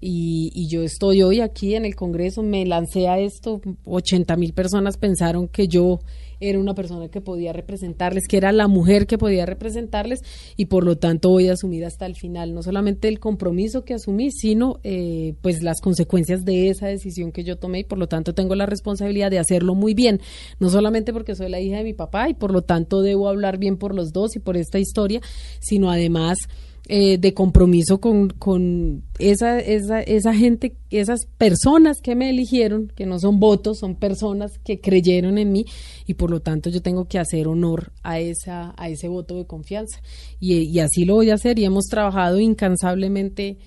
Y, 0.00 0.50
y 0.52 0.66
yo 0.66 0.82
estoy 0.82 1.22
hoy 1.22 1.38
aquí 1.38 1.76
en 1.76 1.84
el 1.84 1.94
Congreso, 1.94 2.42
me 2.42 2.66
lancé 2.66 3.06
a 3.06 3.20
esto, 3.20 3.60
80 3.84 4.34
mil 4.34 4.52
personas 4.52 4.96
pensaron 4.96 5.46
que 5.46 5.68
yo 5.68 6.00
era 6.40 6.58
una 6.58 6.74
persona 6.74 7.08
que 7.08 7.20
podía 7.20 7.52
representarles, 7.52 8.24
que 8.28 8.36
era 8.36 8.52
la 8.52 8.66
mujer 8.66 9.06
que 9.06 9.18
podía 9.18 9.46
representarles 9.46 10.20
y 10.56 10.66
por 10.66 10.84
lo 10.84 10.96
tanto 10.96 11.28
voy 11.30 11.48
a 11.48 11.52
asumir 11.52 11.84
hasta 11.84 12.06
el 12.06 12.16
final. 12.16 12.54
No 12.54 12.62
solamente 12.62 13.08
el 13.08 13.20
compromiso 13.20 13.84
que 13.84 13.94
asumí, 13.94 14.30
sino 14.30 14.80
eh, 14.82 15.34
pues 15.42 15.62
las 15.62 15.80
consecuencias 15.80 16.44
de 16.44 16.70
esa 16.70 16.86
decisión 16.86 17.32
que 17.32 17.44
yo 17.44 17.56
tomé 17.56 17.80
y 17.80 17.84
por 17.84 17.98
lo 17.98 18.08
tanto 18.08 18.34
tengo 18.34 18.54
la 18.54 18.66
responsabilidad 18.66 19.30
de 19.30 19.38
hacerlo 19.38 19.74
muy 19.74 19.94
bien, 19.94 20.20
no 20.58 20.70
solamente 20.70 21.12
porque 21.12 21.34
soy 21.34 21.50
la 21.50 21.60
hija 21.60 21.78
de 21.78 21.84
mi 21.84 21.92
papá 21.92 22.28
y 22.28 22.34
por 22.34 22.52
lo 22.52 22.62
tanto 22.62 23.02
debo 23.02 23.28
hablar 23.28 23.58
bien 23.58 23.76
por 23.76 23.94
los 23.94 24.12
dos 24.12 24.36
y 24.36 24.38
por 24.38 24.56
esta 24.56 24.78
historia, 24.78 25.20
sino 25.60 25.90
además 25.90 26.38
eh, 26.92 27.18
de 27.18 27.34
compromiso 27.34 28.00
con, 28.00 28.30
con 28.30 29.04
esa, 29.20 29.60
esa, 29.60 30.00
esa 30.00 30.34
gente, 30.34 30.74
esas 30.90 31.20
personas 31.38 31.98
que 32.02 32.16
me 32.16 32.30
eligieron, 32.30 32.88
que 32.96 33.06
no 33.06 33.20
son 33.20 33.38
votos, 33.38 33.78
son 33.78 33.94
personas 33.94 34.58
que 34.64 34.80
creyeron 34.80 35.38
en 35.38 35.52
mí 35.52 35.66
y 36.04 36.14
por 36.14 36.32
lo 36.32 36.40
tanto 36.40 36.68
yo 36.68 36.82
tengo 36.82 37.04
que 37.04 37.20
hacer 37.20 37.46
honor 37.46 37.92
a, 38.02 38.18
esa, 38.18 38.74
a 38.76 38.88
ese 38.88 39.06
voto 39.06 39.36
de 39.36 39.46
confianza. 39.46 40.02
Y, 40.40 40.80
así 40.80 41.04
lo 41.04 41.14
voy 41.14 41.30
a 41.30 41.34
hacer 41.34 41.60
y 41.60 41.64
hemos 41.64 41.84
trabajado 41.84 42.40
incansablemente 42.40 43.58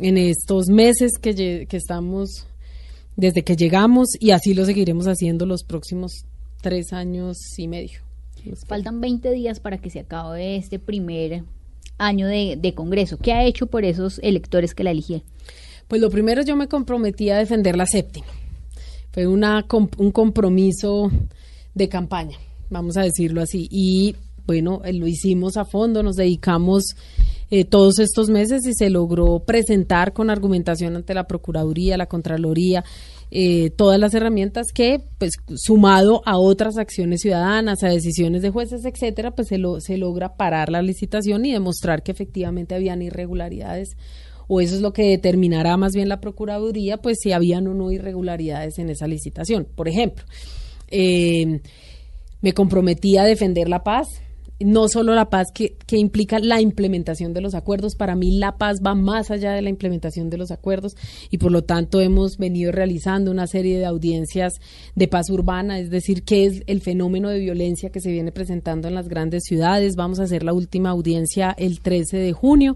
en 0.00 0.18
estos 0.18 0.66
meses 0.66 1.12
que, 1.22 1.68
que 1.68 1.76
estamos, 1.76 2.48
desde 3.14 3.44
que 3.44 3.54
llegamos 3.54 4.08
y 4.18 4.32
así 4.32 4.52
lo 4.52 4.64
seguiremos 4.64 5.06
haciendo 5.06 5.46
los 5.46 5.62
próximos 5.62 6.24
tres 6.60 6.92
años 6.92 7.36
y 7.56 7.68
medio. 7.68 8.00
Faltan 8.66 9.00
20 9.00 9.30
días 9.30 9.60
para 9.60 9.78
que 9.78 9.90
se 9.90 10.00
acabe 10.00 10.56
este 10.56 10.80
primer 10.80 11.44
año 11.98 12.26
de, 12.26 12.56
de 12.60 12.74
Congreso. 12.74 13.18
¿Qué 13.18 13.32
ha 13.32 13.44
hecho 13.44 13.66
por 13.66 13.84
esos 13.84 14.18
electores 14.22 14.74
que 14.74 14.84
la 14.84 14.90
eligieron? 14.90 15.24
Pues 15.88 16.00
lo 16.00 16.10
primero 16.10 16.42
yo 16.42 16.56
me 16.56 16.68
comprometí 16.68 17.30
a 17.30 17.38
defender 17.38 17.76
la 17.76 17.86
séptima. 17.86 18.26
Fue 19.12 19.26
una, 19.26 19.64
un 19.98 20.10
compromiso 20.10 21.10
de 21.74 21.88
campaña, 21.88 22.36
vamos 22.70 22.96
a 22.96 23.02
decirlo 23.02 23.42
así. 23.42 23.68
Y 23.70 24.16
bueno, 24.46 24.80
eh, 24.84 24.92
lo 24.92 25.06
hicimos 25.06 25.56
a 25.56 25.64
fondo, 25.64 26.02
nos 26.02 26.16
dedicamos 26.16 26.96
eh, 27.50 27.64
todos 27.64 27.98
estos 27.98 28.28
meses 28.30 28.66
y 28.66 28.74
se 28.74 28.90
logró 28.90 29.40
presentar 29.40 30.12
con 30.12 30.30
argumentación 30.30 30.96
ante 30.96 31.14
la 31.14 31.28
Procuraduría, 31.28 31.96
la 31.96 32.06
Contraloría, 32.06 32.84
eh, 33.36 33.70
todas 33.70 33.98
las 33.98 34.14
herramientas 34.14 34.68
que, 34.72 35.02
pues, 35.18 35.32
sumado 35.56 36.22
a 36.24 36.38
otras 36.38 36.78
acciones 36.78 37.20
ciudadanas, 37.20 37.82
a 37.82 37.88
decisiones 37.88 38.42
de 38.42 38.50
jueces, 38.50 38.84
etcétera, 38.84 39.32
pues 39.32 39.48
se, 39.48 39.58
lo, 39.58 39.80
se 39.80 39.98
logra 39.98 40.36
parar 40.36 40.70
la 40.70 40.82
licitación 40.82 41.44
y 41.44 41.50
demostrar 41.50 42.04
que 42.04 42.12
efectivamente 42.12 42.76
habían 42.76 43.02
irregularidades 43.02 43.96
o 44.46 44.60
eso 44.60 44.76
es 44.76 44.80
lo 44.82 44.92
que 44.92 45.08
determinará 45.08 45.76
más 45.76 45.94
bien 45.94 46.08
la 46.08 46.20
Procuraduría, 46.20 46.98
pues 46.98 47.18
si 47.20 47.32
habían 47.32 47.66
o 47.66 47.74
no 47.74 47.90
irregularidades 47.90 48.78
en 48.78 48.88
esa 48.90 49.08
licitación. 49.08 49.66
Por 49.74 49.88
ejemplo, 49.88 50.24
eh, 50.92 51.60
me 52.40 52.52
comprometí 52.52 53.16
a 53.16 53.24
defender 53.24 53.68
la 53.68 53.82
paz, 53.82 54.06
no 54.60 54.88
solo 54.88 55.14
la 55.14 55.30
paz 55.30 55.48
que, 55.52 55.76
que, 55.86 55.96
implica 55.98 56.38
la 56.38 56.60
implementación 56.60 57.32
de 57.32 57.40
los 57.40 57.54
acuerdos. 57.54 57.96
Para 57.96 58.14
mí 58.14 58.38
la 58.38 58.56
paz 58.56 58.80
va 58.84 58.94
más 58.94 59.30
allá 59.30 59.52
de 59.52 59.62
la 59.62 59.70
implementación 59.70 60.30
de 60.30 60.38
los 60.38 60.50
acuerdos 60.50 60.94
y 61.30 61.38
por 61.38 61.50
lo 61.52 61.62
tanto 61.62 62.00
hemos 62.00 62.36
venido 62.38 62.72
realizando 62.72 63.30
una 63.30 63.46
serie 63.46 63.78
de 63.78 63.86
audiencias 63.86 64.54
de 64.94 65.08
paz 65.08 65.30
urbana, 65.30 65.78
es 65.78 65.90
decir, 65.90 66.22
qué 66.24 66.46
es 66.46 66.62
el 66.66 66.80
fenómeno 66.80 67.28
de 67.30 67.40
violencia 67.40 67.90
que 67.90 68.00
se 68.00 68.12
viene 68.12 68.32
presentando 68.32 68.88
en 68.88 68.94
las 68.94 69.08
grandes 69.08 69.42
ciudades. 69.44 69.96
Vamos 69.96 70.20
a 70.20 70.24
hacer 70.24 70.42
la 70.42 70.52
última 70.52 70.90
audiencia 70.90 71.54
el 71.58 71.80
13 71.80 72.18
de 72.18 72.32
junio 72.32 72.74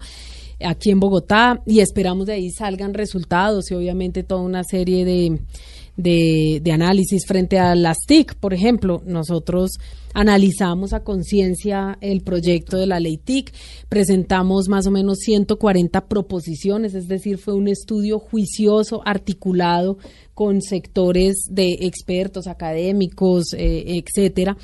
aquí 0.61 0.91
en 0.91 1.01
Bogotá 1.01 1.63
y 1.67 1.81
esperamos 1.81 2.27
de 2.27 2.35
ahí 2.35 2.51
salgan 2.51 2.95
resultados 2.95 3.71
y 3.71 3.75
obviamente 3.75 4.23
toda 4.23 4.43
una 4.43 4.65
serie 4.65 5.05
de 5.05 5.41
de, 5.99 6.61
de 6.63 6.73
análisis 6.73 7.27
frente 7.27 7.59
a 7.59 7.75
las 7.75 7.99
TIC, 8.07 8.37
por 8.37 8.55
ejemplo. 8.55 9.03
Nosotros 9.05 9.73
analizamos 10.15 10.95
a 10.95 11.05
conciencia 11.05 11.99
el 12.01 12.23
proyecto 12.23 12.79
de 12.79 12.87
la 12.87 13.01
ley 13.01 13.19
TIC, 13.19 13.53
presentamos 13.89 14.69
más 14.69 14.87
o 14.87 14.91
menos 14.91 15.19
140 15.19 16.07
proposiciones, 16.07 16.95
es 16.95 17.09
decir, 17.09 17.37
fue 17.37 17.55
un 17.55 17.69
estudio 17.69 18.19
juicioso, 18.19 19.03
articulado 19.05 19.99
con 20.35 20.63
sectores 20.63 21.37
de 21.51 21.79
expertos, 21.81 22.47
académicos, 22.47 23.53
eh, 23.55 24.03
etcétera 24.03 24.57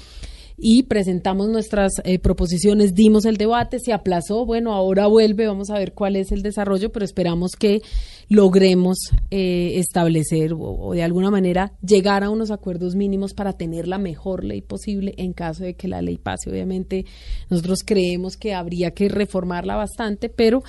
y 0.56 0.84
presentamos 0.84 1.48
nuestras 1.48 1.94
eh, 2.04 2.18
proposiciones, 2.18 2.94
dimos 2.94 3.24
el 3.24 3.36
debate, 3.36 3.78
se 3.80 3.92
aplazó, 3.92 4.46
bueno, 4.46 4.72
ahora 4.72 5.06
vuelve, 5.06 5.46
vamos 5.46 5.70
a 5.70 5.78
ver 5.78 5.94
cuál 5.94 6.16
es 6.16 6.30
el 6.32 6.42
desarrollo, 6.42 6.92
pero 6.92 7.04
esperamos 7.04 7.52
que 7.58 7.82
logremos 8.28 8.98
eh, 9.30 9.78
establecer 9.78 10.52
o, 10.56 10.92
de 10.92 11.02
alguna 11.02 11.30
manera 11.30 11.72
llegar 11.86 12.24
a 12.24 12.30
unos 12.30 12.50
acuerdos 12.50 12.94
mínimos 12.94 13.34
para 13.34 13.52
tener 13.52 13.88
la 13.88 13.98
mejor 13.98 14.44
ley 14.44 14.62
posible 14.62 15.14
en 15.16 15.32
caso 15.32 15.64
de 15.64 15.74
que 15.74 15.88
la 15.88 16.02
ley 16.02 16.18
pase. 16.18 16.50
Obviamente 16.50 17.04
nosotros 17.50 17.80
creemos 17.84 18.36
que 18.36 18.54
habría 18.54 18.92
que 18.92 19.08
reformarla 19.08 19.76
bastante, 19.76 20.28
pero 20.28 20.62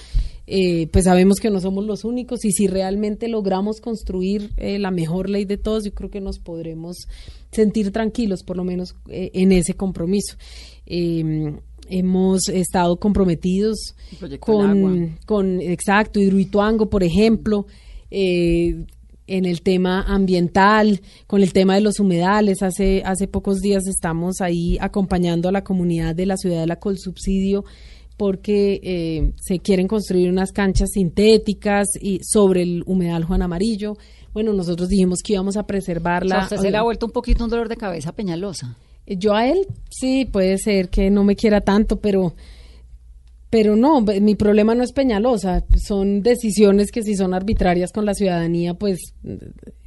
eh, 0.48 0.88
pues 0.92 1.06
sabemos 1.06 1.40
que 1.40 1.50
no 1.50 1.60
somos 1.60 1.86
los 1.86 2.04
únicos 2.04 2.46
y 2.46 2.52
si 2.52 2.68
realmente 2.68 3.28
logramos 3.28 3.82
construir 3.82 4.52
la 4.58 4.92
mejor 4.92 5.30
ley 5.30 5.46
de 5.46 5.58
todos, 5.58 5.86
yo 5.86 5.94
creo 5.94 6.10
que 6.10 6.22
nos 6.22 6.40
podremos 6.40 7.08
sentir 7.56 7.92
tranquilos, 7.92 8.44
por 8.44 8.58
lo 8.58 8.64
menos 8.64 8.96
eh, 9.10 9.32
en 9.34 9.52
ese 9.52 9.76
compromiso. 9.76 10.36
Em, 11.90 12.00
hemos 12.00 12.50
estado 12.50 12.98
comprometidos 12.98 13.96
con, 14.40 15.18
con, 15.26 15.62
exacto, 15.62 16.20
Hidroituango, 16.20 16.90
por 16.90 17.04
ejemplo, 17.04 17.66
eh, 18.12 18.86
en 19.28 19.46
el 19.46 19.62
tema 19.62 20.04
ambiental, 20.04 21.02
con 21.28 21.42
el 21.42 21.52
tema 21.54 21.76
de 21.76 21.82
los 21.82 22.00
humedales. 22.00 22.62
Hace, 22.62 23.02
hace 23.06 23.28
pocos 23.28 23.60
días 23.60 23.88
estamos 23.88 24.42
ahí 24.42 24.78
acompañando 24.80 25.50
a 25.50 25.52
la 25.52 25.64
comunidad 25.64 26.16
de 26.16 26.26
la 26.26 26.38
ciudad 26.38 26.62
de 26.62 26.68
la 26.68 26.78
Colsubsidio 26.78 27.66
porque 28.18 28.80
eh, 28.82 29.34
se 29.36 29.60
quieren 29.60 29.88
construir 29.88 30.30
unas 30.30 30.54
canchas 30.54 30.92
sintéticas 30.94 31.88
y 32.00 32.22
sobre 32.24 32.62
el 32.62 32.84
humedal 32.86 33.26
Juan 33.26 33.42
Amarillo 33.42 33.98
bueno, 34.36 34.52
nosotros 34.52 34.90
dijimos 34.90 35.20
que 35.24 35.32
íbamos 35.32 35.56
a 35.56 35.66
preservarla. 35.66 36.40
O 36.40 36.44
usted 36.44 36.58
se 36.58 36.70
le 36.70 36.76
ha 36.76 36.82
vuelto 36.82 37.06
un 37.06 37.14
poquito 37.14 37.46
un 37.46 37.50
dolor 37.50 37.70
de 37.70 37.78
cabeza 37.78 38.12
Peñalosa. 38.12 38.76
Yo 39.08 39.34
a 39.34 39.48
él, 39.48 39.68
sí, 39.90 40.26
puede 40.26 40.58
ser 40.58 40.90
que 40.90 41.10
no 41.10 41.24
me 41.24 41.36
quiera 41.36 41.62
tanto, 41.62 42.00
pero 42.00 42.34
pero 43.56 43.78
no, 43.78 44.02
mi 44.02 44.36
problema 44.36 44.76
no 44.76 44.84
es 44.84 44.92
Peñalosa, 44.92 45.64
son 45.78 46.22
decisiones 46.22 46.92
que 46.92 47.04
si 47.04 47.16
son 47.16 47.34
arbitrarias 47.34 47.94
con 47.94 48.06
la 48.06 48.14
ciudadanía, 48.14 48.74
pues 48.74 49.14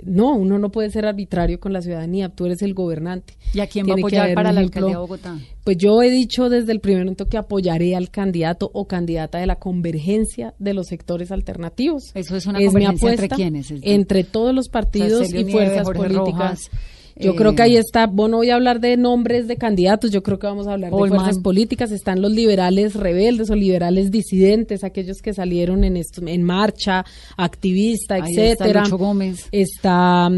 no, 0.03 0.35
uno 0.37 0.59
no 0.59 0.71
puede 0.71 0.89
ser 0.89 1.05
arbitrario 1.05 1.61
con 1.61 1.75
la 1.75 1.83
ciudadanía, 1.83 2.31
tú 2.31 2.47
eres 2.47 2.63
el 2.63 2.73
gobernante. 2.73 3.35
¿Y 3.53 3.61
a 3.61 3.67
quién 3.67 3.87
va 3.87 3.93
a 3.93 3.97
apoyar 3.97 4.33
para 4.33 4.53
la 4.53 4.61
alcaldía 4.61 4.95
de 4.95 5.01
Bogotá? 5.01 5.39
Pues 5.65 5.77
yo 5.77 6.03
he 6.03 6.09
dicho 6.09 6.49
desde 6.49 6.73
el 6.73 6.81
primer 6.81 7.03
momento 7.03 7.29
que 7.29 7.37
apoyaré 7.37 7.95
al 7.95 8.09
candidato 8.09 8.71
o 8.73 8.87
candidata 8.87 9.37
de 9.37 9.47
la 9.47 9.57
convergencia 9.57 10.55
de 10.59 10.73
los 10.73 10.87
sectores 10.87 11.31
alternativos. 11.31 12.13
Eso 12.15 12.37
es 12.37 12.47
una 12.47 12.65
convergencia 12.65 13.11
entre 13.11 13.29
quiénes? 13.29 13.75
Entre 13.83 14.25
todos 14.25 14.55
los 14.55 14.71
partidos 14.71 15.31
y 15.35 15.45
fuerzas 15.45 15.91
políticas. 15.91 16.71
Yo 17.19 17.35
creo 17.35 17.55
que 17.55 17.63
ahí 17.63 17.77
eh, 17.77 17.81
está, 17.81 18.07
bueno, 18.07 18.39
voy 18.39 18.51
a 18.51 18.55
hablar 18.55 18.81
de 18.81 18.97
nombres 18.97 19.49
de 19.49 19.57
candidatos, 19.57 20.11
yo 20.11 20.23
creo 20.23 20.39
que 20.39 20.47
vamos 20.47 20.67
a 20.67 20.73
hablar 20.73 20.91
de 20.91 20.97
fuerzas 20.97 21.39
políticas, 21.39 21.91
están 21.91 22.23
los 22.23 22.31
liberales 22.33 22.95
rebeldes 22.95 23.51
o 23.51 23.55
liberales 23.55 24.11
disidentes, 24.11 24.85
aquellos 24.85 25.19
que 25.19 25.35
salieron 25.35 25.85
en 25.85 25.97
esto, 25.97 26.23
en 26.27 26.43
marcha, 26.43 27.05
activista, 27.37 28.19
etcétera. 28.19 28.83
Está 28.83 28.97
Gómez. 28.97 29.49
Está, 29.51 30.29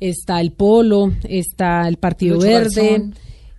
está 0.00 0.40
el 0.40 0.52
Polo, 0.52 1.12
está 1.28 1.86
el 1.88 1.96
Partido 1.96 2.38
Verde. 2.38 3.10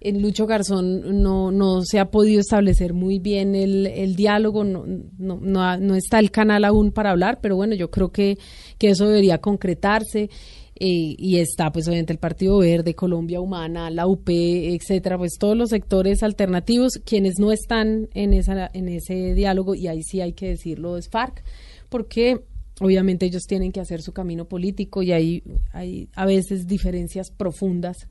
En 0.05 0.21
Lucho 0.21 0.45
Garzón 0.45 1.23
no, 1.23 1.49
no 1.49 1.81
se 1.85 1.97
ha 1.97 2.11
podido 2.11 2.41
establecer 2.41 2.93
muy 2.93 3.19
bien 3.19 3.55
el, 3.55 3.87
el 3.87 4.17
diálogo, 4.17 4.65
no, 4.65 4.83
no, 5.17 5.39
no, 5.41 5.77
no 5.77 5.95
está 5.95 6.19
el 6.19 6.29
canal 6.29 6.65
aún 6.65 6.91
para 6.91 7.11
hablar, 7.11 7.39
pero 7.41 7.55
bueno, 7.55 7.73
yo 7.73 7.89
creo 7.89 8.11
que, 8.11 8.37
que 8.77 8.89
eso 8.89 9.07
debería 9.07 9.37
concretarse. 9.37 10.29
Eh, 10.75 11.15
y 11.17 11.37
está 11.37 11.71
pues 11.71 11.87
obviamente 11.87 12.13
el 12.13 12.19
Partido 12.19 12.57
Verde, 12.57 12.95
Colombia 12.95 13.39
Humana, 13.39 13.91
la 13.91 14.07
UP, 14.07 14.27
etcétera, 14.27 15.17
pues 15.17 15.37
todos 15.39 15.55
los 15.55 15.69
sectores 15.69 16.23
alternativos, 16.23 16.93
quienes 17.05 17.35
no 17.37 17.51
están 17.51 18.09
en, 18.13 18.33
esa, 18.33 18.69
en 18.73 18.89
ese 18.89 19.35
diálogo, 19.35 19.75
y 19.75 19.87
ahí 19.87 20.01
sí 20.01 20.19
hay 20.21 20.33
que 20.33 20.49
decirlo, 20.49 20.97
es 20.97 21.09
FARC, 21.09 21.43
porque 21.89 22.41
obviamente 22.79 23.27
ellos 23.27 23.43
tienen 23.43 23.71
que 23.71 23.81
hacer 23.81 24.01
su 24.01 24.13
camino 24.13 24.45
político 24.45 25.03
y 25.03 25.11
hay, 25.11 25.43
hay 25.73 26.09
a 26.15 26.25
veces 26.25 26.65
diferencias 26.67 27.29
profundas 27.29 28.07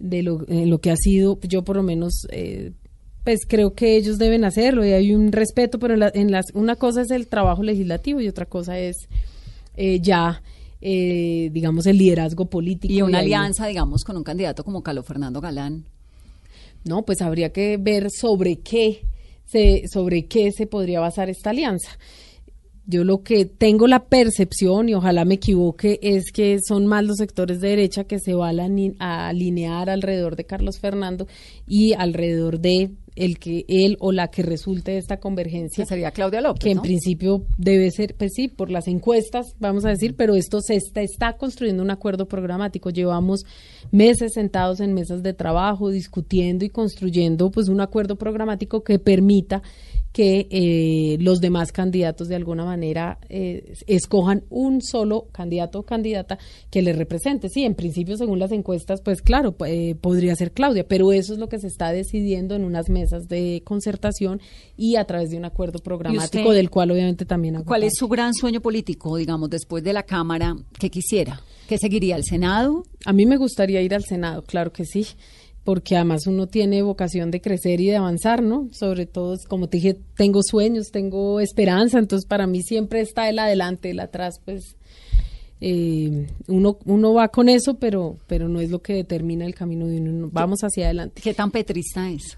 de 0.00 0.24
lo, 0.24 0.44
en 0.48 0.70
lo 0.70 0.80
que 0.80 0.90
ha 0.90 0.96
sido, 0.96 1.38
yo 1.42 1.62
por 1.62 1.76
lo 1.76 1.82
menos... 1.82 2.26
Eh, 2.30 2.72
pues 3.24 3.46
creo 3.46 3.74
que 3.74 3.96
ellos 3.96 4.18
deben 4.18 4.44
hacerlo 4.44 4.84
y 4.84 4.90
hay 4.90 5.14
un 5.14 5.30
respeto, 5.30 5.78
pero 5.78 5.94
en, 5.94 6.32
las, 6.32 6.46
una 6.54 6.74
cosa 6.74 7.02
es 7.02 7.10
el 7.12 7.28
trabajo 7.28 7.62
legislativo 7.62 8.20
y 8.20 8.26
otra 8.26 8.46
cosa 8.46 8.80
es 8.80 8.96
eh, 9.76 10.00
ya 10.00 10.42
eh, 10.82 11.50
digamos, 11.52 11.86
el 11.86 11.96
liderazgo 11.96 12.46
político. 12.46 12.92
Y 12.92 13.02
una 13.02 13.20
alianza, 13.20 13.66
digamos, 13.66 14.02
con 14.04 14.16
un 14.16 14.24
candidato 14.24 14.64
como 14.64 14.82
Carlos 14.82 15.06
Fernando 15.06 15.40
Galán. 15.40 15.84
No, 16.84 17.02
pues 17.04 17.22
habría 17.22 17.52
que 17.52 17.76
ver 17.76 18.10
sobre 18.10 18.56
qué 18.56 19.06
se, 19.44 19.84
sobre 19.92 20.26
qué 20.26 20.50
se 20.50 20.66
podría 20.66 20.98
basar 20.98 21.30
esta 21.30 21.50
alianza. 21.50 21.90
Yo 22.84 23.04
lo 23.04 23.22
que 23.22 23.44
tengo 23.44 23.86
la 23.86 24.06
percepción, 24.06 24.88
y 24.88 24.94
ojalá 24.94 25.24
me 25.24 25.34
equivoque, 25.34 26.00
es 26.02 26.32
que 26.32 26.58
son 26.66 26.86
más 26.86 27.04
los 27.04 27.18
sectores 27.18 27.60
de 27.60 27.68
derecha 27.68 28.02
que 28.04 28.18
se 28.18 28.34
van 28.34 28.58
a 28.98 29.28
alinear 29.28 29.88
alrededor 29.88 30.34
de 30.34 30.46
Carlos 30.46 30.80
Fernando 30.80 31.28
y 31.64 31.92
alrededor 31.92 32.58
de 32.58 32.90
el 33.14 33.38
que 33.38 33.64
él 33.68 33.96
o 34.00 34.12
la 34.12 34.28
que 34.28 34.42
resulte 34.42 34.92
de 34.92 34.98
esta 34.98 35.18
convergencia. 35.18 35.84
sería 35.84 36.10
Claudia 36.10 36.40
López. 36.40 36.64
Que 36.64 36.70
en 36.70 36.80
principio 36.80 37.44
debe 37.58 37.90
ser, 37.90 38.14
pues 38.14 38.32
sí, 38.34 38.48
por 38.48 38.70
las 38.70 38.88
encuestas, 38.88 39.54
vamos 39.58 39.84
a 39.84 39.90
decir, 39.90 40.14
pero 40.16 40.34
esto 40.34 40.60
se 40.60 40.76
está, 40.76 41.02
está 41.02 41.36
construyendo 41.36 41.82
un 41.82 41.90
acuerdo 41.90 42.26
programático. 42.26 42.90
Llevamos 42.90 43.44
meses 43.90 44.32
sentados 44.34 44.80
en 44.80 44.94
mesas 44.94 45.22
de 45.22 45.34
trabajo, 45.34 45.90
discutiendo 45.90 46.64
y 46.64 46.70
construyendo 46.70 47.50
pues 47.50 47.68
un 47.68 47.80
acuerdo 47.80 48.16
programático 48.16 48.82
que 48.82 48.98
permita 48.98 49.62
que 50.12 50.46
eh, 50.50 51.16
los 51.20 51.40
demás 51.40 51.72
candidatos 51.72 52.28
de 52.28 52.36
alguna 52.36 52.64
manera 52.64 53.18
eh, 53.28 53.74
escojan 53.86 54.44
un 54.50 54.82
solo 54.82 55.28
candidato 55.32 55.80
o 55.80 55.82
candidata 55.84 56.38
que 56.70 56.82
les 56.82 56.96
represente. 56.96 57.48
Sí, 57.48 57.64
en 57.64 57.74
principio, 57.74 58.16
según 58.16 58.38
las 58.38 58.52
encuestas, 58.52 59.00
pues 59.00 59.22
claro, 59.22 59.56
eh, 59.66 59.94
podría 59.94 60.36
ser 60.36 60.52
Claudia, 60.52 60.86
pero 60.86 61.12
eso 61.12 61.32
es 61.32 61.38
lo 61.38 61.48
que 61.48 61.58
se 61.58 61.66
está 61.66 61.92
decidiendo 61.92 62.54
en 62.54 62.64
unas 62.64 62.90
mesas 62.90 63.28
de 63.28 63.62
concertación 63.64 64.40
y 64.76 64.96
a 64.96 65.04
través 65.04 65.30
de 65.30 65.38
un 65.38 65.46
acuerdo 65.46 65.78
programático 65.78 66.52
del 66.52 66.70
cual 66.70 66.90
obviamente 66.90 67.24
también... 67.24 67.62
¿Cuál 67.64 67.84
es 67.84 67.94
su 67.96 68.08
gran 68.08 68.34
sueño 68.34 68.60
político, 68.60 69.16
digamos, 69.16 69.48
después 69.48 69.82
de 69.82 69.92
la 69.92 70.02
Cámara 70.02 70.56
que 70.78 70.90
quisiera? 70.90 71.40
¿Que 71.68 71.78
seguiría 71.78 72.16
el 72.16 72.24
Senado? 72.24 72.84
A 73.06 73.12
mí 73.12 73.24
me 73.24 73.36
gustaría 73.36 73.80
ir 73.80 73.94
al 73.94 74.04
Senado, 74.04 74.42
claro 74.42 74.72
que 74.72 74.84
sí 74.84 75.06
porque 75.64 75.96
además 75.96 76.26
uno 76.26 76.48
tiene 76.48 76.82
vocación 76.82 77.30
de 77.30 77.40
crecer 77.40 77.80
y 77.80 77.86
de 77.86 77.96
avanzar, 77.96 78.42
¿no? 78.42 78.68
Sobre 78.72 79.06
todo, 79.06 79.36
como 79.48 79.68
te 79.68 79.76
dije, 79.76 79.96
tengo 80.16 80.40
sueños, 80.42 80.90
tengo 80.90 81.40
esperanza, 81.40 81.98
entonces 81.98 82.26
para 82.26 82.46
mí 82.46 82.62
siempre 82.62 83.00
está 83.00 83.28
el 83.28 83.38
adelante, 83.38 83.90
el 83.90 84.00
atrás, 84.00 84.40
pues 84.44 84.76
eh, 85.60 86.26
uno, 86.48 86.78
uno 86.84 87.14
va 87.14 87.28
con 87.28 87.48
eso, 87.48 87.74
pero, 87.74 88.16
pero 88.26 88.48
no 88.48 88.60
es 88.60 88.70
lo 88.70 88.80
que 88.80 88.94
determina 88.94 89.46
el 89.46 89.54
camino 89.54 89.86
de 89.86 90.00
uno, 90.00 90.28
vamos 90.32 90.60
hacia 90.64 90.86
adelante. 90.86 91.22
¿Qué 91.22 91.34
tan 91.34 91.52
petrista 91.52 92.10
es? 92.10 92.36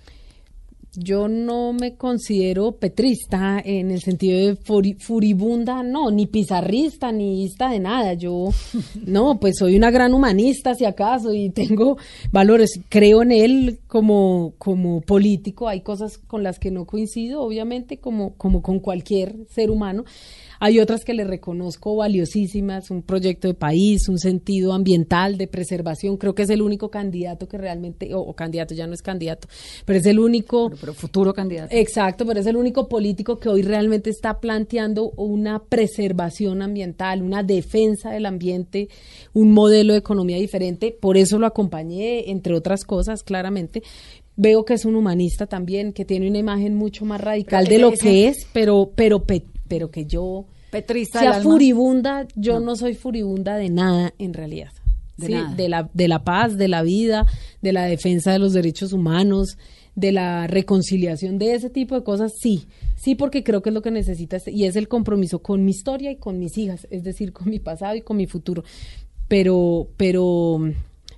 Yo 0.96 1.28
no 1.28 1.72
me 1.72 1.96
considero 1.96 2.72
petrista 2.72 3.60
en 3.64 3.90
el 3.90 4.00
sentido 4.00 4.38
de 4.38 4.96
furibunda, 4.98 5.82
no, 5.82 6.10
ni 6.10 6.26
pizarrista, 6.26 7.12
ni 7.12 7.44
ista 7.44 7.70
de 7.70 7.80
nada. 7.80 8.14
Yo, 8.14 8.48
no, 9.06 9.38
pues 9.38 9.56
soy 9.58 9.76
una 9.76 9.90
gran 9.90 10.14
humanista, 10.14 10.74
si 10.74 10.84
acaso, 10.84 11.32
y 11.32 11.50
tengo 11.50 11.96
valores. 12.32 12.80
Creo 12.88 13.22
en 13.22 13.32
él 13.32 13.80
como, 13.86 14.54
como 14.58 15.00
político. 15.00 15.68
Hay 15.68 15.80
cosas 15.80 16.18
con 16.18 16.42
las 16.42 16.58
que 16.58 16.70
no 16.70 16.86
coincido, 16.86 17.42
obviamente, 17.42 17.98
como, 17.98 18.34
como 18.34 18.62
con 18.62 18.80
cualquier 18.80 19.36
ser 19.48 19.70
humano. 19.70 20.04
Hay 20.60 20.80
otras 20.80 21.04
que 21.04 21.14
le 21.14 21.24
reconozco 21.24 21.96
valiosísimas, 21.96 22.90
un 22.90 23.02
proyecto 23.02 23.48
de 23.48 23.54
país, 23.54 24.08
un 24.08 24.18
sentido 24.18 24.72
ambiental, 24.72 25.36
de 25.36 25.46
preservación. 25.46 26.16
Creo 26.16 26.34
que 26.34 26.42
es 26.42 26.50
el 26.50 26.62
único 26.62 26.90
candidato 26.90 27.48
que 27.48 27.58
realmente, 27.58 28.14
o, 28.14 28.20
o 28.20 28.34
candidato, 28.34 28.74
ya 28.74 28.86
no 28.86 28.94
es 28.94 29.02
candidato, 29.02 29.48
pero 29.84 29.98
es 29.98 30.06
el 30.06 30.18
único... 30.18 30.68
Pero, 30.68 30.80
pero 30.80 30.94
futuro 30.94 31.32
candidato. 31.34 31.74
Exacto, 31.74 32.24
pero 32.26 32.40
es 32.40 32.46
el 32.46 32.56
único 32.56 32.88
político 32.88 33.38
que 33.38 33.48
hoy 33.48 33.62
realmente 33.62 34.10
está 34.10 34.40
planteando 34.40 35.10
una 35.16 35.62
preservación 35.62 36.62
ambiental, 36.62 37.22
una 37.22 37.42
defensa 37.42 38.10
del 38.10 38.26
ambiente, 38.26 38.88
un 39.32 39.52
modelo 39.52 39.92
de 39.92 39.98
economía 39.98 40.38
diferente. 40.38 40.96
Por 40.98 41.16
eso 41.16 41.38
lo 41.38 41.46
acompañé, 41.46 42.30
entre 42.30 42.54
otras 42.54 42.84
cosas, 42.84 43.22
claramente. 43.22 43.82
Veo 44.36 44.64
que 44.64 44.74
es 44.74 44.84
un 44.84 44.96
humanista 44.96 45.46
también, 45.46 45.92
que 45.92 46.04
tiene 46.04 46.28
una 46.28 46.38
imagen 46.38 46.74
mucho 46.74 47.04
más 47.04 47.20
radical 47.20 47.66
de 47.66 47.78
lo 47.78 47.92
que 47.92 48.26
es, 48.28 48.46
pero, 48.52 48.90
pero, 48.94 49.22
pe- 49.24 49.44
pero 49.68 49.90
que 49.90 50.06
yo 50.06 50.46
sea 51.12 51.40
furibunda, 51.40 52.26
yo 52.34 52.60
no. 52.60 52.74
soy 52.76 52.94
furibunda 52.94 53.56
de 53.56 53.70
nada 53.70 54.12
en 54.18 54.34
realidad. 54.34 54.70
De 55.16 55.26
Sí, 55.26 55.32
nada. 55.32 55.54
de 55.54 55.68
la 55.68 55.90
de 55.94 56.08
la 56.08 56.24
paz, 56.24 56.56
de 56.56 56.66
la 56.68 56.82
vida, 56.82 57.24
de 57.62 57.72
la 57.72 57.84
defensa 57.84 58.32
de 58.32 58.40
los 58.40 58.52
derechos 58.52 58.92
humanos, 58.92 59.56
de 59.94 60.10
la 60.10 60.48
reconciliación, 60.48 61.38
de 61.38 61.54
ese 61.54 61.70
tipo 61.70 61.94
de 61.94 62.02
cosas, 62.02 62.32
sí. 62.40 62.66
Sí, 62.96 63.14
porque 63.14 63.44
creo 63.44 63.62
que 63.62 63.70
es 63.70 63.74
lo 63.74 63.82
que 63.82 63.92
necesita 63.92 64.36
este- 64.38 64.50
y 64.50 64.64
es 64.64 64.74
el 64.74 64.88
compromiso 64.88 65.38
con 65.40 65.64
mi 65.64 65.70
historia 65.70 66.10
y 66.10 66.16
con 66.16 66.38
mis 66.40 66.58
hijas, 66.58 66.88
es 66.90 67.04
decir, 67.04 67.32
con 67.32 67.48
mi 67.48 67.60
pasado 67.60 67.94
y 67.94 68.00
con 68.02 68.16
mi 68.16 68.26
futuro. 68.26 68.64
Pero 69.28 69.88
pero 69.96 70.58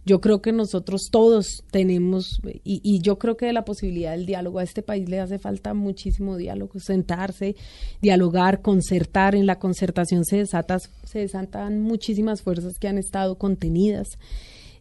yo 0.06 0.20
creo 0.20 0.40
que 0.40 0.52
nosotros 0.52 1.08
todos 1.10 1.64
tenemos, 1.72 2.40
y, 2.62 3.00
yo 3.00 3.18
creo 3.18 3.36
que 3.36 3.46
de 3.46 3.52
la 3.52 3.64
posibilidad 3.64 4.12
del 4.12 4.24
diálogo 4.24 4.60
a 4.60 4.62
este 4.62 4.80
país 4.80 5.08
le 5.08 5.18
hace 5.18 5.40
falta 5.40 5.74
muchísimo 5.74 6.36
diálogo, 6.36 6.78
sentarse, 6.78 7.56
dialogar, 8.00 8.62
concertar. 8.62 9.34
En 9.34 9.46
la 9.46 9.58
concertación 9.58 10.24
se, 10.24 10.36
desata, 10.36 10.78
se 10.78 11.18
desatan 11.18 11.80
muchísimas 11.80 12.40
fuerzas 12.40 12.78
que 12.78 12.86
han 12.86 12.98
estado 12.98 13.36
contenidas. 13.36 14.06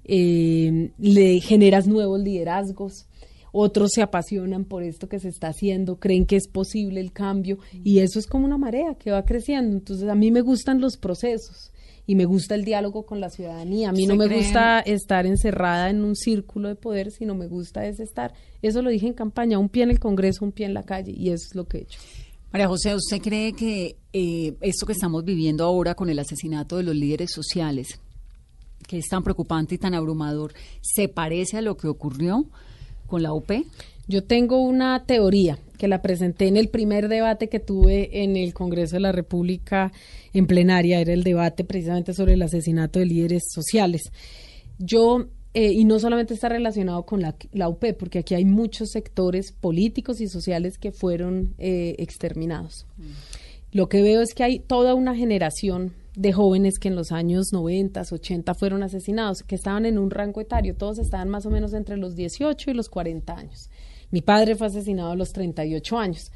Eh, 0.03 0.91
le 0.99 1.39
generas 1.39 1.87
nuevos 1.87 2.19
liderazgos. 2.19 3.07
Otros 3.51 3.93
se 3.95 4.03
apasionan 4.03 4.63
por 4.63 4.83
esto 4.83 5.09
que 5.09 5.19
se 5.19 5.29
está 5.29 5.47
haciendo, 5.47 5.97
creen 5.97 6.27
que 6.27 6.35
es 6.35 6.47
posible 6.47 6.99
el 6.99 7.13
cambio 7.13 7.57
y 7.85 7.99
eso 7.99 8.19
es 8.19 8.27
como 8.27 8.45
una 8.45 8.57
marea 8.59 8.95
que 8.95 9.11
va 9.11 9.25
creciendo. 9.25 9.75
Entonces 9.75 10.07
a 10.07 10.13
mí 10.13 10.29
me 10.29 10.41
gustan 10.41 10.81
los 10.81 10.97
procesos 10.97 11.71
y 12.07 12.15
me 12.15 12.25
gusta 12.25 12.55
el 12.55 12.65
diálogo 12.65 13.05
con 13.05 13.19
la 13.19 13.29
ciudadanía. 13.29 13.89
A 13.89 13.91
mí 13.91 14.05
no 14.05 14.13
¿Usted 14.13 14.27
me 14.27 14.35
gusta 14.35 14.79
estar 14.79 15.25
encerrada 15.25 15.89
en 15.89 16.03
un 16.03 16.15
círculo 16.15 16.67
de 16.67 16.75
poder, 16.75 17.11
sino 17.11 17.35
me 17.35 17.47
gusta 17.47 17.85
es 17.85 17.99
estar. 17.99 18.33
Eso 18.61 18.81
lo 18.81 18.89
dije 18.89 19.07
en 19.07 19.13
campaña, 19.13 19.57
un 19.57 19.69
pie 19.69 19.83
en 19.83 19.91
el 19.91 19.99
Congreso, 19.99 20.45
un 20.45 20.51
pie 20.51 20.65
en 20.65 20.73
la 20.73 20.83
calle 20.83 21.13
y 21.15 21.29
eso 21.29 21.47
es 21.49 21.55
lo 21.55 21.65
que 21.65 21.79
he 21.79 21.81
hecho. 21.81 21.99
María 22.51 22.67
José, 22.67 22.95
¿usted 22.95 23.19
cree 23.21 23.53
que 23.53 23.97
eh, 24.13 24.55
esto 24.61 24.85
que 24.85 24.93
estamos 24.93 25.25
viviendo 25.25 25.65
ahora 25.65 25.95
con 25.95 26.09
el 26.09 26.19
asesinato 26.19 26.77
de 26.77 26.83
los 26.83 26.95
líderes 26.95 27.31
sociales, 27.31 27.99
que 28.87 28.97
es 28.97 29.07
tan 29.09 29.23
preocupante 29.23 29.75
y 29.75 29.77
tan 29.77 29.93
abrumador, 29.93 30.53
se 30.81 31.09
parece 31.09 31.57
a 31.57 31.61
lo 31.61 31.75
que 31.75 31.87
ocurrió 31.87 32.45
con 33.07 33.23
la 33.23 33.33
UP? 33.33 33.51
Yo 34.07 34.23
tengo 34.23 34.61
una 34.61 35.05
teoría 35.05 35.57
que 35.77 35.87
la 35.87 36.01
presenté 36.01 36.47
en 36.47 36.57
el 36.57 36.69
primer 36.69 37.07
debate 37.07 37.49
que 37.49 37.59
tuve 37.59 38.23
en 38.23 38.37
el 38.37 38.53
Congreso 38.53 38.95
de 38.95 39.01
la 39.01 39.11
República 39.11 39.91
en 40.33 40.47
plenaria, 40.47 40.99
era 40.99 41.13
el 41.13 41.23
debate 41.23 41.63
precisamente 41.63 42.13
sobre 42.13 42.33
el 42.33 42.41
asesinato 42.41 42.99
de 42.99 43.05
líderes 43.05 43.43
sociales. 43.51 44.11
Yo, 44.77 45.27
eh, 45.53 45.71
y 45.71 45.85
no 45.85 45.99
solamente 45.99 46.33
está 46.33 46.49
relacionado 46.49 47.05
con 47.05 47.21
la, 47.21 47.35
la 47.51 47.67
UP, 47.67 47.83
porque 47.97 48.19
aquí 48.19 48.35
hay 48.35 48.45
muchos 48.45 48.91
sectores 48.91 49.51
políticos 49.51 50.21
y 50.21 50.27
sociales 50.27 50.77
que 50.77 50.91
fueron 50.91 51.55
eh, 51.57 51.95
exterminados. 51.97 52.85
Lo 53.71 53.89
que 53.89 54.01
veo 54.01 54.21
es 54.21 54.33
que 54.33 54.43
hay 54.43 54.59
toda 54.59 54.93
una 54.93 55.15
generación 55.15 55.93
de 56.15 56.31
jóvenes 56.31 56.79
que 56.79 56.87
en 56.87 56.95
los 56.95 57.11
años 57.11 57.47
90, 57.51 58.01
80 58.09 58.53
fueron 58.53 58.83
asesinados, 58.83 59.43
que 59.43 59.55
estaban 59.55 59.85
en 59.85 59.97
un 59.97 60.11
rango 60.11 60.39
etario, 60.39 60.75
todos 60.75 60.99
estaban 60.99 61.29
más 61.29 61.45
o 61.45 61.49
menos 61.49 61.73
entre 61.73 61.97
los 61.97 62.15
18 62.15 62.71
y 62.71 62.73
los 62.73 62.87
40 62.87 63.35
años. 63.35 63.69
Mi 64.11 64.21
padre 64.21 64.55
fue 64.55 64.67
asesinado 64.67 65.11
a 65.11 65.15
los 65.15 65.33
38 65.33 65.97
años. 65.97 66.31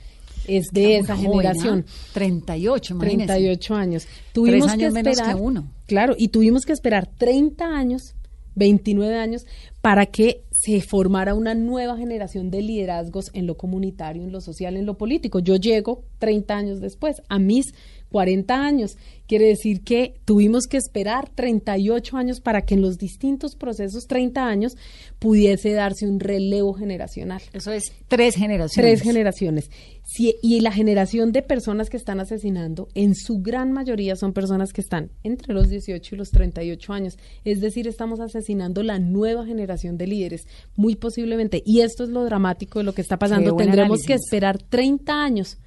Es 0.48 0.72
de 0.72 0.98
Está 0.98 1.14
esa 1.14 1.24
joven, 1.24 1.32
generación. 1.42 1.86
¿ah? 1.88 1.92
38, 2.14 2.94
imagínese. 2.94 3.28
38 3.28 3.76
años. 3.76 4.08
Tuvimos 4.34 4.70
años 4.72 4.88
que 4.88 4.92
menos 4.92 5.12
esperar, 5.18 5.36
que 5.36 5.42
uno. 5.42 5.72
Claro, 5.86 6.16
y 6.18 6.30
tuvimos 6.30 6.66
que 6.66 6.74
esperar 6.74 7.08
30 7.08 7.66
años, 7.66 8.16
29 8.56 9.18
años, 9.18 9.46
para 9.82 10.06
que 10.08 10.44
se 10.62 10.82
formara 10.82 11.36
una 11.36 11.56
nueva 11.56 11.96
generación 11.96 12.52
de 12.52 12.62
liderazgos 12.62 13.32
en 13.34 13.48
lo 13.48 13.56
comunitario, 13.56 14.24
en 14.24 14.34
lo 14.34 14.42
social, 14.42 14.76
en 14.76 14.86
lo 14.86 14.98
político. 14.98 15.40
Yo 15.40 15.56
llego 15.56 16.04
30 16.20 16.54
años 16.54 16.82
después, 16.82 17.22
a 17.30 17.40
mis 17.40 17.74
40 18.12 18.54
años. 18.54 18.98
Quiere 19.28 19.46
decir 19.46 19.84
que 19.84 20.16
tuvimos 20.26 20.66
que 20.66 20.78
esperar 20.78 21.30
38 21.30 22.18
años 22.18 22.42
para 22.42 22.64
que 22.64 22.74
en 22.74 22.82
los 22.82 22.98
distintos 22.98 23.56
procesos, 23.56 24.08
30 24.08 24.46
años, 24.46 24.76
pudiese 25.20 25.72
darse 25.72 26.08
un 26.08 26.20
relevo 26.20 26.74
generacional. 26.74 27.42
Eso 27.54 27.72
es 27.72 27.94
tres 28.08 28.36
generaciones. 28.36 28.74
Tres 28.74 29.02
generaciones. 29.02 29.70
Y 30.18 30.62
la 30.62 30.72
generación 30.72 31.32
de 31.32 31.44
personas 31.44 31.92
que 31.92 31.98
están 31.98 32.20
asesinando, 32.20 32.88
en 32.96 33.14
su 33.14 33.44
gran 33.44 33.72
mayoría 33.72 34.16
son 34.16 34.34
personas 34.34 34.74
que 34.74 34.82
están 34.82 35.12
entre 35.22 35.54
los 35.54 35.70
18 35.70 36.16
y 36.16 36.18
los 36.18 36.32
38 36.32 36.94
años. 36.94 37.20
Es 37.46 37.62
decir, 37.62 37.88
estamos 37.88 38.20
asesinando 38.20 38.82
la 38.82 38.98
nueva 38.98 39.46
generación 39.46 40.00
de 40.00 40.08
líderes, 40.08 40.48
muy 40.76 40.96
posiblemente. 40.96 41.64
Y 41.66 41.82
esto 41.82 42.04
es 42.04 42.10
lo 42.10 42.24
dramático 42.26 42.80
de 42.80 42.86
lo 42.86 42.94
que 42.94 43.02
está 43.02 43.18
pasando. 43.18 43.56
Tendremos 43.56 44.02
que 44.04 44.14
esperar 44.14 44.62
30 44.62 45.14
años 45.14 45.58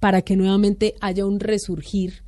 para 0.00 0.22
que 0.22 0.36
nuevamente 0.36 0.94
haya 1.00 1.24
un 1.24 1.40
resurgir 1.40 2.23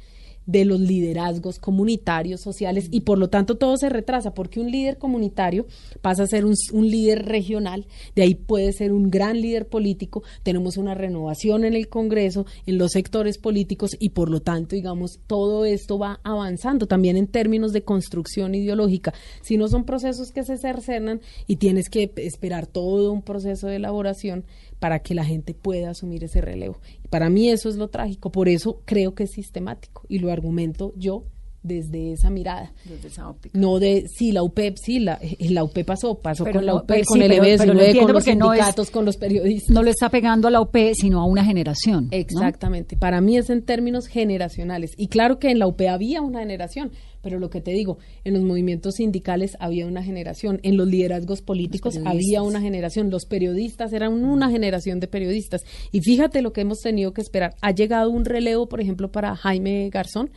de 0.46 0.64
los 0.64 0.80
liderazgos 0.80 1.58
comunitarios, 1.58 2.40
sociales, 2.40 2.88
y 2.90 3.00
por 3.00 3.18
lo 3.18 3.28
tanto 3.28 3.56
todo 3.56 3.76
se 3.76 3.88
retrasa, 3.88 4.34
porque 4.34 4.60
un 4.60 4.70
líder 4.70 4.98
comunitario 4.98 5.66
pasa 6.00 6.22
a 6.22 6.26
ser 6.26 6.44
un, 6.44 6.54
líder 6.86 7.26
regional, 7.26 7.86
de 8.14 8.22
ahí 8.22 8.34
puede 8.34 8.72
ser 8.72 8.92
un 8.92 9.10
gran 9.10 9.40
líder 9.40 9.66
político, 9.66 10.22
tenemos 10.42 10.76
una 10.76 10.94
renovación 10.94 11.64
en 11.64 11.74
el 11.74 11.88
Congreso, 11.88 12.46
en 12.66 12.78
los 12.78 12.92
sectores 12.92 13.38
políticos, 13.38 13.96
y 13.98 14.10
por 14.10 14.30
lo 14.30 14.40
tanto, 14.40 14.76
digamos, 14.76 15.18
todo 15.26 15.64
esto 15.64 15.98
va 15.98 16.20
avanzando 16.22 16.86
también 16.86 17.16
en 17.16 17.26
términos 17.26 17.72
de 17.72 17.82
construcción 17.82 18.54
ideológica. 18.54 19.12
Si 19.42 19.56
no 19.56 19.68
son 19.68 19.84
procesos 19.84 20.32
que 20.32 20.44
se 20.44 20.56
cercenan 20.56 21.20
y 21.46 21.56
tienes 21.56 21.88
que 21.88 22.12
esperar 22.16 22.66
todo 22.66 23.12
un 23.12 23.22
proceso 23.22 23.66
de 23.66 23.76
elaboración 23.76 24.44
para 24.78 25.00
que 25.00 25.14
la 25.14 25.24
gente 25.24 25.54
pueda 25.54 25.90
asumir 25.90 26.24
ese 26.24 26.40
relevo. 26.40 26.78
Para 27.10 27.30
mí 27.30 27.48
eso 27.50 27.68
es 27.68 27.76
lo 27.76 27.88
trágico, 27.88 28.30
por 28.30 28.48
eso 28.48 28.82
creo 28.84 29.14
que 29.14 29.24
es 29.24 29.32
sistemático 29.32 30.02
y 30.08 30.18
lo 30.18 30.30
argumento 30.30 30.92
yo 30.96 31.24
desde 31.62 32.12
esa 32.12 32.30
mirada. 32.30 32.72
Desde 32.84 33.08
esa 33.08 33.28
óptica. 33.28 33.58
No 33.58 33.80
de, 33.80 34.06
sí, 34.08 34.30
la 34.30 34.44
UP, 34.44 34.56
sí, 34.76 35.00
la, 35.00 35.18
eh, 35.20 35.36
la 35.50 35.64
UP 35.64 35.76
pasó, 35.84 36.16
pasó 36.20 36.44
Pero 36.44 36.58
con 36.60 36.66
la 36.66 36.72
no, 36.74 36.78
UP, 36.78 36.84
pero 36.86 37.02
con 37.04 37.18
sí, 37.18 37.24
el 37.24 37.32
EBS, 37.32 37.66
con 37.66 37.76
los 37.76 37.86
porque 38.12 38.36
no 38.36 38.52
es- 38.52 38.58
sindicatos, 38.60 38.90
con 38.92 39.04
los 39.04 39.16
periodistas. 39.16 39.74
No 39.74 39.82
lo 39.82 39.90
está 39.90 40.08
pegando 40.08 40.46
a 40.46 40.52
la 40.52 40.60
UP, 40.60 40.76
sino 40.94 41.20
a 41.20 41.24
una 41.24 41.44
generación. 41.44 42.04
¿no? 42.04 42.16
Exactamente. 42.16 42.96
Para 42.96 43.20
mí 43.20 43.36
es 43.36 43.50
en 43.50 43.62
términos 43.64 44.06
generacionales. 44.06 44.92
Y 44.96 45.08
claro 45.08 45.40
que 45.40 45.50
en 45.50 45.58
la 45.58 45.66
UP 45.66 45.80
había 45.88 46.22
una 46.22 46.38
generación, 46.38 46.92
pero 47.26 47.40
lo 47.40 47.50
que 47.50 47.60
te 47.60 47.72
digo, 47.72 47.98
en 48.22 48.34
los 48.34 48.42
movimientos 48.44 48.94
sindicales 48.98 49.56
había 49.58 49.84
una 49.88 50.00
generación, 50.04 50.60
en 50.62 50.76
los 50.76 50.86
liderazgos 50.86 51.42
políticos 51.42 51.96
Los 51.96 52.06
había 52.06 52.40
una 52.42 52.60
generación, 52.60 53.10
los 53.10 53.24
periodistas 53.26 53.92
eran 53.92 54.12
una 54.12 54.48
generación 54.48 55.00
de 55.00 55.08
periodistas. 55.08 55.62
Y 55.90 56.02
fíjate 56.02 56.40
lo 56.40 56.52
que 56.52 56.60
hemos 56.60 56.78
tenido 56.82 57.12
que 57.12 57.22
esperar. 57.22 57.56
Ha 57.62 57.72
llegado 57.72 58.10
un 58.10 58.24
relevo, 58.26 58.68
por 58.68 58.80
ejemplo, 58.80 59.10
para 59.10 59.34
Jaime 59.34 59.90
Garzón. 59.90 60.30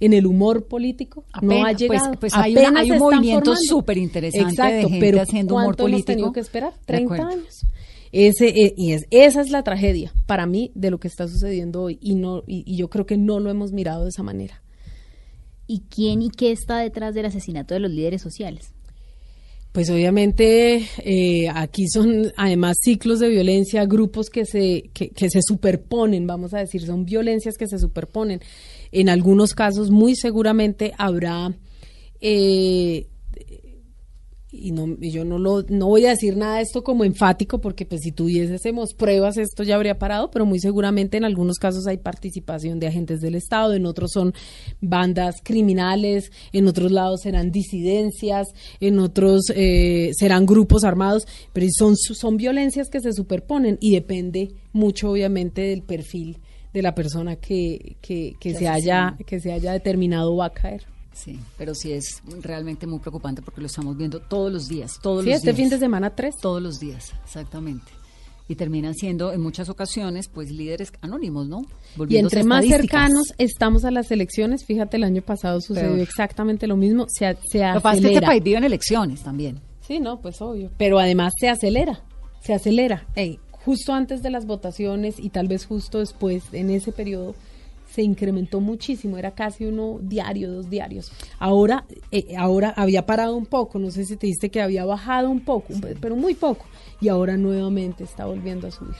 En 0.00 0.12
el 0.12 0.26
humor 0.26 0.66
político 0.68 1.24
no 1.40 1.64
ha 1.64 1.68
pues- 1.70 1.78
llegado. 1.78 2.12
pues 2.20 2.34
hay 2.34 2.52
una- 2.52 2.60
Apenas 2.64 2.82
hay 2.82 2.90
un 2.90 2.98
movimiento 2.98 3.50
de 3.52 3.56
Exacto, 4.50 4.88
gente 4.90 5.00
pero 5.00 5.22
haciendo 5.22 5.54
humor 5.54 5.64
¿cuánto 5.64 5.82
hemos 5.84 5.92
político? 5.92 6.12
tenido 6.12 6.32
que 6.34 6.40
esperar? 6.40 6.72
De 6.74 6.84
30 6.84 7.14
acuerdo. 7.14 7.32
años. 7.38 7.62
Ese, 8.12 8.48
eh, 8.48 8.74
y 8.76 8.92
es, 8.92 9.06
esa 9.10 9.40
es 9.40 9.48
la 9.50 9.62
tragedia 9.62 10.12
para 10.26 10.44
mí 10.44 10.72
de 10.74 10.90
lo 10.90 10.98
que 11.00 11.08
está 11.08 11.26
sucediendo 11.26 11.82
hoy 11.84 11.98
y, 12.02 12.16
no, 12.16 12.42
y, 12.46 12.64
y 12.66 12.76
yo 12.76 12.90
creo 12.90 13.06
que 13.06 13.16
no 13.16 13.40
lo 13.40 13.48
hemos 13.50 13.72
mirado 13.72 14.04
de 14.04 14.10
esa 14.10 14.22
manera. 14.22 14.62
¿Y 15.68 15.82
quién 15.90 16.22
y 16.22 16.30
qué 16.30 16.50
está 16.50 16.78
detrás 16.78 17.14
del 17.14 17.26
asesinato 17.26 17.74
de 17.74 17.80
los 17.80 17.92
líderes 17.92 18.22
sociales? 18.22 18.72
Pues 19.70 19.90
obviamente 19.90 20.88
eh, 21.04 21.48
aquí 21.54 21.86
son 21.88 22.32
además 22.36 22.78
ciclos 22.82 23.20
de 23.20 23.28
violencia, 23.28 23.84
grupos 23.84 24.30
que 24.30 24.46
se, 24.46 24.90
que, 24.94 25.30
se 25.30 25.40
superponen, 25.42 26.26
vamos 26.26 26.54
a 26.54 26.58
decir, 26.58 26.84
son 26.86 27.04
violencias 27.04 27.56
que 27.58 27.68
se 27.68 27.78
superponen. 27.78 28.40
En 28.92 29.10
algunos 29.10 29.52
casos 29.52 29.90
muy 29.90 30.16
seguramente 30.16 30.94
habrá 30.96 31.54
eh, 32.22 33.06
y 34.60 34.72
no 34.72 34.96
y 35.00 35.10
yo 35.10 35.24
no 35.24 35.38
lo 35.38 35.62
no 35.68 35.86
voy 35.86 36.06
a 36.06 36.10
decir 36.10 36.36
nada 36.36 36.56
de 36.56 36.62
esto 36.62 36.82
como 36.82 37.04
enfático 37.04 37.60
porque 37.60 37.86
pues 37.86 38.02
si 38.02 38.12
tuviésemos 38.12 38.94
pruebas 38.94 39.36
esto 39.36 39.62
ya 39.62 39.76
habría 39.76 39.98
parado 39.98 40.30
pero 40.30 40.46
muy 40.46 40.58
seguramente 40.60 41.16
en 41.16 41.24
algunos 41.24 41.58
casos 41.58 41.86
hay 41.86 41.98
participación 41.98 42.78
de 42.78 42.88
agentes 42.88 43.20
del 43.20 43.34
estado 43.34 43.74
en 43.74 43.86
otros 43.86 44.10
son 44.12 44.34
bandas 44.80 45.36
criminales 45.42 46.30
en 46.52 46.66
otros 46.66 46.90
lados 46.90 47.20
serán 47.22 47.50
disidencias 47.50 48.48
en 48.80 48.98
otros 48.98 49.52
eh, 49.54 50.10
serán 50.14 50.46
grupos 50.46 50.84
armados 50.84 51.26
pero 51.52 51.66
son 51.70 51.96
son 51.96 52.36
violencias 52.36 52.88
que 52.88 53.00
se 53.00 53.12
superponen 53.12 53.78
y 53.80 53.92
depende 53.92 54.50
mucho 54.72 55.10
obviamente 55.10 55.62
del 55.62 55.82
perfil 55.82 56.38
de 56.72 56.82
la 56.82 56.94
persona 56.94 57.36
que, 57.36 57.96
que, 58.00 58.34
que 58.38 58.54
se 58.54 58.68
haya 58.68 59.16
que 59.26 59.40
se 59.40 59.52
haya 59.52 59.72
determinado 59.72 60.36
va 60.36 60.46
a 60.46 60.52
caer. 60.52 60.97
Sí, 61.18 61.38
pero 61.56 61.74
sí 61.74 61.92
es 61.92 62.22
realmente 62.42 62.86
muy 62.86 63.00
preocupante 63.00 63.42
porque 63.42 63.60
lo 63.60 63.66
estamos 63.66 63.96
viendo 63.96 64.20
todos 64.20 64.52
los 64.52 64.68
días, 64.68 64.92
todos 65.02 65.24
Sí, 65.24 65.30
los 65.30 65.36
este 65.38 65.48
días. 65.48 65.56
fin 65.56 65.68
de 65.70 65.78
semana 65.78 66.10
tres. 66.14 66.36
Todos 66.40 66.62
los 66.62 66.78
días, 66.78 67.12
exactamente. 67.24 67.90
Y 68.50 68.54
terminan 68.54 68.94
siendo 68.94 69.32
en 69.32 69.40
muchas 69.42 69.68
ocasiones 69.68 70.28
pues 70.28 70.50
líderes 70.50 70.92
anónimos, 71.02 71.48
¿no? 71.48 71.62
Y 72.08 72.16
entre 72.16 72.44
más 72.44 72.64
cercanos 72.66 73.34
estamos 73.36 73.84
a 73.84 73.90
las 73.90 74.10
elecciones, 74.10 74.64
fíjate, 74.64 74.96
el 74.96 75.04
año 75.04 75.20
pasado 75.22 75.60
sucedió 75.60 75.88
Peor. 75.90 76.00
exactamente 76.00 76.66
lo 76.66 76.76
mismo, 76.76 77.04
se, 77.08 77.36
se 77.50 77.58
Lo 77.66 77.74
que 77.74 77.80
pasa 77.80 77.96
es 77.96 78.00
que 78.00 78.06
este 78.06 78.06
acelera. 78.08 78.26
país 78.26 78.42
vive 78.44 78.56
en 78.58 78.64
elecciones 78.64 79.22
también. 79.22 79.60
Sí, 79.86 80.00
no, 80.00 80.20
pues 80.20 80.40
obvio. 80.40 80.70
Pero 80.78 80.98
además 80.98 81.32
se 81.38 81.48
acelera, 81.48 82.00
se 82.42 82.54
acelera. 82.54 83.06
Ey, 83.16 83.38
justo 83.50 83.92
antes 83.92 84.22
de 84.22 84.30
las 84.30 84.46
votaciones 84.46 85.18
y 85.18 85.28
tal 85.30 85.48
vez 85.48 85.66
justo 85.66 85.98
después, 85.98 86.44
en 86.52 86.70
ese 86.70 86.92
periodo, 86.92 87.34
se 87.98 88.04
incrementó 88.04 88.60
muchísimo. 88.60 89.18
Era 89.18 89.32
casi 89.32 89.64
uno 89.64 89.98
diario, 90.00 90.52
dos 90.52 90.70
diarios. 90.70 91.10
Ahora, 91.40 91.84
eh, 92.12 92.36
ahora 92.38 92.72
había 92.76 93.04
parado 93.04 93.34
un 93.34 93.44
poco. 93.44 93.80
No 93.80 93.90
sé 93.90 94.04
si 94.04 94.16
te 94.16 94.28
diste 94.28 94.50
que 94.50 94.62
había 94.62 94.84
bajado 94.84 95.28
un 95.28 95.40
poco, 95.40 95.74
pero 96.00 96.14
muy 96.14 96.34
poco. 96.34 96.64
Y 97.00 97.08
ahora 97.08 97.36
nuevamente 97.36 98.04
está 98.04 98.26
volviendo 98.26 98.68
a 98.68 98.70
subir. 98.70 98.94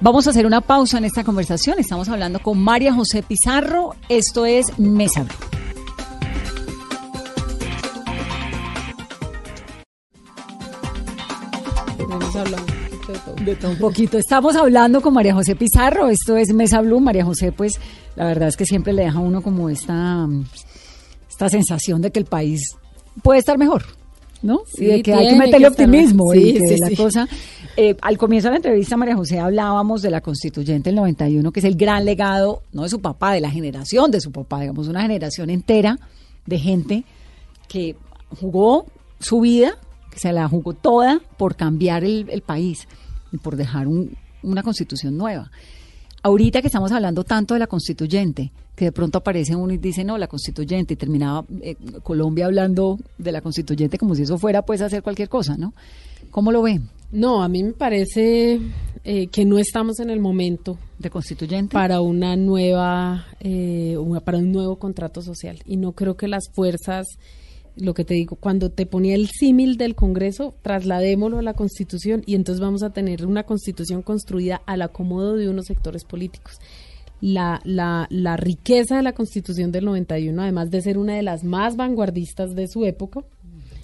Vamos 0.00 0.26
a 0.26 0.30
hacer 0.30 0.46
una 0.46 0.62
pausa 0.62 0.96
en 0.96 1.04
esta 1.04 1.22
conversación. 1.22 1.78
Estamos 1.78 2.08
hablando 2.08 2.40
con 2.40 2.58
María 2.58 2.94
José 2.94 3.22
Pizarro. 3.22 3.94
Esto 4.08 4.46
es 4.46 4.78
Mesa 4.78 5.24
Blue. 5.24 5.57
Todo. 13.18 13.34
De 13.36 13.56
todo 13.56 13.70
un 13.72 13.78
poquito. 13.78 14.18
Estamos 14.18 14.56
hablando 14.56 15.00
con 15.00 15.14
María 15.14 15.34
José 15.34 15.56
Pizarro. 15.56 16.08
Esto 16.08 16.36
es 16.36 16.52
Mesa 16.52 16.80
Blue. 16.80 17.00
María 17.00 17.24
José, 17.24 17.52
pues, 17.52 17.80
la 18.16 18.26
verdad 18.26 18.48
es 18.48 18.56
que 18.56 18.64
siempre 18.66 18.92
le 18.92 19.02
deja 19.04 19.18
a 19.18 19.22
uno 19.22 19.42
como 19.42 19.68
esta, 19.68 20.26
esta 21.28 21.48
sensación 21.48 22.00
de 22.02 22.10
que 22.10 22.18
el 22.18 22.24
país 22.26 22.60
puede 23.22 23.40
estar 23.40 23.58
mejor, 23.58 23.84
¿no? 24.42 24.60
Sí, 24.74 24.84
y 24.84 24.86
de 24.88 25.02
que 25.02 25.14
hay 25.14 25.28
que 25.28 25.36
meterle 25.36 25.66
que 25.66 25.72
optimismo. 25.72 26.24
mejor. 26.30 26.36
y 26.36 26.52
Sí, 26.52 26.52
que 26.58 26.68
sí, 26.68 26.76
la 26.80 26.88
sí. 26.88 26.96
cosa. 26.96 27.28
Eh, 27.76 27.96
al 28.00 28.18
comienzo 28.18 28.48
de 28.48 28.52
la 28.52 28.56
entrevista, 28.56 28.96
María 28.96 29.14
José, 29.14 29.38
hablábamos 29.38 30.02
de 30.02 30.10
la 30.10 30.20
constituyente 30.20 30.90
del 30.90 30.96
91, 30.96 31.52
que 31.52 31.60
es 31.60 31.64
el 31.64 31.76
gran 31.76 32.04
legado, 32.04 32.62
no 32.72 32.82
de 32.82 32.88
su 32.88 33.00
papá, 33.00 33.32
de 33.32 33.40
la 33.40 33.50
generación 33.50 34.10
de 34.10 34.20
su 34.20 34.32
papá, 34.32 34.60
digamos, 34.60 34.88
una 34.88 35.02
generación 35.02 35.48
entera 35.50 35.98
de 36.46 36.58
gente 36.58 37.04
que 37.68 37.94
jugó 38.40 38.86
su 39.20 39.40
vida, 39.40 39.76
que 40.10 40.18
se 40.18 40.32
la 40.32 40.48
jugó 40.48 40.72
toda 40.72 41.20
por 41.36 41.54
cambiar 41.54 42.02
el, 42.02 42.26
el 42.30 42.40
país 42.42 42.88
por 43.42 43.56
dejar 43.56 43.86
un- 43.88 44.16
una 44.42 44.62
constitución 44.62 45.16
nueva. 45.16 45.50
Ahorita 46.22 46.60
que 46.60 46.66
estamos 46.66 46.90
hablando 46.92 47.22
tanto 47.24 47.54
de 47.54 47.60
la 47.60 47.66
constituyente, 47.68 48.50
que 48.74 48.86
de 48.86 48.92
pronto 48.92 49.18
aparece 49.18 49.54
uno 49.54 49.72
y 49.72 49.78
dice, 49.78 50.04
no, 50.04 50.18
la 50.18 50.26
constituyente, 50.26 50.94
y 50.94 50.96
terminaba 50.96 51.44
eh, 51.62 51.76
Colombia 52.02 52.46
hablando 52.46 52.98
de 53.18 53.32
la 53.32 53.40
constituyente 53.40 53.98
como 53.98 54.14
si 54.14 54.22
eso 54.22 54.36
fuera 54.38 54.62
pues 54.62 54.80
hacer 54.82 55.02
cualquier 55.02 55.28
cosa, 55.28 55.56
¿no? 55.56 55.74
¿Cómo 56.30 56.52
lo 56.52 56.62
ven? 56.62 56.88
No, 57.12 57.42
a 57.42 57.48
mí 57.48 57.62
me 57.62 57.72
parece 57.72 58.60
eh, 59.04 59.28
que 59.28 59.44
no 59.44 59.58
estamos 59.58 59.98
en 60.00 60.10
el 60.10 60.20
momento 60.20 60.76
¿De 60.98 61.08
constituyente? 61.08 61.72
para 61.72 62.00
una 62.00 62.36
nueva 62.36 63.24
eh, 63.40 63.96
una- 63.96 64.20
para 64.20 64.38
un 64.38 64.52
nuevo 64.52 64.76
contrato 64.76 65.22
social 65.22 65.58
y 65.64 65.76
no 65.76 65.92
creo 65.92 66.16
que 66.16 66.28
las 66.28 66.50
fuerzas 66.52 67.06
lo 67.80 67.94
que 67.94 68.04
te 68.04 68.14
digo 68.14 68.36
cuando 68.36 68.70
te 68.70 68.86
ponía 68.86 69.14
el 69.14 69.28
símil 69.28 69.76
del 69.76 69.94
Congreso 69.94 70.54
trasladémoslo 70.62 71.38
a 71.38 71.42
la 71.42 71.54
Constitución 71.54 72.22
y 72.26 72.34
entonces 72.34 72.60
vamos 72.60 72.82
a 72.82 72.90
tener 72.90 73.26
una 73.26 73.44
Constitución 73.44 74.02
construida 74.02 74.62
al 74.66 74.82
acomodo 74.82 75.36
de 75.36 75.48
unos 75.48 75.66
sectores 75.66 76.04
políticos. 76.04 76.58
La, 77.20 77.60
la, 77.64 78.06
la 78.10 78.36
riqueza 78.36 78.96
de 78.96 79.02
la 79.02 79.12
Constitución 79.12 79.72
del 79.72 79.86
91, 79.86 80.40
además 80.40 80.70
de 80.70 80.82
ser 80.82 80.98
una 80.98 81.16
de 81.16 81.22
las 81.22 81.42
más 81.42 81.76
vanguardistas 81.76 82.54
de 82.54 82.68
su 82.68 82.84
época, 82.84 83.24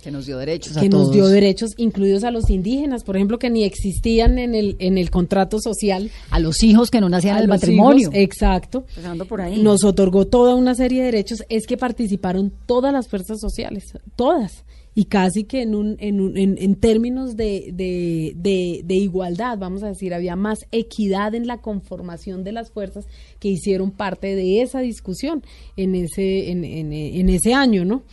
que 0.04 0.10
nos 0.12 0.26
dio 0.26 0.38
derechos 0.38 0.76
a 0.76 0.80
que 0.82 0.88
nos 0.88 1.02
todos. 1.04 1.14
dio 1.14 1.26
derechos, 1.26 1.72
incluidos 1.76 2.22
a 2.22 2.30
los 2.30 2.50
indígenas, 2.50 3.02
por 3.02 3.16
ejemplo, 3.16 3.38
que 3.40 3.50
ni 3.50 3.64
existían 3.64 4.38
en 4.38 4.54
el, 4.54 4.76
en 4.78 4.98
el 4.98 5.10
contrato 5.10 5.58
social. 5.60 6.10
A 6.30 6.38
los 6.38 6.62
hijos 6.62 6.90
que 6.90 7.00
no 7.00 7.08
nacían 7.08 7.34
a 7.34 7.38
en 7.38 7.44
el 7.44 7.48
los 7.50 7.56
matrimonio. 7.60 8.00
hijos, 8.02 8.14
exacto. 8.14 8.84
Empezando 8.90 9.24
por 9.24 9.40
ahí. 9.40 9.60
Nos 9.62 9.82
otorgó 9.82 10.26
toda 10.26 10.54
una 10.54 10.74
serie 10.76 11.00
de 11.00 11.06
derechos, 11.06 11.42
es 11.48 11.66
que 11.66 11.76
participaron 11.76 12.52
todas 12.66 12.92
las 12.92 13.08
fuerzas 13.08 13.40
sociales, 13.40 13.84
todas. 14.14 14.64
Y 14.96 15.06
casi 15.06 15.42
que 15.42 15.62
en, 15.62 15.74
un, 15.74 15.96
en, 15.98 16.20
un- 16.20 16.36
en, 16.36 16.56
en 16.56 16.76
términos 16.76 17.34
de, 17.36 17.70
de, 17.72 18.32
de, 18.36 18.82
de 18.84 18.94
igualdad, 18.94 19.58
vamos 19.58 19.82
a 19.82 19.88
decir, 19.88 20.14
había 20.14 20.36
más 20.36 20.66
equidad 20.70 21.34
en 21.34 21.48
la 21.48 21.58
conformación 21.60 22.44
de 22.44 22.52
las 22.52 22.70
fuerzas 22.70 23.04
que 23.40 23.48
hicieron 23.48 23.90
parte 23.90 24.36
de 24.36 24.62
esa 24.62 24.78
discusión 24.78 25.42
en 25.76 25.96
ese, 25.96 26.52
en, 26.52 26.62
en, 26.64 26.92
en 26.92 27.28
ese 27.28 27.54
año, 27.54 27.84
¿no? 27.84 28.04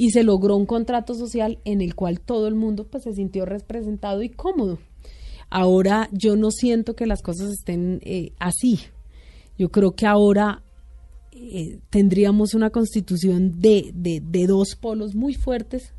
Y 0.00 0.12
se 0.12 0.22
logró 0.22 0.56
un 0.56 0.64
contrato 0.64 1.14
social 1.14 1.58
en 1.66 1.82
el 1.82 1.94
cual 1.94 2.20
todo 2.20 2.48
el 2.48 2.54
mundo 2.54 2.86
pues 2.86 3.04
se 3.04 3.12
sintió 3.12 3.44
representado 3.44 4.22
y 4.22 4.30
cómodo. 4.30 4.78
Ahora 5.50 6.08
yo 6.10 6.36
no 6.36 6.50
siento 6.50 6.96
que 6.96 7.04
las 7.04 7.20
cosas 7.20 7.50
estén 7.50 8.00
eh, 8.02 8.32
así. 8.38 8.80
Yo 9.58 9.68
creo 9.68 9.92
que 9.92 10.06
ahora 10.06 10.62
eh, 11.32 11.80
tendríamos 11.90 12.54
una 12.54 12.70
constitución 12.70 13.60
de, 13.60 13.90
de, 13.92 14.22
de 14.24 14.46
dos 14.46 14.74
polos 14.74 15.14
muy 15.14 15.34
fuertes 15.34 15.92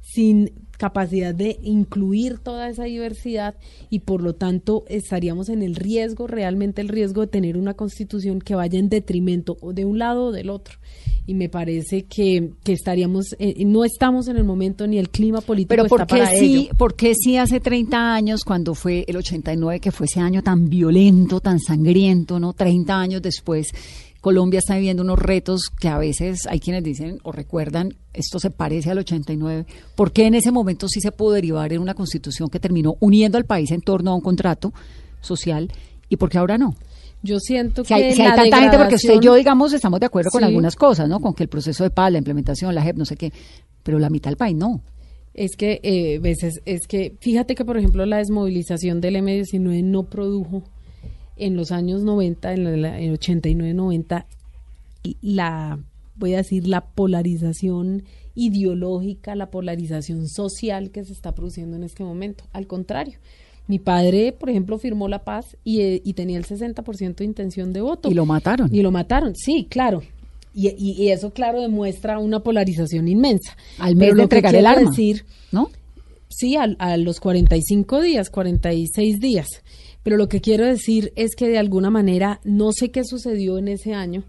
sin 0.00 0.52
capacidad 0.80 1.34
de 1.34 1.60
incluir 1.62 2.38
toda 2.38 2.70
esa 2.70 2.84
diversidad 2.84 3.54
y 3.90 3.98
por 3.98 4.22
lo 4.22 4.34
tanto 4.34 4.84
estaríamos 4.88 5.50
en 5.50 5.60
el 5.60 5.74
riesgo, 5.74 6.26
realmente 6.26 6.80
el 6.80 6.88
riesgo 6.88 7.20
de 7.20 7.26
tener 7.26 7.58
una 7.58 7.74
constitución 7.74 8.40
que 8.40 8.54
vaya 8.54 8.78
en 8.78 8.88
detrimento 8.88 9.58
o 9.60 9.74
de 9.74 9.84
un 9.84 9.98
lado 9.98 10.28
o 10.28 10.32
del 10.32 10.48
otro. 10.48 10.78
Y 11.26 11.34
me 11.34 11.50
parece 11.50 12.04
que, 12.04 12.52
que 12.64 12.72
estaríamos, 12.72 13.36
eh, 13.38 13.62
no 13.66 13.84
estamos 13.84 14.26
en 14.28 14.38
el 14.38 14.44
momento 14.44 14.86
ni 14.86 14.96
el 14.96 15.10
clima 15.10 15.42
político 15.42 15.68
Pero 15.68 15.82
está 15.84 15.96
¿por 15.96 16.06
qué, 16.06 16.24
para 16.24 16.38
sí, 16.38 16.56
ello. 16.56 16.74
¿por 16.78 16.94
qué 16.96 17.14
sí 17.14 17.36
hace 17.36 17.60
30 17.60 18.14
años, 18.14 18.42
cuando 18.42 18.74
fue 18.74 19.04
el 19.06 19.18
89, 19.18 19.80
que 19.80 19.92
fue 19.92 20.06
ese 20.06 20.20
año 20.20 20.42
tan 20.42 20.70
violento, 20.70 21.40
tan 21.40 21.60
sangriento, 21.60 22.40
¿no? 22.40 22.54
30 22.54 22.98
años 22.98 23.20
después, 23.20 23.68
Colombia 24.20 24.58
está 24.58 24.74
viviendo 24.74 25.02
unos 25.02 25.18
retos 25.18 25.70
que 25.70 25.88
a 25.88 25.98
veces 25.98 26.46
hay 26.46 26.60
quienes 26.60 26.84
dicen 26.84 27.18
o 27.22 27.32
recuerdan, 27.32 27.94
esto 28.12 28.38
se 28.38 28.50
parece 28.50 28.90
al 28.90 28.98
89. 28.98 29.66
¿Por 29.94 30.12
qué 30.12 30.26
en 30.26 30.34
ese 30.34 30.52
momento 30.52 30.88
sí 30.88 31.00
se 31.00 31.10
pudo 31.10 31.32
derivar 31.32 31.72
en 31.72 31.80
una 31.80 31.94
constitución 31.94 32.50
que 32.50 32.60
terminó 32.60 32.96
uniendo 33.00 33.38
al 33.38 33.46
país 33.46 33.70
en 33.70 33.80
torno 33.80 34.10
a 34.10 34.14
un 34.14 34.20
contrato 34.20 34.72
social 35.20 35.72
y 36.08 36.16
por 36.16 36.28
qué 36.28 36.38
ahora 36.38 36.58
no? 36.58 36.74
Yo 37.22 37.38
siento 37.38 37.84
Si 37.84 37.94
hay, 37.94 38.10
que 38.10 38.14
si 38.14 38.22
hay 38.22 38.34
tanta 38.34 38.60
gente, 38.60 38.78
porque 38.78 38.94
usted 38.94 39.14
y 39.14 39.20
yo, 39.20 39.34
digamos, 39.34 39.72
estamos 39.72 40.00
de 40.00 40.06
acuerdo 40.06 40.30
con 40.30 40.44
algunas 40.44 40.74
cosas, 40.74 41.08
¿no? 41.08 41.20
Con 41.20 41.34
que 41.34 41.42
el 41.42 41.48
proceso 41.48 41.84
de 41.84 41.90
paz, 41.90 42.10
la 42.12 42.18
implementación, 42.18 42.74
la 42.74 42.82
JEP, 42.82 42.96
no 42.96 43.04
sé 43.04 43.16
qué, 43.16 43.32
pero 43.82 43.98
la 43.98 44.08
mitad 44.08 44.30
del 44.30 44.38
país 44.38 44.56
no. 44.56 44.80
Es 45.34 45.54
que, 45.56 45.80
eh, 45.82 46.18
veces, 46.18 46.60
es 46.64 46.86
que, 46.86 47.16
fíjate 47.20 47.54
que, 47.54 47.64
por 47.64 47.76
ejemplo, 47.76 48.04
la 48.06 48.16
desmovilización 48.18 49.00
del 49.00 49.16
M-19 49.16 49.84
no 49.84 50.04
produjo 50.04 50.64
en 51.40 51.56
los 51.56 51.72
años 51.72 52.02
90, 52.02 52.52
en, 52.54 52.82
la- 52.82 53.00
en 53.00 53.12
89-90, 53.14 54.24
la, 55.22 55.78
voy 56.16 56.34
a 56.34 56.38
decir, 56.38 56.66
la 56.68 56.82
polarización 56.82 58.04
ideológica, 58.34 59.34
la 59.34 59.50
polarización 59.50 60.28
social 60.28 60.90
que 60.90 61.04
se 61.04 61.12
está 61.12 61.34
produciendo 61.34 61.76
en 61.76 61.84
este 61.84 62.04
momento. 62.04 62.44
Al 62.52 62.66
contrario, 62.66 63.18
mi 63.66 63.78
padre, 63.78 64.32
por 64.32 64.50
ejemplo, 64.50 64.78
firmó 64.78 65.08
la 65.08 65.24
paz 65.24 65.56
y, 65.64 65.80
eh, 65.80 66.02
y 66.04 66.12
tenía 66.14 66.38
el 66.38 66.44
60% 66.46 67.16
de 67.16 67.24
intención 67.24 67.72
de 67.72 67.80
voto. 67.80 68.10
Y 68.10 68.14
lo 68.14 68.26
mataron. 68.26 68.68
Y 68.74 68.82
lo 68.82 68.90
mataron, 68.90 69.34
sí, 69.36 69.66
claro. 69.68 70.02
Y, 70.54 70.68
y- 70.68 71.02
y 71.02 71.08
eso, 71.10 71.30
claro, 71.30 71.60
demuestra 71.60 72.18
una 72.18 72.40
polarización 72.40 73.06
inmensa. 73.08 73.56
Al 73.78 73.94
lo 73.94 74.00
que 74.16 74.22
entregar 74.22 74.54
el 74.54 74.66
arma. 74.66 74.90
decir, 74.90 75.24
¿No? 75.52 75.70
sí, 76.28 76.56
al- 76.56 76.76
a, 76.80 76.96
los 76.96 77.20
45 77.20 78.00
días, 78.00 78.30
46 78.30 79.20
días. 79.20 79.46
Pero 80.02 80.16
lo 80.16 80.28
que 80.28 80.40
quiero 80.40 80.64
decir 80.66 81.12
es 81.16 81.34
que 81.36 81.48
de 81.48 81.58
alguna 81.58 81.90
manera, 81.90 82.40
no 82.44 82.72
sé 82.72 82.90
qué 82.90 83.04
sucedió 83.04 83.58
en 83.58 83.68
ese 83.68 83.94
año, 83.94 84.24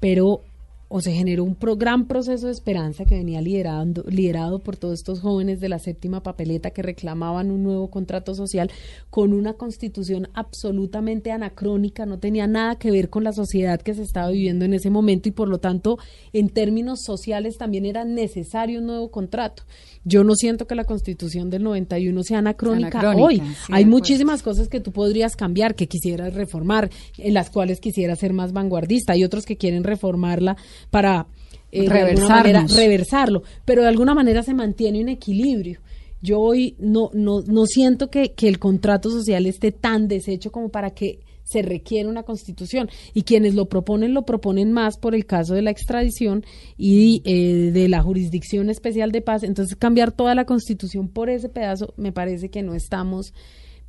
pero 0.00 0.42
o 0.88 1.00
se 1.00 1.12
generó 1.12 1.44
un 1.44 1.54
pro- 1.54 1.76
gran 1.76 2.06
proceso 2.06 2.46
de 2.46 2.52
esperanza 2.52 3.04
que 3.04 3.16
venía 3.16 3.40
liderando, 3.40 4.04
liderado 4.08 4.58
por 4.60 4.76
todos 4.76 4.94
estos 4.94 5.20
jóvenes 5.20 5.60
de 5.60 5.68
la 5.68 5.78
séptima 5.78 6.22
papeleta 6.22 6.70
que 6.70 6.82
reclamaban 6.82 7.50
un 7.50 7.62
nuevo 7.62 7.90
contrato 7.90 8.34
social 8.34 8.70
con 9.10 9.32
una 9.32 9.54
constitución 9.54 10.28
absolutamente 10.34 11.32
anacrónica, 11.32 12.06
no 12.06 12.18
tenía 12.18 12.46
nada 12.46 12.76
que 12.76 12.90
ver 12.90 13.10
con 13.10 13.24
la 13.24 13.32
sociedad 13.32 13.80
que 13.80 13.94
se 13.94 14.02
estaba 14.02 14.30
viviendo 14.30 14.64
en 14.64 14.74
ese 14.74 14.90
momento 14.90 15.28
y 15.28 15.32
por 15.32 15.48
lo 15.48 15.58
tanto 15.58 15.98
en 16.32 16.48
términos 16.48 17.00
sociales 17.02 17.56
también 17.58 17.86
era 17.86 18.04
necesario 18.04 18.78
un 18.80 18.86
nuevo 18.86 19.10
contrato. 19.10 19.64
Yo 20.04 20.22
no 20.22 20.34
siento 20.34 20.66
que 20.66 20.74
la 20.74 20.84
constitución 20.84 21.48
del 21.50 21.62
91 21.64 22.22
sea 22.24 22.38
anacrónica, 22.38 23.00
Anacrónica, 23.00 23.24
hoy. 23.44 23.54
sí, 23.66 23.72
Hay 23.72 23.86
muchísimas 23.86 24.42
cosas 24.42 24.68
que 24.68 24.80
tú 24.80 24.92
podrías 24.92 25.34
cambiar, 25.34 25.74
que 25.74 25.86
quisieras 25.88 26.34
reformar, 26.34 26.90
en 27.16 27.32
las 27.34 27.48
cuales 27.50 27.80
quisieras 27.80 28.18
ser 28.18 28.34
más 28.34 28.52
vanguardista. 28.52 29.14
Hay 29.14 29.24
otros 29.24 29.46
que 29.46 29.56
quieren 29.56 29.82
reformarla 29.82 30.56
para 30.90 31.26
eh, 31.70 31.88
de 31.88 32.00
alguna 32.00 32.28
manera 32.28 32.66
reversarlo, 32.66 33.42
pero 33.64 33.82
de 33.82 33.88
alguna 33.88 34.14
manera 34.14 34.42
se 34.42 34.54
mantiene 34.54 35.00
un 35.00 35.08
equilibrio. 35.08 35.80
Yo 36.22 36.40
hoy 36.40 36.76
no, 36.78 37.10
no, 37.12 37.42
no 37.42 37.66
siento 37.66 38.10
que, 38.10 38.32
que 38.32 38.48
el 38.48 38.58
contrato 38.58 39.10
social 39.10 39.44
esté 39.46 39.72
tan 39.72 40.08
deshecho 40.08 40.50
como 40.50 40.70
para 40.70 40.90
que 40.90 41.20
se 41.44 41.62
requiere 41.62 42.08
una 42.08 42.22
constitución 42.22 42.88
y 43.12 43.22
quienes 43.22 43.54
lo 43.54 43.66
proponen 43.68 44.14
lo 44.14 44.22
proponen 44.22 44.72
más 44.72 44.96
por 44.96 45.14
el 45.14 45.26
caso 45.26 45.54
de 45.54 45.62
la 45.62 45.70
extradición 45.70 46.44
y 46.76 47.22
eh, 47.24 47.70
de 47.70 47.88
la 47.88 48.02
jurisdicción 48.02 48.70
especial 48.70 49.12
de 49.12 49.20
paz. 49.20 49.42
Entonces 49.42 49.76
cambiar 49.76 50.12
toda 50.12 50.34
la 50.34 50.46
constitución 50.46 51.08
por 51.08 51.28
ese 51.28 51.48
pedazo 51.48 51.92
me 51.96 52.12
parece 52.12 52.48
que 52.48 52.62
no 52.62 52.74
estamos 52.74 53.34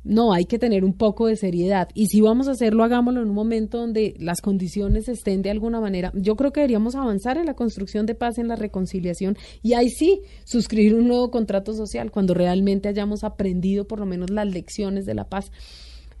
no, 0.06 0.32
hay 0.32 0.44
que 0.44 0.58
tener 0.58 0.84
un 0.84 0.92
poco 0.92 1.26
de 1.26 1.36
seriedad. 1.36 1.88
Y 1.94 2.06
si 2.06 2.20
vamos 2.20 2.46
a 2.46 2.52
hacerlo, 2.52 2.84
hagámoslo 2.84 3.22
en 3.22 3.28
un 3.28 3.34
momento 3.34 3.78
donde 3.78 4.14
las 4.18 4.40
condiciones 4.40 5.08
estén 5.08 5.42
de 5.42 5.50
alguna 5.50 5.80
manera. 5.80 6.12
Yo 6.14 6.36
creo 6.36 6.52
que 6.52 6.60
deberíamos 6.60 6.94
avanzar 6.94 7.38
en 7.38 7.46
la 7.46 7.54
construcción 7.54 8.06
de 8.06 8.14
paz, 8.14 8.38
en 8.38 8.48
la 8.48 8.56
reconciliación, 8.56 9.36
y 9.62 9.74
ahí 9.74 9.90
sí, 9.90 10.20
suscribir 10.44 10.94
un 10.94 11.08
nuevo 11.08 11.30
contrato 11.30 11.72
social 11.72 12.12
cuando 12.12 12.34
realmente 12.34 12.88
hayamos 12.88 13.24
aprendido 13.24 13.86
por 13.88 13.98
lo 13.98 14.06
menos 14.06 14.30
las 14.30 14.46
lecciones 14.46 15.06
de 15.06 15.14
la 15.14 15.28
paz. 15.28 15.50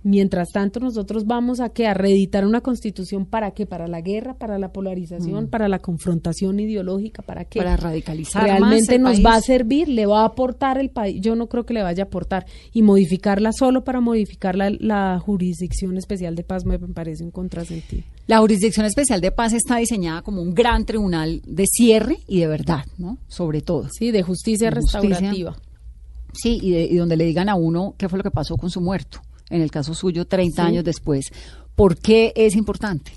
Mientras 0.08 0.50
tanto, 0.52 0.78
nosotros 0.78 1.24
vamos 1.26 1.58
a 1.58 1.70
que 1.70 1.88
a 1.88 1.92
reeditar 1.92 2.46
una 2.46 2.60
constitución 2.60 3.26
para 3.26 3.50
qué? 3.50 3.66
Para 3.66 3.88
la 3.88 4.00
guerra, 4.02 4.34
para 4.38 4.56
la 4.56 4.70
polarización, 4.72 5.48
para 5.48 5.66
la 5.68 5.80
confrontación 5.80 6.60
ideológica, 6.60 7.22
para 7.22 7.44
qué? 7.44 7.58
Para 7.58 7.76
radicalizar 7.76 8.40
más 8.42 8.50
Realmente 8.60 8.94
el 8.94 9.02
nos 9.02 9.14
país. 9.14 9.26
va 9.26 9.34
a 9.34 9.40
servir, 9.40 9.88
le 9.88 10.06
va 10.06 10.20
a 10.22 10.26
aportar 10.26 10.78
el 10.78 10.90
país. 10.90 11.20
Yo 11.20 11.34
no 11.34 11.48
creo 11.48 11.66
que 11.66 11.74
le 11.74 11.82
vaya 11.82 12.04
a 12.04 12.06
aportar 12.06 12.46
y 12.72 12.82
modificarla 12.82 13.50
solo 13.52 13.82
para 13.82 14.00
modificar 14.00 14.54
la, 14.54 14.70
la 14.78 15.18
jurisdicción 15.18 15.96
especial 15.98 16.36
de 16.36 16.44
paz 16.44 16.64
me 16.64 16.78
parece 16.78 17.24
un 17.24 17.32
contrasentido. 17.32 18.04
La 18.28 18.38
Jurisdicción 18.38 18.86
Especial 18.86 19.20
de 19.20 19.32
Paz 19.32 19.52
está 19.54 19.76
diseñada 19.78 20.22
como 20.22 20.40
un 20.42 20.54
gran 20.54 20.84
tribunal 20.84 21.42
de 21.46 21.64
cierre 21.66 22.18
y 22.28 22.40
de 22.40 22.46
verdad, 22.46 22.84
¿no? 22.98 23.18
Sobre 23.28 23.60
todo. 23.60 23.88
Sí, 23.90 24.10
de 24.12 24.22
justicia 24.22 24.70
De 24.70 24.76
justicia. 24.80 25.00
restaurativa. 25.08 25.56
Sí, 26.32 26.58
y, 26.62 26.70
de- 26.72 26.84
y 26.84 26.96
donde 26.96 27.16
le 27.16 27.24
digan 27.24 27.48
a 27.48 27.54
uno 27.54 27.94
qué 27.96 28.08
fue 28.08 28.18
lo 28.18 28.22
que 28.22 28.30
pasó 28.30 28.56
con 28.56 28.68
su 28.70 28.80
muerto. 28.80 29.20
En 29.50 29.60
el 29.62 29.70
caso 29.70 29.94
suyo, 29.94 30.26
30 30.26 30.62
Sí. 30.62 30.68
años 30.68 30.84
después. 30.84 31.26
¿Por 31.74 31.96
qué 31.98 32.32
es 32.36 32.56
importante? 32.56 33.12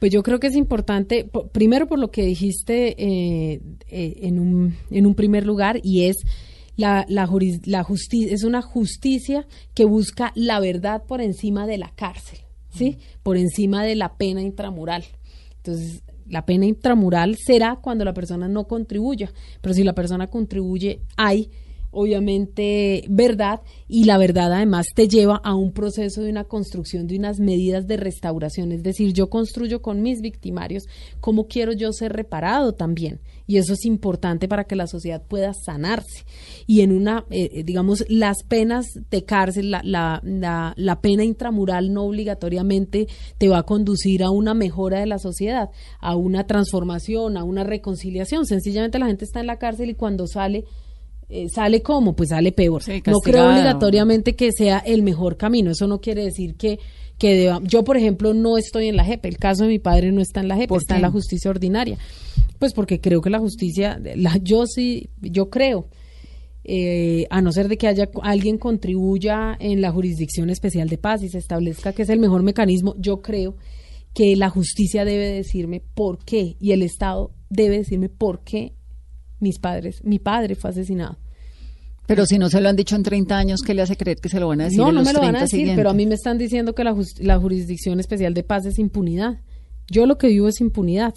Pues 0.00 0.12
yo 0.12 0.22
creo 0.22 0.40
que 0.40 0.48
es 0.48 0.56
importante, 0.56 1.24
po- 1.24 1.46
primero 1.48 1.86
por 1.86 1.98
lo 1.98 2.10
que 2.10 2.24
dijiste 2.24 2.94
eh, 3.02 3.60
eh, 3.88 4.16
en, 4.22 4.38
un, 4.38 4.74
en 4.90 5.06
un 5.06 5.14
primer 5.14 5.46
lugar, 5.46 5.80
y 5.82 6.02
es 6.04 6.16
la, 6.76 7.06
la, 7.08 7.26
juris- 7.26 7.64
la 7.66 7.84
justicia, 7.84 8.34
es 8.34 8.42
una 8.44 8.60
justicia 8.62 9.46
que 9.74 9.84
busca 9.84 10.32
la 10.34 10.58
verdad 10.60 11.04
por 11.04 11.20
encima 11.20 11.66
de 11.66 11.78
la 11.78 11.90
cárcel, 11.94 12.40
¿sí? 12.74 12.98
Por 13.22 13.36
encima 13.36 13.84
de 13.84 13.94
la 13.94 14.16
pena 14.16 14.42
intramural. 14.42 15.04
Entonces, 15.58 16.02
la 16.26 16.44
pena 16.44 16.66
intramural 16.66 17.36
será 17.36 17.76
cuando 17.80 18.04
la 18.04 18.12
persona 18.14 18.48
no 18.48 18.64
contribuya, 18.66 19.32
pero 19.60 19.72
si 19.74 19.84
la 19.84 19.94
persona 19.94 20.26
contribuye, 20.26 21.00
hay 21.16 21.50
obviamente 21.94 23.04
verdad 23.08 23.60
y 23.88 24.04
la 24.04 24.18
verdad 24.18 24.52
además 24.52 24.86
te 24.94 25.08
lleva 25.08 25.40
a 25.42 25.54
un 25.54 25.72
proceso 25.72 26.22
de 26.22 26.30
una 26.30 26.44
construcción 26.44 27.06
de 27.06 27.16
unas 27.16 27.40
medidas 27.40 27.86
de 27.86 27.96
restauración, 27.96 28.72
es 28.72 28.82
decir, 28.82 29.12
yo 29.12 29.30
construyo 29.30 29.82
con 29.82 30.02
mis 30.02 30.20
victimarios 30.20 30.84
cómo 31.20 31.46
quiero 31.46 31.72
yo 31.72 31.92
ser 31.92 32.12
reparado 32.12 32.72
también 32.72 33.20
y 33.46 33.58
eso 33.58 33.74
es 33.74 33.84
importante 33.84 34.48
para 34.48 34.64
que 34.64 34.76
la 34.76 34.86
sociedad 34.86 35.22
pueda 35.22 35.52
sanarse. 35.52 36.24
Y 36.66 36.80
en 36.80 36.92
una, 36.92 37.26
eh, 37.30 37.50
eh, 37.52 37.62
digamos, 37.62 38.04
las 38.08 38.42
penas 38.42 38.86
de 39.10 39.24
cárcel, 39.24 39.70
la, 39.70 39.82
la, 39.84 40.20
la, 40.24 40.72
la 40.76 41.00
pena 41.00 41.24
intramural 41.24 41.92
no 41.92 42.04
obligatoriamente 42.04 43.06
te 43.38 43.48
va 43.48 43.58
a 43.58 43.62
conducir 43.64 44.22
a 44.22 44.30
una 44.30 44.54
mejora 44.54 45.00
de 45.00 45.06
la 45.06 45.18
sociedad, 45.18 45.68
a 46.00 46.16
una 46.16 46.46
transformación, 46.46 47.36
a 47.36 47.44
una 47.44 47.64
reconciliación, 47.64 48.46
sencillamente 48.46 48.98
la 48.98 49.06
gente 49.06 49.24
está 49.24 49.40
en 49.40 49.46
la 49.46 49.58
cárcel 49.58 49.90
y 49.90 49.94
cuando 49.94 50.26
sale 50.26 50.64
eh, 51.28 51.48
sale 51.48 51.82
como, 51.82 52.14
pues 52.14 52.30
sale 52.30 52.52
peor. 52.52 52.82
Sí, 52.82 53.02
no 53.06 53.18
creo 53.20 53.50
obligatoriamente 53.50 54.34
que 54.36 54.52
sea 54.52 54.78
el 54.78 55.02
mejor 55.02 55.36
camino. 55.36 55.70
Eso 55.70 55.86
no 55.86 56.00
quiere 56.00 56.24
decir 56.24 56.54
que, 56.56 56.78
que 57.18 57.34
deba- 57.34 57.60
yo, 57.64 57.82
por 57.84 57.96
ejemplo, 57.96 58.34
no 58.34 58.58
estoy 58.58 58.88
en 58.88 58.96
la 58.96 59.04
JEP. 59.04 59.24
El 59.26 59.38
caso 59.38 59.62
de 59.64 59.70
mi 59.70 59.78
padre 59.78 60.12
no 60.12 60.20
está 60.20 60.40
en 60.40 60.48
la 60.48 60.56
JEP, 60.56 60.68
¿Por 60.68 60.80
está 60.82 60.94
qué? 60.94 60.96
en 60.98 61.02
la 61.02 61.10
justicia 61.10 61.50
ordinaria. 61.50 61.98
Pues 62.58 62.72
porque 62.72 63.00
creo 63.00 63.20
que 63.20 63.30
la 63.30 63.38
justicia, 63.40 64.00
la, 64.16 64.36
yo 64.38 64.66
sí, 64.66 65.08
yo 65.20 65.50
creo, 65.50 65.88
eh, 66.64 67.26
a 67.30 67.42
no 67.42 67.52
ser 67.52 67.68
de 67.68 67.76
que 67.76 67.88
haya 67.88 68.08
alguien 68.22 68.56
contribuya 68.58 69.56
en 69.58 69.80
la 69.80 69.90
jurisdicción 69.92 70.50
especial 70.50 70.88
de 70.88 70.98
paz 70.98 71.22
y 71.22 71.28
se 71.28 71.38
establezca 71.38 71.92
que 71.92 72.02
es 72.02 72.08
el 72.08 72.20
mejor 72.20 72.42
mecanismo, 72.42 72.94
yo 72.98 73.20
creo 73.20 73.56
que 74.14 74.36
la 74.36 74.48
justicia 74.48 75.04
debe 75.04 75.26
decirme 75.28 75.82
por 75.94 76.24
qué 76.24 76.56
y 76.60 76.72
el 76.72 76.82
Estado 76.82 77.32
debe 77.50 77.78
decirme 77.78 78.08
por 78.08 78.44
qué 78.44 78.72
mis 79.40 79.58
padres, 79.58 80.00
mi 80.04 80.18
padre 80.18 80.54
fue 80.54 80.70
asesinado. 80.70 81.16
Pero 82.06 82.26
si 82.26 82.38
no 82.38 82.50
se 82.50 82.60
lo 82.60 82.68
han 82.68 82.76
dicho 82.76 82.96
en 82.96 83.02
30 83.02 83.36
años, 83.36 83.62
¿qué 83.62 83.72
le 83.72 83.82
hace 83.82 83.96
creer 83.96 84.18
que 84.18 84.28
se 84.28 84.38
lo 84.38 84.48
van 84.48 84.60
a 84.60 84.64
decir 84.64 84.78
No, 84.78 84.88
en 84.88 84.94
no 84.94 85.00
los 85.00 85.06
me 85.08 85.12
lo 85.14 85.20
van 85.20 85.28
30 85.30 85.38
a 85.38 85.42
decir, 85.42 85.58
siguientes? 85.58 85.76
pero 85.78 85.90
a 85.90 85.94
mí 85.94 86.06
me 86.06 86.14
están 86.14 86.36
diciendo 86.36 86.74
que 86.74 86.84
la, 86.84 87.38
jurisdicción 87.38 87.98
especial 87.98 88.34
de 88.34 88.42
paz 88.42 88.66
es 88.66 88.78
impunidad. 88.78 89.40
Yo 89.90 90.06
lo 90.06 90.18
que 90.18 90.28
vivo 90.28 90.48
es 90.48 90.60
impunidad. 90.60 91.14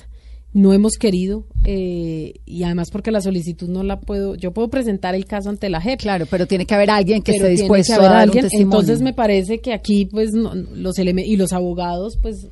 No 0.53 0.71
hemos 0.73 0.93
querido, 0.93 1.45
eh, 1.65 2.35
y 2.45 2.63
además 2.63 2.89
porque 2.89 3.11
la 3.11 3.19
solicitud 3.19 3.67
no 3.67 3.83
la 3.83 3.99
puedo, 3.99 4.35
yo 4.35 4.53
puedo 4.53 4.69
presentar 4.69 5.13
el 5.13 5.25
caso 5.25 5.49
ante 5.49 5.69
la 5.69 5.81
JEP. 5.81 5.99
Claro, 5.99 6.25
pero 6.31 6.47
tiene 6.47 6.65
que 6.65 6.73
haber 6.73 6.89
alguien 6.89 7.21
que 7.21 7.33
esté 7.33 7.49
dispuesto 7.49 7.91
que 7.91 7.95
haber 7.95 8.09
a 8.09 8.13
dar 8.13 8.21
alguien. 8.23 8.45
un 8.45 8.49
testimonio. 8.49 8.79
Entonces 8.79 9.01
me 9.03 9.13
parece 9.13 9.59
que 9.59 9.73
aquí, 9.73 10.05
pues, 10.05 10.31
no- 10.31 10.55
los 10.55 10.97
y 10.97 11.35
los 11.35 11.51
abogados, 11.51 12.17
pues, 12.21 12.47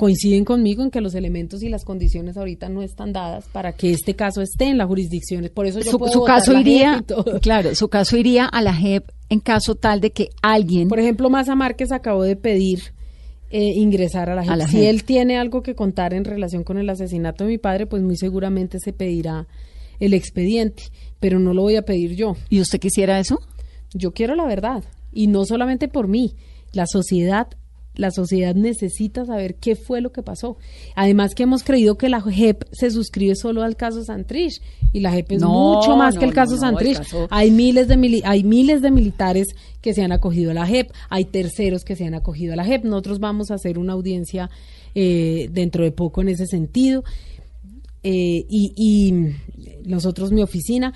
coinciden 0.00 0.46
conmigo 0.46 0.82
en 0.82 0.90
que 0.90 1.02
los 1.02 1.14
elementos 1.14 1.62
y 1.62 1.68
las 1.68 1.84
condiciones 1.84 2.38
ahorita 2.38 2.70
no 2.70 2.80
están 2.80 3.12
dadas 3.12 3.44
para 3.52 3.74
que 3.74 3.90
este 3.90 4.16
caso 4.16 4.40
esté 4.40 4.64
en 4.64 4.78
la 4.78 4.86
jurisdicción. 4.86 5.50
Por 5.52 5.66
eso 5.66 5.80
yo 5.80 5.90
su, 5.90 5.98
puedo 5.98 6.10
su 6.10 6.20
votar 6.20 6.36
caso 6.36 6.52
la 6.54 6.60
JEP 6.60 6.66
iría, 6.66 6.96
y 7.00 7.02
todo. 7.02 7.40
claro, 7.42 7.74
su 7.74 7.88
caso 7.90 8.16
iría 8.16 8.46
a 8.46 8.62
la 8.62 8.72
JEP 8.72 9.10
en 9.28 9.40
caso 9.40 9.74
tal 9.74 10.00
de 10.00 10.10
que 10.10 10.30
alguien 10.40 10.88
Por 10.88 11.00
ejemplo, 11.00 11.28
Maza 11.28 11.54
Márquez 11.54 11.92
acabó 11.92 12.22
de 12.22 12.34
pedir 12.34 12.94
eh, 13.50 13.74
ingresar 13.76 14.30
a 14.30 14.34
la 14.34 14.42
JEP. 14.42 14.50
A 14.50 14.56
la 14.56 14.68
si 14.68 14.78
JEP. 14.78 14.88
él 14.88 15.04
tiene 15.04 15.36
algo 15.38 15.62
que 15.62 15.74
contar 15.74 16.14
en 16.14 16.24
relación 16.24 16.64
con 16.64 16.78
el 16.78 16.88
asesinato 16.88 17.44
de 17.44 17.50
mi 17.50 17.58
padre, 17.58 17.86
pues 17.86 18.02
muy 18.02 18.16
seguramente 18.16 18.78
se 18.82 18.94
pedirá 18.94 19.48
el 19.98 20.14
expediente, 20.14 20.84
pero 21.18 21.38
no 21.38 21.52
lo 21.52 21.60
voy 21.60 21.76
a 21.76 21.82
pedir 21.82 22.16
yo. 22.16 22.36
¿Y 22.48 22.62
usted 22.62 22.80
quisiera 22.80 23.20
eso? 23.20 23.38
Yo 23.92 24.14
quiero 24.14 24.34
la 24.34 24.46
verdad 24.46 24.82
y 25.12 25.26
no 25.26 25.44
solamente 25.44 25.88
por 25.88 26.08
mí, 26.08 26.36
la 26.72 26.86
sociedad 26.86 27.48
la 27.94 28.10
sociedad 28.10 28.54
necesita 28.54 29.24
saber 29.26 29.56
qué 29.56 29.76
fue 29.76 30.00
lo 30.00 30.10
que 30.12 30.22
pasó. 30.22 30.56
Además 30.94 31.34
que 31.34 31.42
hemos 31.42 31.62
creído 31.64 31.98
que 31.98 32.08
la 32.08 32.20
JEP 32.20 32.62
se 32.72 32.90
suscribe 32.90 33.34
solo 33.34 33.62
al 33.62 33.76
caso 33.76 34.02
Santrich 34.04 34.62
y 34.92 35.00
la 35.00 35.10
JEP 35.12 35.32
es 35.32 35.40
No, 35.42 35.48
mucho 35.76 35.96
más 35.96 36.14
no, 36.14 36.20
que 36.20 36.26
el 36.26 36.32
caso 36.32 36.50
no, 36.52 36.56
el 36.56 36.60
Santrich. 36.60 36.96
caso- 36.98 37.26
Hay 37.30 37.50
miles 37.50 37.88
de 37.88 37.96
mili- 37.98 38.22
hay 38.24 38.44
miles 38.44 38.80
de 38.80 38.90
militares 38.90 39.48
que 39.82 39.92
se 39.92 40.02
han 40.02 40.12
acogido 40.12 40.50
a 40.52 40.54
la 40.54 40.66
JEP, 40.66 40.90
hay 41.10 41.24
terceros 41.26 41.84
que 41.84 41.96
se 41.96 42.04
han 42.06 42.14
acogido 42.14 42.52
a 42.52 42.56
la 42.56 42.64
JEP. 42.64 42.84
Nosotros 42.84 43.18
vamos 43.18 43.50
a 43.50 43.54
hacer 43.54 43.78
una 43.78 43.92
audiencia 43.94 44.50
eh, 44.94 45.48
dentro 45.52 45.84
de 45.84 45.90
poco 45.92 46.20
en 46.22 46.28
ese 46.30 46.46
sentido. 46.46 47.02
Eh, 48.02 48.46
y, 48.48 48.72
y 48.76 49.12
nosotros 49.84 50.32
mi 50.32 50.42
oficina, 50.42 50.94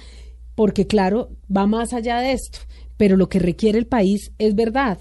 porque 0.54 0.86
claro, 0.86 1.28
va 1.54 1.66
más 1.66 1.92
allá 1.92 2.20
de 2.20 2.32
esto, 2.32 2.60
pero 2.96 3.16
lo 3.16 3.28
que 3.28 3.38
requiere 3.40 3.78
el 3.78 3.86
país 3.86 4.30
es 4.38 4.54
verdad. 4.54 4.98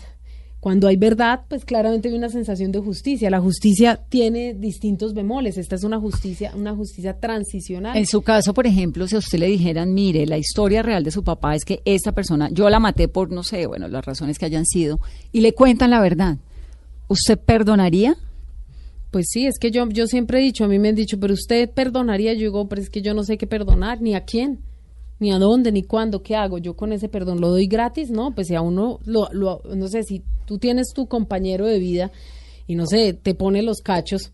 Cuando 0.63 0.87
hay 0.87 0.95
verdad, 0.95 1.41
pues 1.49 1.65
claramente 1.65 2.07
hay 2.07 2.15
una 2.15 2.29
sensación 2.29 2.71
de 2.71 2.79
justicia. 2.79 3.29
La 3.29 3.41
justicia 3.41 3.99
tiene 4.07 4.53
distintos 4.53 5.13
bemoles. 5.13 5.57
Esta 5.57 5.75
es 5.75 5.83
una 5.83 5.99
justicia, 5.99 6.53
una 6.55 6.73
justicia 6.73 7.19
transicional. 7.19 7.97
En 7.97 8.05
su 8.05 8.21
caso, 8.21 8.53
por 8.53 8.65
ejemplo, 8.65 9.05
si 9.05 9.17
a 9.17 9.19
usted 9.19 9.39
le 9.39 9.47
dijeran, 9.47 9.93
mire, 9.93 10.25
la 10.25 10.37
historia 10.37 10.81
real 10.81 11.03
de 11.03 11.11
su 11.11 11.21
papá 11.21 11.53
es 11.53 11.65
que 11.65 11.81
esta 11.83 12.13
persona, 12.13 12.47
yo 12.49 12.69
la 12.69 12.79
maté 12.79 13.09
por, 13.09 13.29
no 13.29 13.43
sé, 13.43 13.67
bueno, 13.67 13.89
las 13.89 14.05
razones 14.05 14.39
que 14.39 14.45
hayan 14.45 14.65
sido, 14.65 15.01
y 15.33 15.41
le 15.41 15.53
cuentan 15.53 15.89
la 15.89 15.99
verdad, 15.99 16.37
¿usted 17.09 17.37
perdonaría? 17.37 18.15
Pues 19.11 19.25
sí, 19.31 19.45
es 19.45 19.59
que 19.59 19.69
yo, 19.69 19.85
yo 19.89 20.07
siempre 20.07 20.39
he 20.39 20.43
dicho, 20.43 20.63
a 20.63 20.69
mí 20.69 20.79
me 20.79 20.87
han 20.87 20.95
dicho, 20.95 21.19
pero 21.19 21.33
usted 21.33 21.69
perdonaría, 21.71 22.31
yo 22.35 22.39
digo, 22.39 22.69
pero 22.69 22.81
es 22.81 22.89
que 22.89 23.01
yo 23.01 23.13
no 23.13 23.25
sé 23.25 23.37
qué 23.37 23.47
perdonar, 23.47 24.01
ni 24.01 24.15
a 24.15 24.23
quién, 24.23 24.59
ni 25.23 25.31
a 25.31 25.39
dónde, 25.39 25.71
ni 25.71 25.83
cuándo, 25.83 26.21
qué 26.21 26.35
hago, 26.35 26.57
yo 26.57 26.75
con 26.75 26.91
ese 26.93 27.07
perdón 27.09 27.39
lo 27.41 27.49
doy 27.49 27.65
gratis, 27.67 28.11
¿no? 28.11 28.35
Pues 28.35 28.47
si 28.47 28.55
a 28.55 28.61
uno, 28.61 28.99
lo, 29.05 29.29
lo- 29.31 29.61
no 29.75 29.87
sé, 29.87 30.03
si 30.03 30.21
tú 30.45 30.57
tienes 30.57 30.93
tu 30.93 31.07
compañero 31.07 31.65
de 31.65 31.79
vida 31.79 32.11
y 32.67 32.75
no 32.75 32.85
sé, 32.85 33.13
te 33.13 33.33
pone 33.33 33.61
los 33.63 33.79
cachos, 33.81 34.31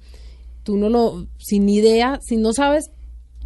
tú 0.64 0.78
no 0.78 0.90
lo, 0.90 1.28
sin 1.38 1.70
idea, 1.70 2.20
si 2.22 2.38
no 2.38 2.54
sabes 2.54 2.90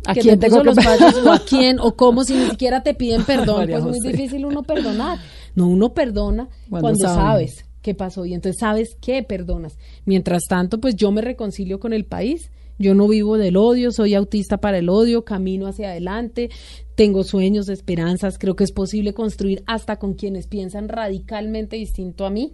¿A 0.05 0.13
que 0.13 0.21
quién 0.21 0.39
te 0.39 0.47
puso 0.49 0.63
los 0.63 0.75
cachos 0.75 1.15
o 1.25 1.31
a 1.31 1.39
quién 1.39 1.79
o 1.79 1.95
cómo, 1.95 2.23
si 2.23 2.33
ni 2.33 2.49
siquiera 2.49 2.81
te 2.81 2.93
piden 2.93 3.23
perdón, 3.25 3.57
María 3.57 3.75
pues 3.79 3.85
muy 3.85 3.97
José. 3.99 4.11
difícil 4.11 4.45
uno 4.45 4.63
perdonar. 4.63 5.19
No, 5.55 5.67
uno 5.67 5.93
perdona 5.93 6.47
Cuando 6.69 6.81
cuando, 6.87 7.03
sabe. 7.05 7.15
sabes 7.21 7.65
qué 7.81 7.93
pasó 7.93 8.25
y 8.25 8.33
entonces 8.33 8.59
sabes 8.59 8.95
qué 9.01 9.21
perdonas. 9.23 9.77
Mientras 10.05 10.43
tanto, 10.47 10.79
pues 10.79 10.95
yo 10.95 11.11
me 11.11 11.21
reconcilio 11.21 11.79
con 11.79 11.91
el 11.93 12.05
país. 12.05 12.49
Yo 12.79 12.95
no 12.95 13.07
vivo 13.07 13.37
del 13.37 13.55
odio, 13.57 13.91
soy 13.91 14.15
autista 14.15 14.57
para 14.57 14.79
el 14.79 14.89
odio, 14.89 15.23
camino 15.23 15.67
hacia 15.67 15.89
adelante, 15.91 16.49
tengo 16.95 17.23
sueños, 17.23 17.69
esperanzas, 17.69 18.37
creo 18.37 18.55
que 18.55 18.63
es 18.63 18.71
posible 18.71 19.13
construir 19.13 19.63
hasta 19.67 19.97
con 19.97 20.13
quienes 20.15 20.47
piensan 20.47 20.89
radicalmente 20.89 21.75
distinto 21.75 22.25
a 22.25 22.29
mí. 22.29 22.53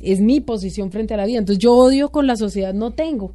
Es 0.00 0.20
mi 0.20 0.40
posición 0.40 0.90
frente 0.92 1.14
a 1.14 1.16
la 1.16 1.26
vida. 1.26 1.38
Entonces 1.38 1.62
yo 1.62 1.74
odio 1.74 2.10
con 2.10 2.26
la 2.26 2.36
sociedad 2.36 2.74
no 2.74 2.92
tengo. 2.92 3.32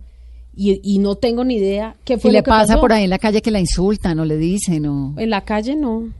Y, 0.55 0.79
y 0.83 0.99
no 0.99 1.15
tengo 1.15 1.43
ni 1.43 1.55
idea 1.55 1.95
qué 2.05 2.17
fue 2.17 2.29
Si 2.29 2.33
lo 2.35 2.39
le 2.39 2.43
que 2.43 2.49
pasa 2.49 2.73
pasó. 2.73 2.81
por 2.81 2.93
ahí 2.93 3.05
en 3.05 3.09
la 3.09 3.17
calle 3.17 3.41
que 3.41 3.49
la 3.51 3.59
insultan 3.59 4.19
o 4.19 4.25
le 4.25 4.37
dicen 4.37 4.85
o 4.85 5.15
En 5.17 5.29
la 5.31 5.43
calle 5.43 5.75
no. 5.75 6.11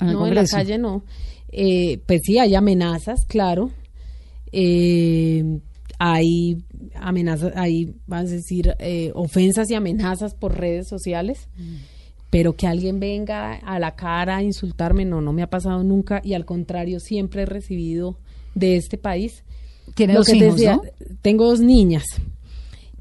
en 0.00 0.08
el 0.08 0.12
no, 0.14 0.26
en 0.26 0.34
la 0.36 0.46
calle 0.46 0.78
no. 0.78 1.02
Eh, 1.50 1.98
pues 2.06 2.20
sí, 2.24 2.38
hay 2.38 2.54
amenazas, 2.54 3.24
claro. 3.26 3.70
eh, 4.52 5.58
hay 5.98 6.58
amenazas, 7.00 7.52
hay, 7.56 7.94
vas 8.06 8.26
a 8.26 8.34
decir, 8.34 8.74
eh, 8.78 9.12
ofensas 9.14 9.70
y 9.70 9.74
amenazas 9.74 10.34
por 10.34 10.58
redes 10.58 10.88
sociales. 10.88 11.48
Pero 12.30 12.56
que 12.56 12.66
alguien 12.66 12.98
venga 12.98 13.54
a 13.54 13.78
la 13.78 13.94
cara 13.94 14.38
a 14.38 14.42
insultarme, 14.42 15.04
no, 15.04 15.20
no 15.20 15.32
me 15.32 15.42
ha 15.42 15.50
pasado 15.50 15.82
nunca 15.84 16.20
y 16.24 16.34
al 16.34 16.44
contrario, 16.44 16.98
siempre 17.00 17.42
he 17.42 17.46
recibido 17.46 18.18
de 18.54 18.76
este 18.76 18.98
país. 18.98 19.44
Tiene 19.94 20.14
lo 20.14 20.20
dos 20.20 20.26
que 20.26 20.32
te 20.32 20.38
hijos, 20.38 20.56
decía, 20.56 20.76
¿no? 20.76 20.82
Tengo 21.22 21.46
dos 21.46 21.60
niñas, 21.60 22.04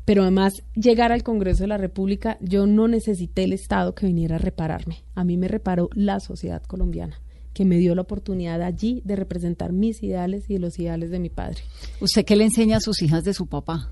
pero 0.05 0.21
además 0.21 0.53
llegar 0.75 1.11
al 1.11 1.23
Congreso 1.23 1.63
de 1.63 1.67
la 1.67 1.77
República, 1.77 2.37
yo 2.39 2.67
no 2.67 2.87
necesité 2.87 3.43
el 3.43 3.53
Estado 3.53 3.95
que 3.95 4.05
viniera 4.05 4.35
a 4.35 4.39
repararme. 4.39 5.03
A 5.15 5.23
mí 5.23 5.35
me 5.35 5.47
reparó 5.47 5.89
la 5.93 6.19
sociedad 6.19 6.61
colombiana, 6.61 7.19
que 7.55 7.65
me 7.65 7.77
dio 7.77 7.95
la 7.95 8.01
oportunidad 8.01 8.61
allí 8.61 9.01
de 9.05 9.15
representar 9.15 9.71
mis 9.71 10.03
ideales 10.03 10.47
y 10.49 10.59
los 10.59 10.77
ideales 10.77 11.09
de 11.09 11.19
mi 11.19 11.29
padre. 11.29 11.61
¿Usted 12.01 12.23
qué 12.25 12.35
le 12.35 12.43
enseña 12.43 12.77
a 12.77 12.81
sus 12.81 13.01
hijas 13.01 13.23
de 13.23 13.33
su 13.33 13.47
papá? 13.47 13.89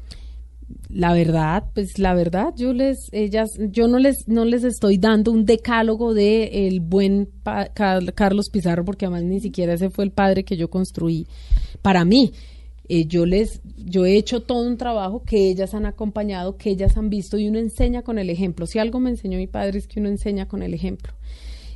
La 0.89 1.13
verdad, 1.13 1.63
pues 1.73 1.97
la 1.97 2.13
verdad, 2.13 2.53
yo 2.55 2.73
les, 2.73 2.97
ellas, 3.11 3.49
yo 3.71 3.87
no 3.87 3.99
les, 3.99 4.27
no 4.27 4.43
les 4.45 4.63
estoy 4.63 4.97
dando 4.97 5.31
un 5.31 5.45
decálogo 5.45 6.13
de 6.13 6.67
el 6.67 6.81
buen 6.81 7.29
pa- 7.43 7.69
Carlos 7.69 8.49
Pizarro, 8.51 8.83
porque 8.85 9.05
además 9.05 9.23
ni 9.23 9.39
siquiera 9.39 9.73
ese 9.73 9.89
fue 9.89 10.03
el 10.03 10.11
padre 10.11 10.43
que 10.43 10.57
yo 10.57 10.69
construí 10.69 11.25
para 11.81 12.05
mí. 12.05 12.33
Eh, 12.89 13.05
yo 13.05 13.25
les, 13.25 13.61
yo 13.77 14.05
he 14.05 14.17
hecho 14.17 14.41
todo 14.41 14.67
un 14.67 14.75
trabajo 14.77 15.23
que 15.23 15.49
ellas 15.49 15.73
han 15.73 15.85
acompañado, 15.85 16.57
que 16.57 16.71
ellas 16.71 16.97
han 16.97 17.09
visto 17.09 17.37
y 17.37 17.47
uno 17.47 17.59
enseña 17.59 18.01
con 18.01 18.19
el 18.19 18.29
ejemplo. 18.29 18.65
Si 18.67 18.77
algo 18.77 18.99
me 18.99 19.09
enseñó 19.09 19.37
mi 19.37 19.47
padre 19.47 19.79
es 19.79 19.87
que 19.87 20.01
uno 20.01 20.09
enseña 20.09 20.47
con 20.49 20.63
el 20.63 20.73
ejemplo. 20.73 21.13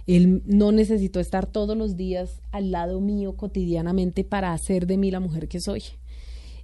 Él 0.07 0.41
no 0.45 0.71
necesitó 0.71 1.19
estar 1.19 1.45
todos 1.45 1.77
los 1.77 1.97
días 1.97 2.41
al 2.51 2.71
lado 2.71 3.01
mío 3.01 3.35
cotidianamente 3.35 4.23
para 4.23 4.53
hacer 4.53 4.87
de 4.87 4.97
mí 4.97 5.11
la 5.11 5.19
mujer 5.19 5.47
que 5.49 5.59
soy. 5.59 5.83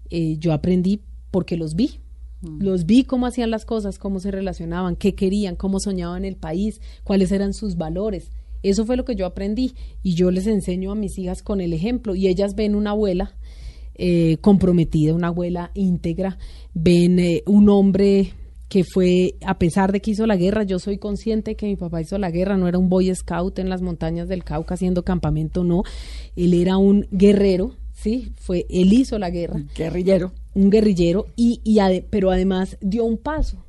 Eh, 0.09 0.37
yo 0.39 0.53
aprendí 0.53 1.01
porque 1.29 1.57
los 1.57 1.75
vi. 1.75 1.99
Los 2.59 2.85
vi 2.85 3.05
cómo 3.05 3.25
hacían 3.25 3.51
las 3.51 3.63
cosas, 3.63 3.97
cómo 3.97 4.19
se 4.19 4.29
relacionaban, 4.29 4.97
qué 4.97 5.15
querían, 5.15 5.55
cómo 5.55 5.79
soñaban 5.79 6.25
el 6.25 6.35
país, 6.35 6.81
cuáles 7.05 7.31
eran 7.31 7.53
sus 7.53 7.77
valores. 7.77 8.31
Eso 8.63 8.85
fue 8.85 8.97
lo 8.97 9.05
que 9.05 9.15
yo 9.15 9.25
aprendí 9.25 9.75
y 10.03 10.15
yo 10.15 10.29
les 10.29 10.47
enseño 10.47 10.91
a 10.91 10.95
mis 10.95 11.17
hijas 11.17 11.41
con 11.41 11.61
el 11.61 11.71
ejemplo 11.71 12.15
y 12.15 12.27
ellas 12.27 12.55
ven 12.55 12.75
una 12.75 12.91
abuela 12.91 13.33
eh, 13.95 14.37
comprometida, 14.41 15.13
una 15.13 15.27
abuela 15.27 15.71
íntegra, 15.73 16.37
ven 16.73 17.19
eh, 17.19 17.43
un 17.45 17.69
hombre 17.69 18.33
que 18.69 18.83
fue, 18.83 19.35
a 19.45 19.59
pesar 19.59 19.91
de 19.91 20.01
que 20.01 20.11
hizo 20.11 20.25
la 20.25 20.35
guerra, 20.35 20.63
yo 20.63 20.79
soy 20.79 20.97
consciente 20.97 21.55
que 21.55 21.67
mi 21.67 21.75
papá 21.75 22.01
hizo 22.01 22.17
la 22.17 22.31
guerra, 22.31 22.57
no 22.57 22.67
era 22.67 22.77
un 22.79 22.89
boy 22.89 23.13
scout 23.13 23.59
en 23.59 23.69
las 23.69 23.81
montañas 23.81 24.27
del 24.27 24.43
Cauca 24.43 24.73
haciendo 24.73 25.03
campamento, 25.03 25.63
no, 25.63 25.83
él 26.35 26.53
era 26.55 26.77
un 26.77 27.07
guerrero, 27.11 27.75
sí, 27.93 28.31
fue, 28.37 28.65
él 28.69 28.91
hizo 28.93 29.19
la 29.19 29.29
guerra. 29.29 29.61
Guerrillero. 29.75 30.31
un 30.55 30.69
guerrillero 30.69 31.27
y, 31.35 31.61
y 31.63 31.77
ade- 31.79 32.05
pero 32.09 32.31
además 32.31 32.77
dio 32.81 33.05
un 33.05 33.17
paso 33.17 33.63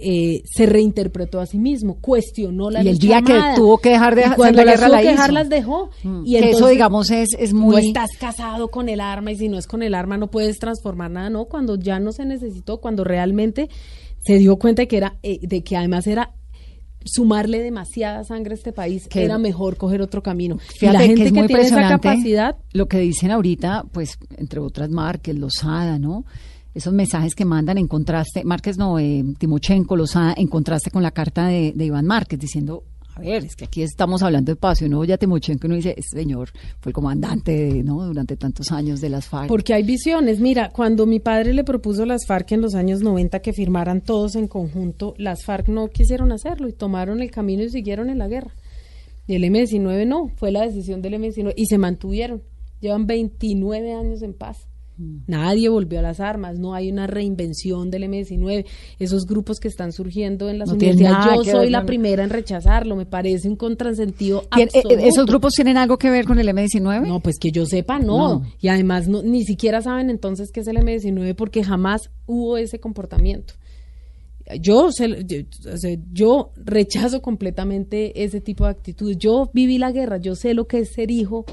Eh, 0.00 0.42
se 0.44 0.64
reinterpretó 0.66 1.40
a 1.40 1.46
sí 1.46 1.58
mismo 1.58 1.98
cuestionó 2.00 2.70
la 2.70 2.84
Y 2.84 2.88
el 2.88 2.98
día 2.98 3.20
que 3.20 3.34
tuvo 3.56 3.78
que 3.78 3.88
dejar 3.90 4.14
de 4.14 4.22
cuando 4.36 4.62
la 4.64 4.70
guerra 4.72 4.88
la 4.88 5.00
que 5.02 5.08
dejar 5.08 5.26
hizo. 5.30 5.34
las 5.34 5.48
dejó 5.48 5.90
Mm. 6.04 6.22
y 6.24 6.38
Que 6.38 6.50
eso, 6.50 6.68
digamos, 6.68 7.10
es- 7.10 7.34
es 7.36 7.52
muy- 7.52 7.72
no 7.72 7.78
estás 7.78 8.10
casado 8.20 8.68
con 8.68 8.88
el 8.88 9.00
arma 9.00 9.32
y 9.32 9.36
si 9.36 9.48
no 9.48 9.58
es 9.58 9.66
con 9.66 9.82
el 9.82 9.94
arma 9.94 10.16
no 10.16 10.28
puedes 10.30 10.58
transformar 10.60 11.10
nada 11.10 11.30
no 11.30 11.46
cuando 11.46 11.74
ya 11.76 11.98
no 11.98 12.12
se 12.12 12.24
necesitó 12.24 12.78
cuando 12.80 13.02
realmente 13.02 13.68
se 14.24 14.38
dio 14.38 14.56
cuenta 14.56 14.82
de 14.82 14.88
que 14.88 14.96
era 14.98 15.16
eh, 15.24 15.40
de 15.42 15.62
que 15.64 15.76
además 15.76 16.06
era 16.06 16.32
sumarle 17.04 17.62
demasiada 17.62 18.22
sangre 18.24 18.52
a 18.52 18.56
este 18.56 18.72
país 18.72 19.08
Que- 19.08 19.24
era 19.24 19.38
mejor 19.38 19.76
coger 19.76 20.02
otro 20.02 20.22
camino 20.22 20.58
y 20.76 20.78
Fíjate 20.78 20.92
la 20.98 21.04
gente 21.04 21.22
que 21.22 21.26
es 21.28 21.32
muy 21.32 21.46
tiene 21.46 21.62
esa 21.62 21.88
capacidad 21.88 22.56
lo 22.72 22.86
que 22.86 22.98
dicen 22.98 23.30
ahorita, 23.30 23.84
pues, 23.92 24.18
entre 24.36 24.60
otras 24.60 24.90
Márquez, 24.90 25.36
Lozada, 25.36 25.98
¿no? 25.98 26.24
Esos 26.74 26.92
mensajes 26.92 27.34
que 27.34 27.44
mandan 27.44 27.78
en 27.78 27.88
contraste, 27.88 28.44
Márquez 28.44 28.78
no, 28.78 28.98
eh, 28.98 29.24
Timochenko, 29.38 29.96
Lozada, 29.96 30.34
en 30.36 30.48
contraste 30.48 30.90
con 30.90 31.02
la 31.02 31.10
carta 31.10 31.46
de, 31.46 31.72
Iván 31.76 32.06
Márquez, 32.06 32.38
diciendo, 32.38 32.84
a 33.16 33.20
ver, 33.20 33.44
es 33.44 33.56
que 33.56 33.64
aquí 33.64 33.82
estamos 33.82 34.22
hablando 34.22 34.52
de 34.52 34.56
paz, 34.56 34.80
y 34.80 34.84
uno 34.84 35.00
oye 35.00 35.12
a 35.12 35.18
Timochenko 35.18 35.66
y 35.66 35.68
uno 35.68 35.76
dice, 35.76 35.94
este 35.96 36.18
señor 36.18 36.50
fue 36.80 36.90
el 36.90 36.94
comandante, 36.94 37.52
de, 37.52 37.82
¿no? 37.82 38.04
Durante 38.04 38.36
tantos 38.36 38.70
años 38.70 39.00
de 39.00 39.08
las 39.08 39.26
FARC. 39.26 39.48
Porque 39.48 39.74
hay 39.74 39.82
visiones. 39.82 40.38
Mira, 40.38 40.70
cuando 40.70 41.04
mi 41.06 41.18
padre 41.18 41.52
le 41.52 41.64
propuso 41.64 42.04
a 42.04 42.06
las 42.06 42.26
FARC 42.26 42.52
en 42.52 42.60
los 42.60 42.74
años 42.74 43.00
90 43.00 43.40
que 43.40 43.52
firmaran 43.52 44.02
todos 44.02 44.36
en 44.36 44.46
conjunto, 44.46 45.14
las 45.18 45.44
FARC 45.44 45.68
no 45.68 45.88
quisieron 45.88 46.30
hacerlo 46.30 46.68
y 46.68 46.72
tomaron 46.72 47.20
el 47.20 47.30
camino 47.30 47.64
y 47.64 47.70
siguieron 47.70 48.08
en 48.08 48.18
la 48.18 48.28
guerra. 48.28 48.52
Y 49.26 49.34
el 49.34 49.44
M-19 49.44 50.06
no, 50.06 50.28
fue 50.36 50.52
la 50.52 50.62
decisión 50.62 51.02
del 51.02 51.14
M-19 51.14 51.54
y 51.56 51.66
se 51.66 51.76
mantuvieron. 51.76 52.42
Llevan 52.80 53.06
29 53.06 53.94
años 53.94 54.22
en 54.22 54.32
paz. 54.32 54.68
Nadie 55.28 55.68
volvió 55.68 56.00
a 56.00 56.02
las 56.02 56.18
armas, 56.18 56.58
no 56.58 56.74
hay 56.74 56.90
una 56.90 57.06
reinvención 57.06 57.88
del 57.90 58.02
M-19. 58.04 58.66
Esos 58.98 59.26
grupos 59.26 59.60
que 59.60 59.68
están 59.68 59.92
surgiendo 59.92 60.48
en 60.50 60.58
las 60.58 60.68
No 60.68 60.74
universidades, 60.74 61.46
yo 61.46 61.52
soy 61.52 61.60
ver 61.66 61.70
la 61.70 61.86
primera 61.86 62.24
en 62.24 62.30
rechazarlo, 62.30 62.96
me 62.96 63.06
parece 63.06 63.48
un 63.48 63.54
contrasentido 63.56 64.42
¿Tien- 64.50 64.68
eh, 64.74 64.78
absoluto. 64.78 64.98
¿Esos 65.06 65.26
grupos 65.26 65.52
tienen 65.54 65.76
algo 65.76 65.98
que 65.98 66.10
ver 66.10 66.24
con 66.24 66.38
el 66.40 66.48
M-19? 66.48 67.06
No, 67.06 67.20
pues 67.20 67.38
que 67.38 67.52
yo 67.52 67.64
sepa, 67.64 67.98
no. 68.00 68.40
No. 68.40 68.42
Y 68.60 68.68
además 68.68 69.06
no, 69.06 69.22
ni 69.22 69.44
siquiera 69.44 69.80
saben 69.82 70.10
entonces 70.10 70.50
qué 70.52 70.60
es 70.60 70.66
el 70.66 70.76
M19 70.78 71.34
porque 71.36 71.62
jamás 71.62 72.10
hubo 72.26 72.56
ese 72.56 72.80
comportamiento. 72.80 73.54
Yo, 74.60 74.90
se- 74.92 75.26
yo, 76.10 76.52
rechazo 76.56 77.20
completamente 77.20 78.24
ese 78.24 78.40
tipo 78.40 78.64
de 78.64 78.70
actitudes. 78.70 79.18
Yo 79.18 79.50
viví 79.52 79.76
la 79.78 79.92
guerra, 79.92 80.16
yo 80.16 80.34
sé 80.34 80.54
lo 80.54 80.66
que 80.66 80.78
es 80.78 80.88
ser 80.92 81.10
hijo 81.10 81.44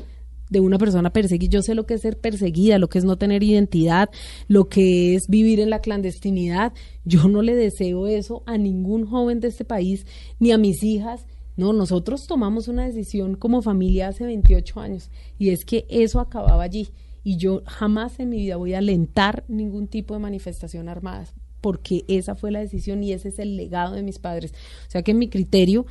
de 0.49 0.59
una 0.59 0.77
persona 0.77 1.11
perseguida, 1.11 1.51
yo 1.51 1.61
sé 1.61 1.75
lo 1.75 1.85
que 1.85 1.95
es 1.95 2.01
ser 2.01 2.17
perseguida, 2.17 2.77
lo 2.77 2.87
que 2.87 2.99
es 2.99 3.05
no 3.05 3.17
tener 3.17 3.43
identidad, 3.43 4.09
lo 4.47 4.69
que 4.69 5.15
es 5.15 5.27
vivir 5.27 5.59
en 5.59 5.69
la 5.69 5.79
clandestinidad. 5.79 6.73
Yo 7.03 7.27
no 7.27 7.41
le 7.41 7.55
deseo 7.55 8.07
eso 8.07 8.43
a 8.45 8.57
ningún 8.57 9.05
joven 9.05 9.39
de 9.39 9.47
este 9.47 9.65
país, 9.65 10.05
ni 10.39 10.51
a 10.51 10.57
mis 10.57 10.83
hijas, 10.83 11.25
no, 11.57 11.71
nosotros 11.71 12.27
tomamos 12.27 12.67
una 12.67 12.85
decisión 12.85 13.35
como 13.35 13.61
familia 13.61 14.09
hace 14.09 14.25
28 14.25 14.79
años 14.81 15.09
y 15.39 15.51
es 15.51 15.63
que 15.63 15.85
eso 15.89 16.19
acababa 16.19 16.63
allí 16.63 16.89
y 17.23 17.37
yo 17.37 17.63
jamás 17.65 18.19
en 18.19 18.29
mi 18.29 18.37
vida 18.37 18.57
voy 18.57 18.73
a 18.73 18.79
alentar 18.79 19.45
ningún 19.47 19.87
tipo 19.87 20.13
de 20.13 20.19
manifestación 20.19 20.89
armada 20.89 21.25
porque 21.61 22.03
esa 22.07 22.35
fue 22.35 22.51
la 22.51 22.59
decisión 22.59 23.03
y 23.03 23.13
ese 23.13 23.29
es 23.29 23.39
el 23.39 23.57
legado 23.57 23.95
de 23.95 24.03
mis 24.03 24.19
padres. 24.19 24.53
O 24.87 24.91
sea 24.91 25.01
que 25.01 25.11
en 25.11 25.17
mi 25.17 25.29
criterio 25.29 25.87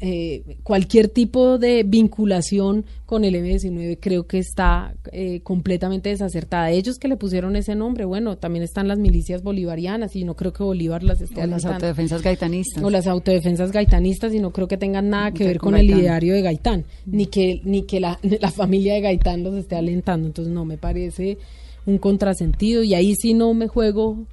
eh, 0.00 0.56
cualquier 0.64 1.08
tipo 1.08 1.58
de 1.58 1.84
vinculación 1.84 2.84
con 3.06 3.24
el 3.24 3.34
M19 3.34 3.98
creo 4.00 4.26
que 4.26 4.38
está 4.38 4.94
eh, 5.12 5.40
completamente 5.42 6.08
desacertada. 6.08 6.70
Ellos 6.70 6.98
que 6.98 7.06
le 7.06 7.16
pusieron 7.16 7.54
ese 7.54 7.76
nombre, 7.76 8.04
bueno, 8.04 8.36
también 8.36 8.64
están 8.64 8.88
las 8.88 8.98
milicias 8.98 9.42
bolivarianas 9.42 10.16
y 10.16 10.24
no 10.24 10.34
creo 10.34 10.52
que 10.52 10.64
Bolívar 10.64 11.04
las 11.04 11.20
esté 11.20 11.42
O 11.42 11.46
las 11.46 11.64
autodefensas 11.64 12.22
gaitanistas. 12.22 12.82
o 12.82 12.90
las 12.90 13.06
autodefensas 13.06 13.70
gaitanistas 13.70 14.34
y 14.34 14.40
no 14.40 14.52
creo 14.52 14.66
que 14.66 14.76
tengan 14.76 15.08
nada 15.08 15.30
que 15.30 15.44
ver 15.46 15.58
con 15.58 15.76
el 15.76 15.88
ideario 15.88 16.34
de 16.34 16.42
Gaitán, 16.42 16.84
ni 17.06 17.26
que 17.26 17.60
ni 17.64 17.82
que 17.82 18.00
la, 18.00 18.18
la 18.40 18.50
familia 18.50 18.94
de 18.94 19.02
Gaitán 19.02 19.44
los 19.44 19.54
esté 19.54 19.76
alentando. 19.76 20.26
Entonces 20.26 20.52
no, 20.52 20.64
me 20.64 20.78
parece 20.78 21.38
un 21.86 21.98
contrasentido 21.98 22.82
y 22.82 22.94
ahí 22.94 23.14
sí 23.14 23.34
no 23.34 23.54
me 23.54 23.68
juego, 23.68 24.26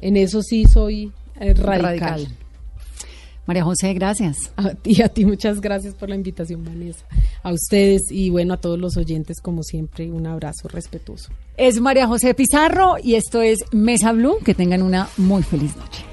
en 0.00 0.16
eso 0.16 0.42
sí 0.42 0.64
soy 0.64 1.12
eh, 1.40 1.54
radical. 1.54 2.26
María 3.46 3.64
José, 3.64 3.92
gracias. 3.94 4.52
A 4.56 4.70
ti, 4.74 5.02
a 5.02 5.08
ti 5.08 5.24
muchas 5.24 5.60
gracias 5.60 5.94
por 5.94 6.08
la 6.08 6.14
invitación, 6.14 6.64
Vanessa. 6.64 7.04
A 7.42 7.52
ustedes 7.52 8.02
y 8.10 8.30
bueno, 8.30 8.54
a 8.54 8.56
todos 8.56 8.78
los 8.78 8.96
oyentes, 8.96 9.40
como 9.40 9.62
siempre, 9.62 10.10
un 10.10 10.26
abrazo 10.26 10.68
respetuoso. 10.68 11.30
Es 11.56 11.80
María 11.80 12.06
José 12.06 12.34
Pizarro 12.34 12.96
y 13.02 13.14
esto 13.14 13.42
es 13.42 13.64
Mesa 13.72 14.12
Blue. 14.12 14.38
Que 14.44 14.54
tengan 14.54 14.82
una 14.82 15.08
muy 15.16 15.42
feliz 15.42 15.76
noche. 15.76 16.11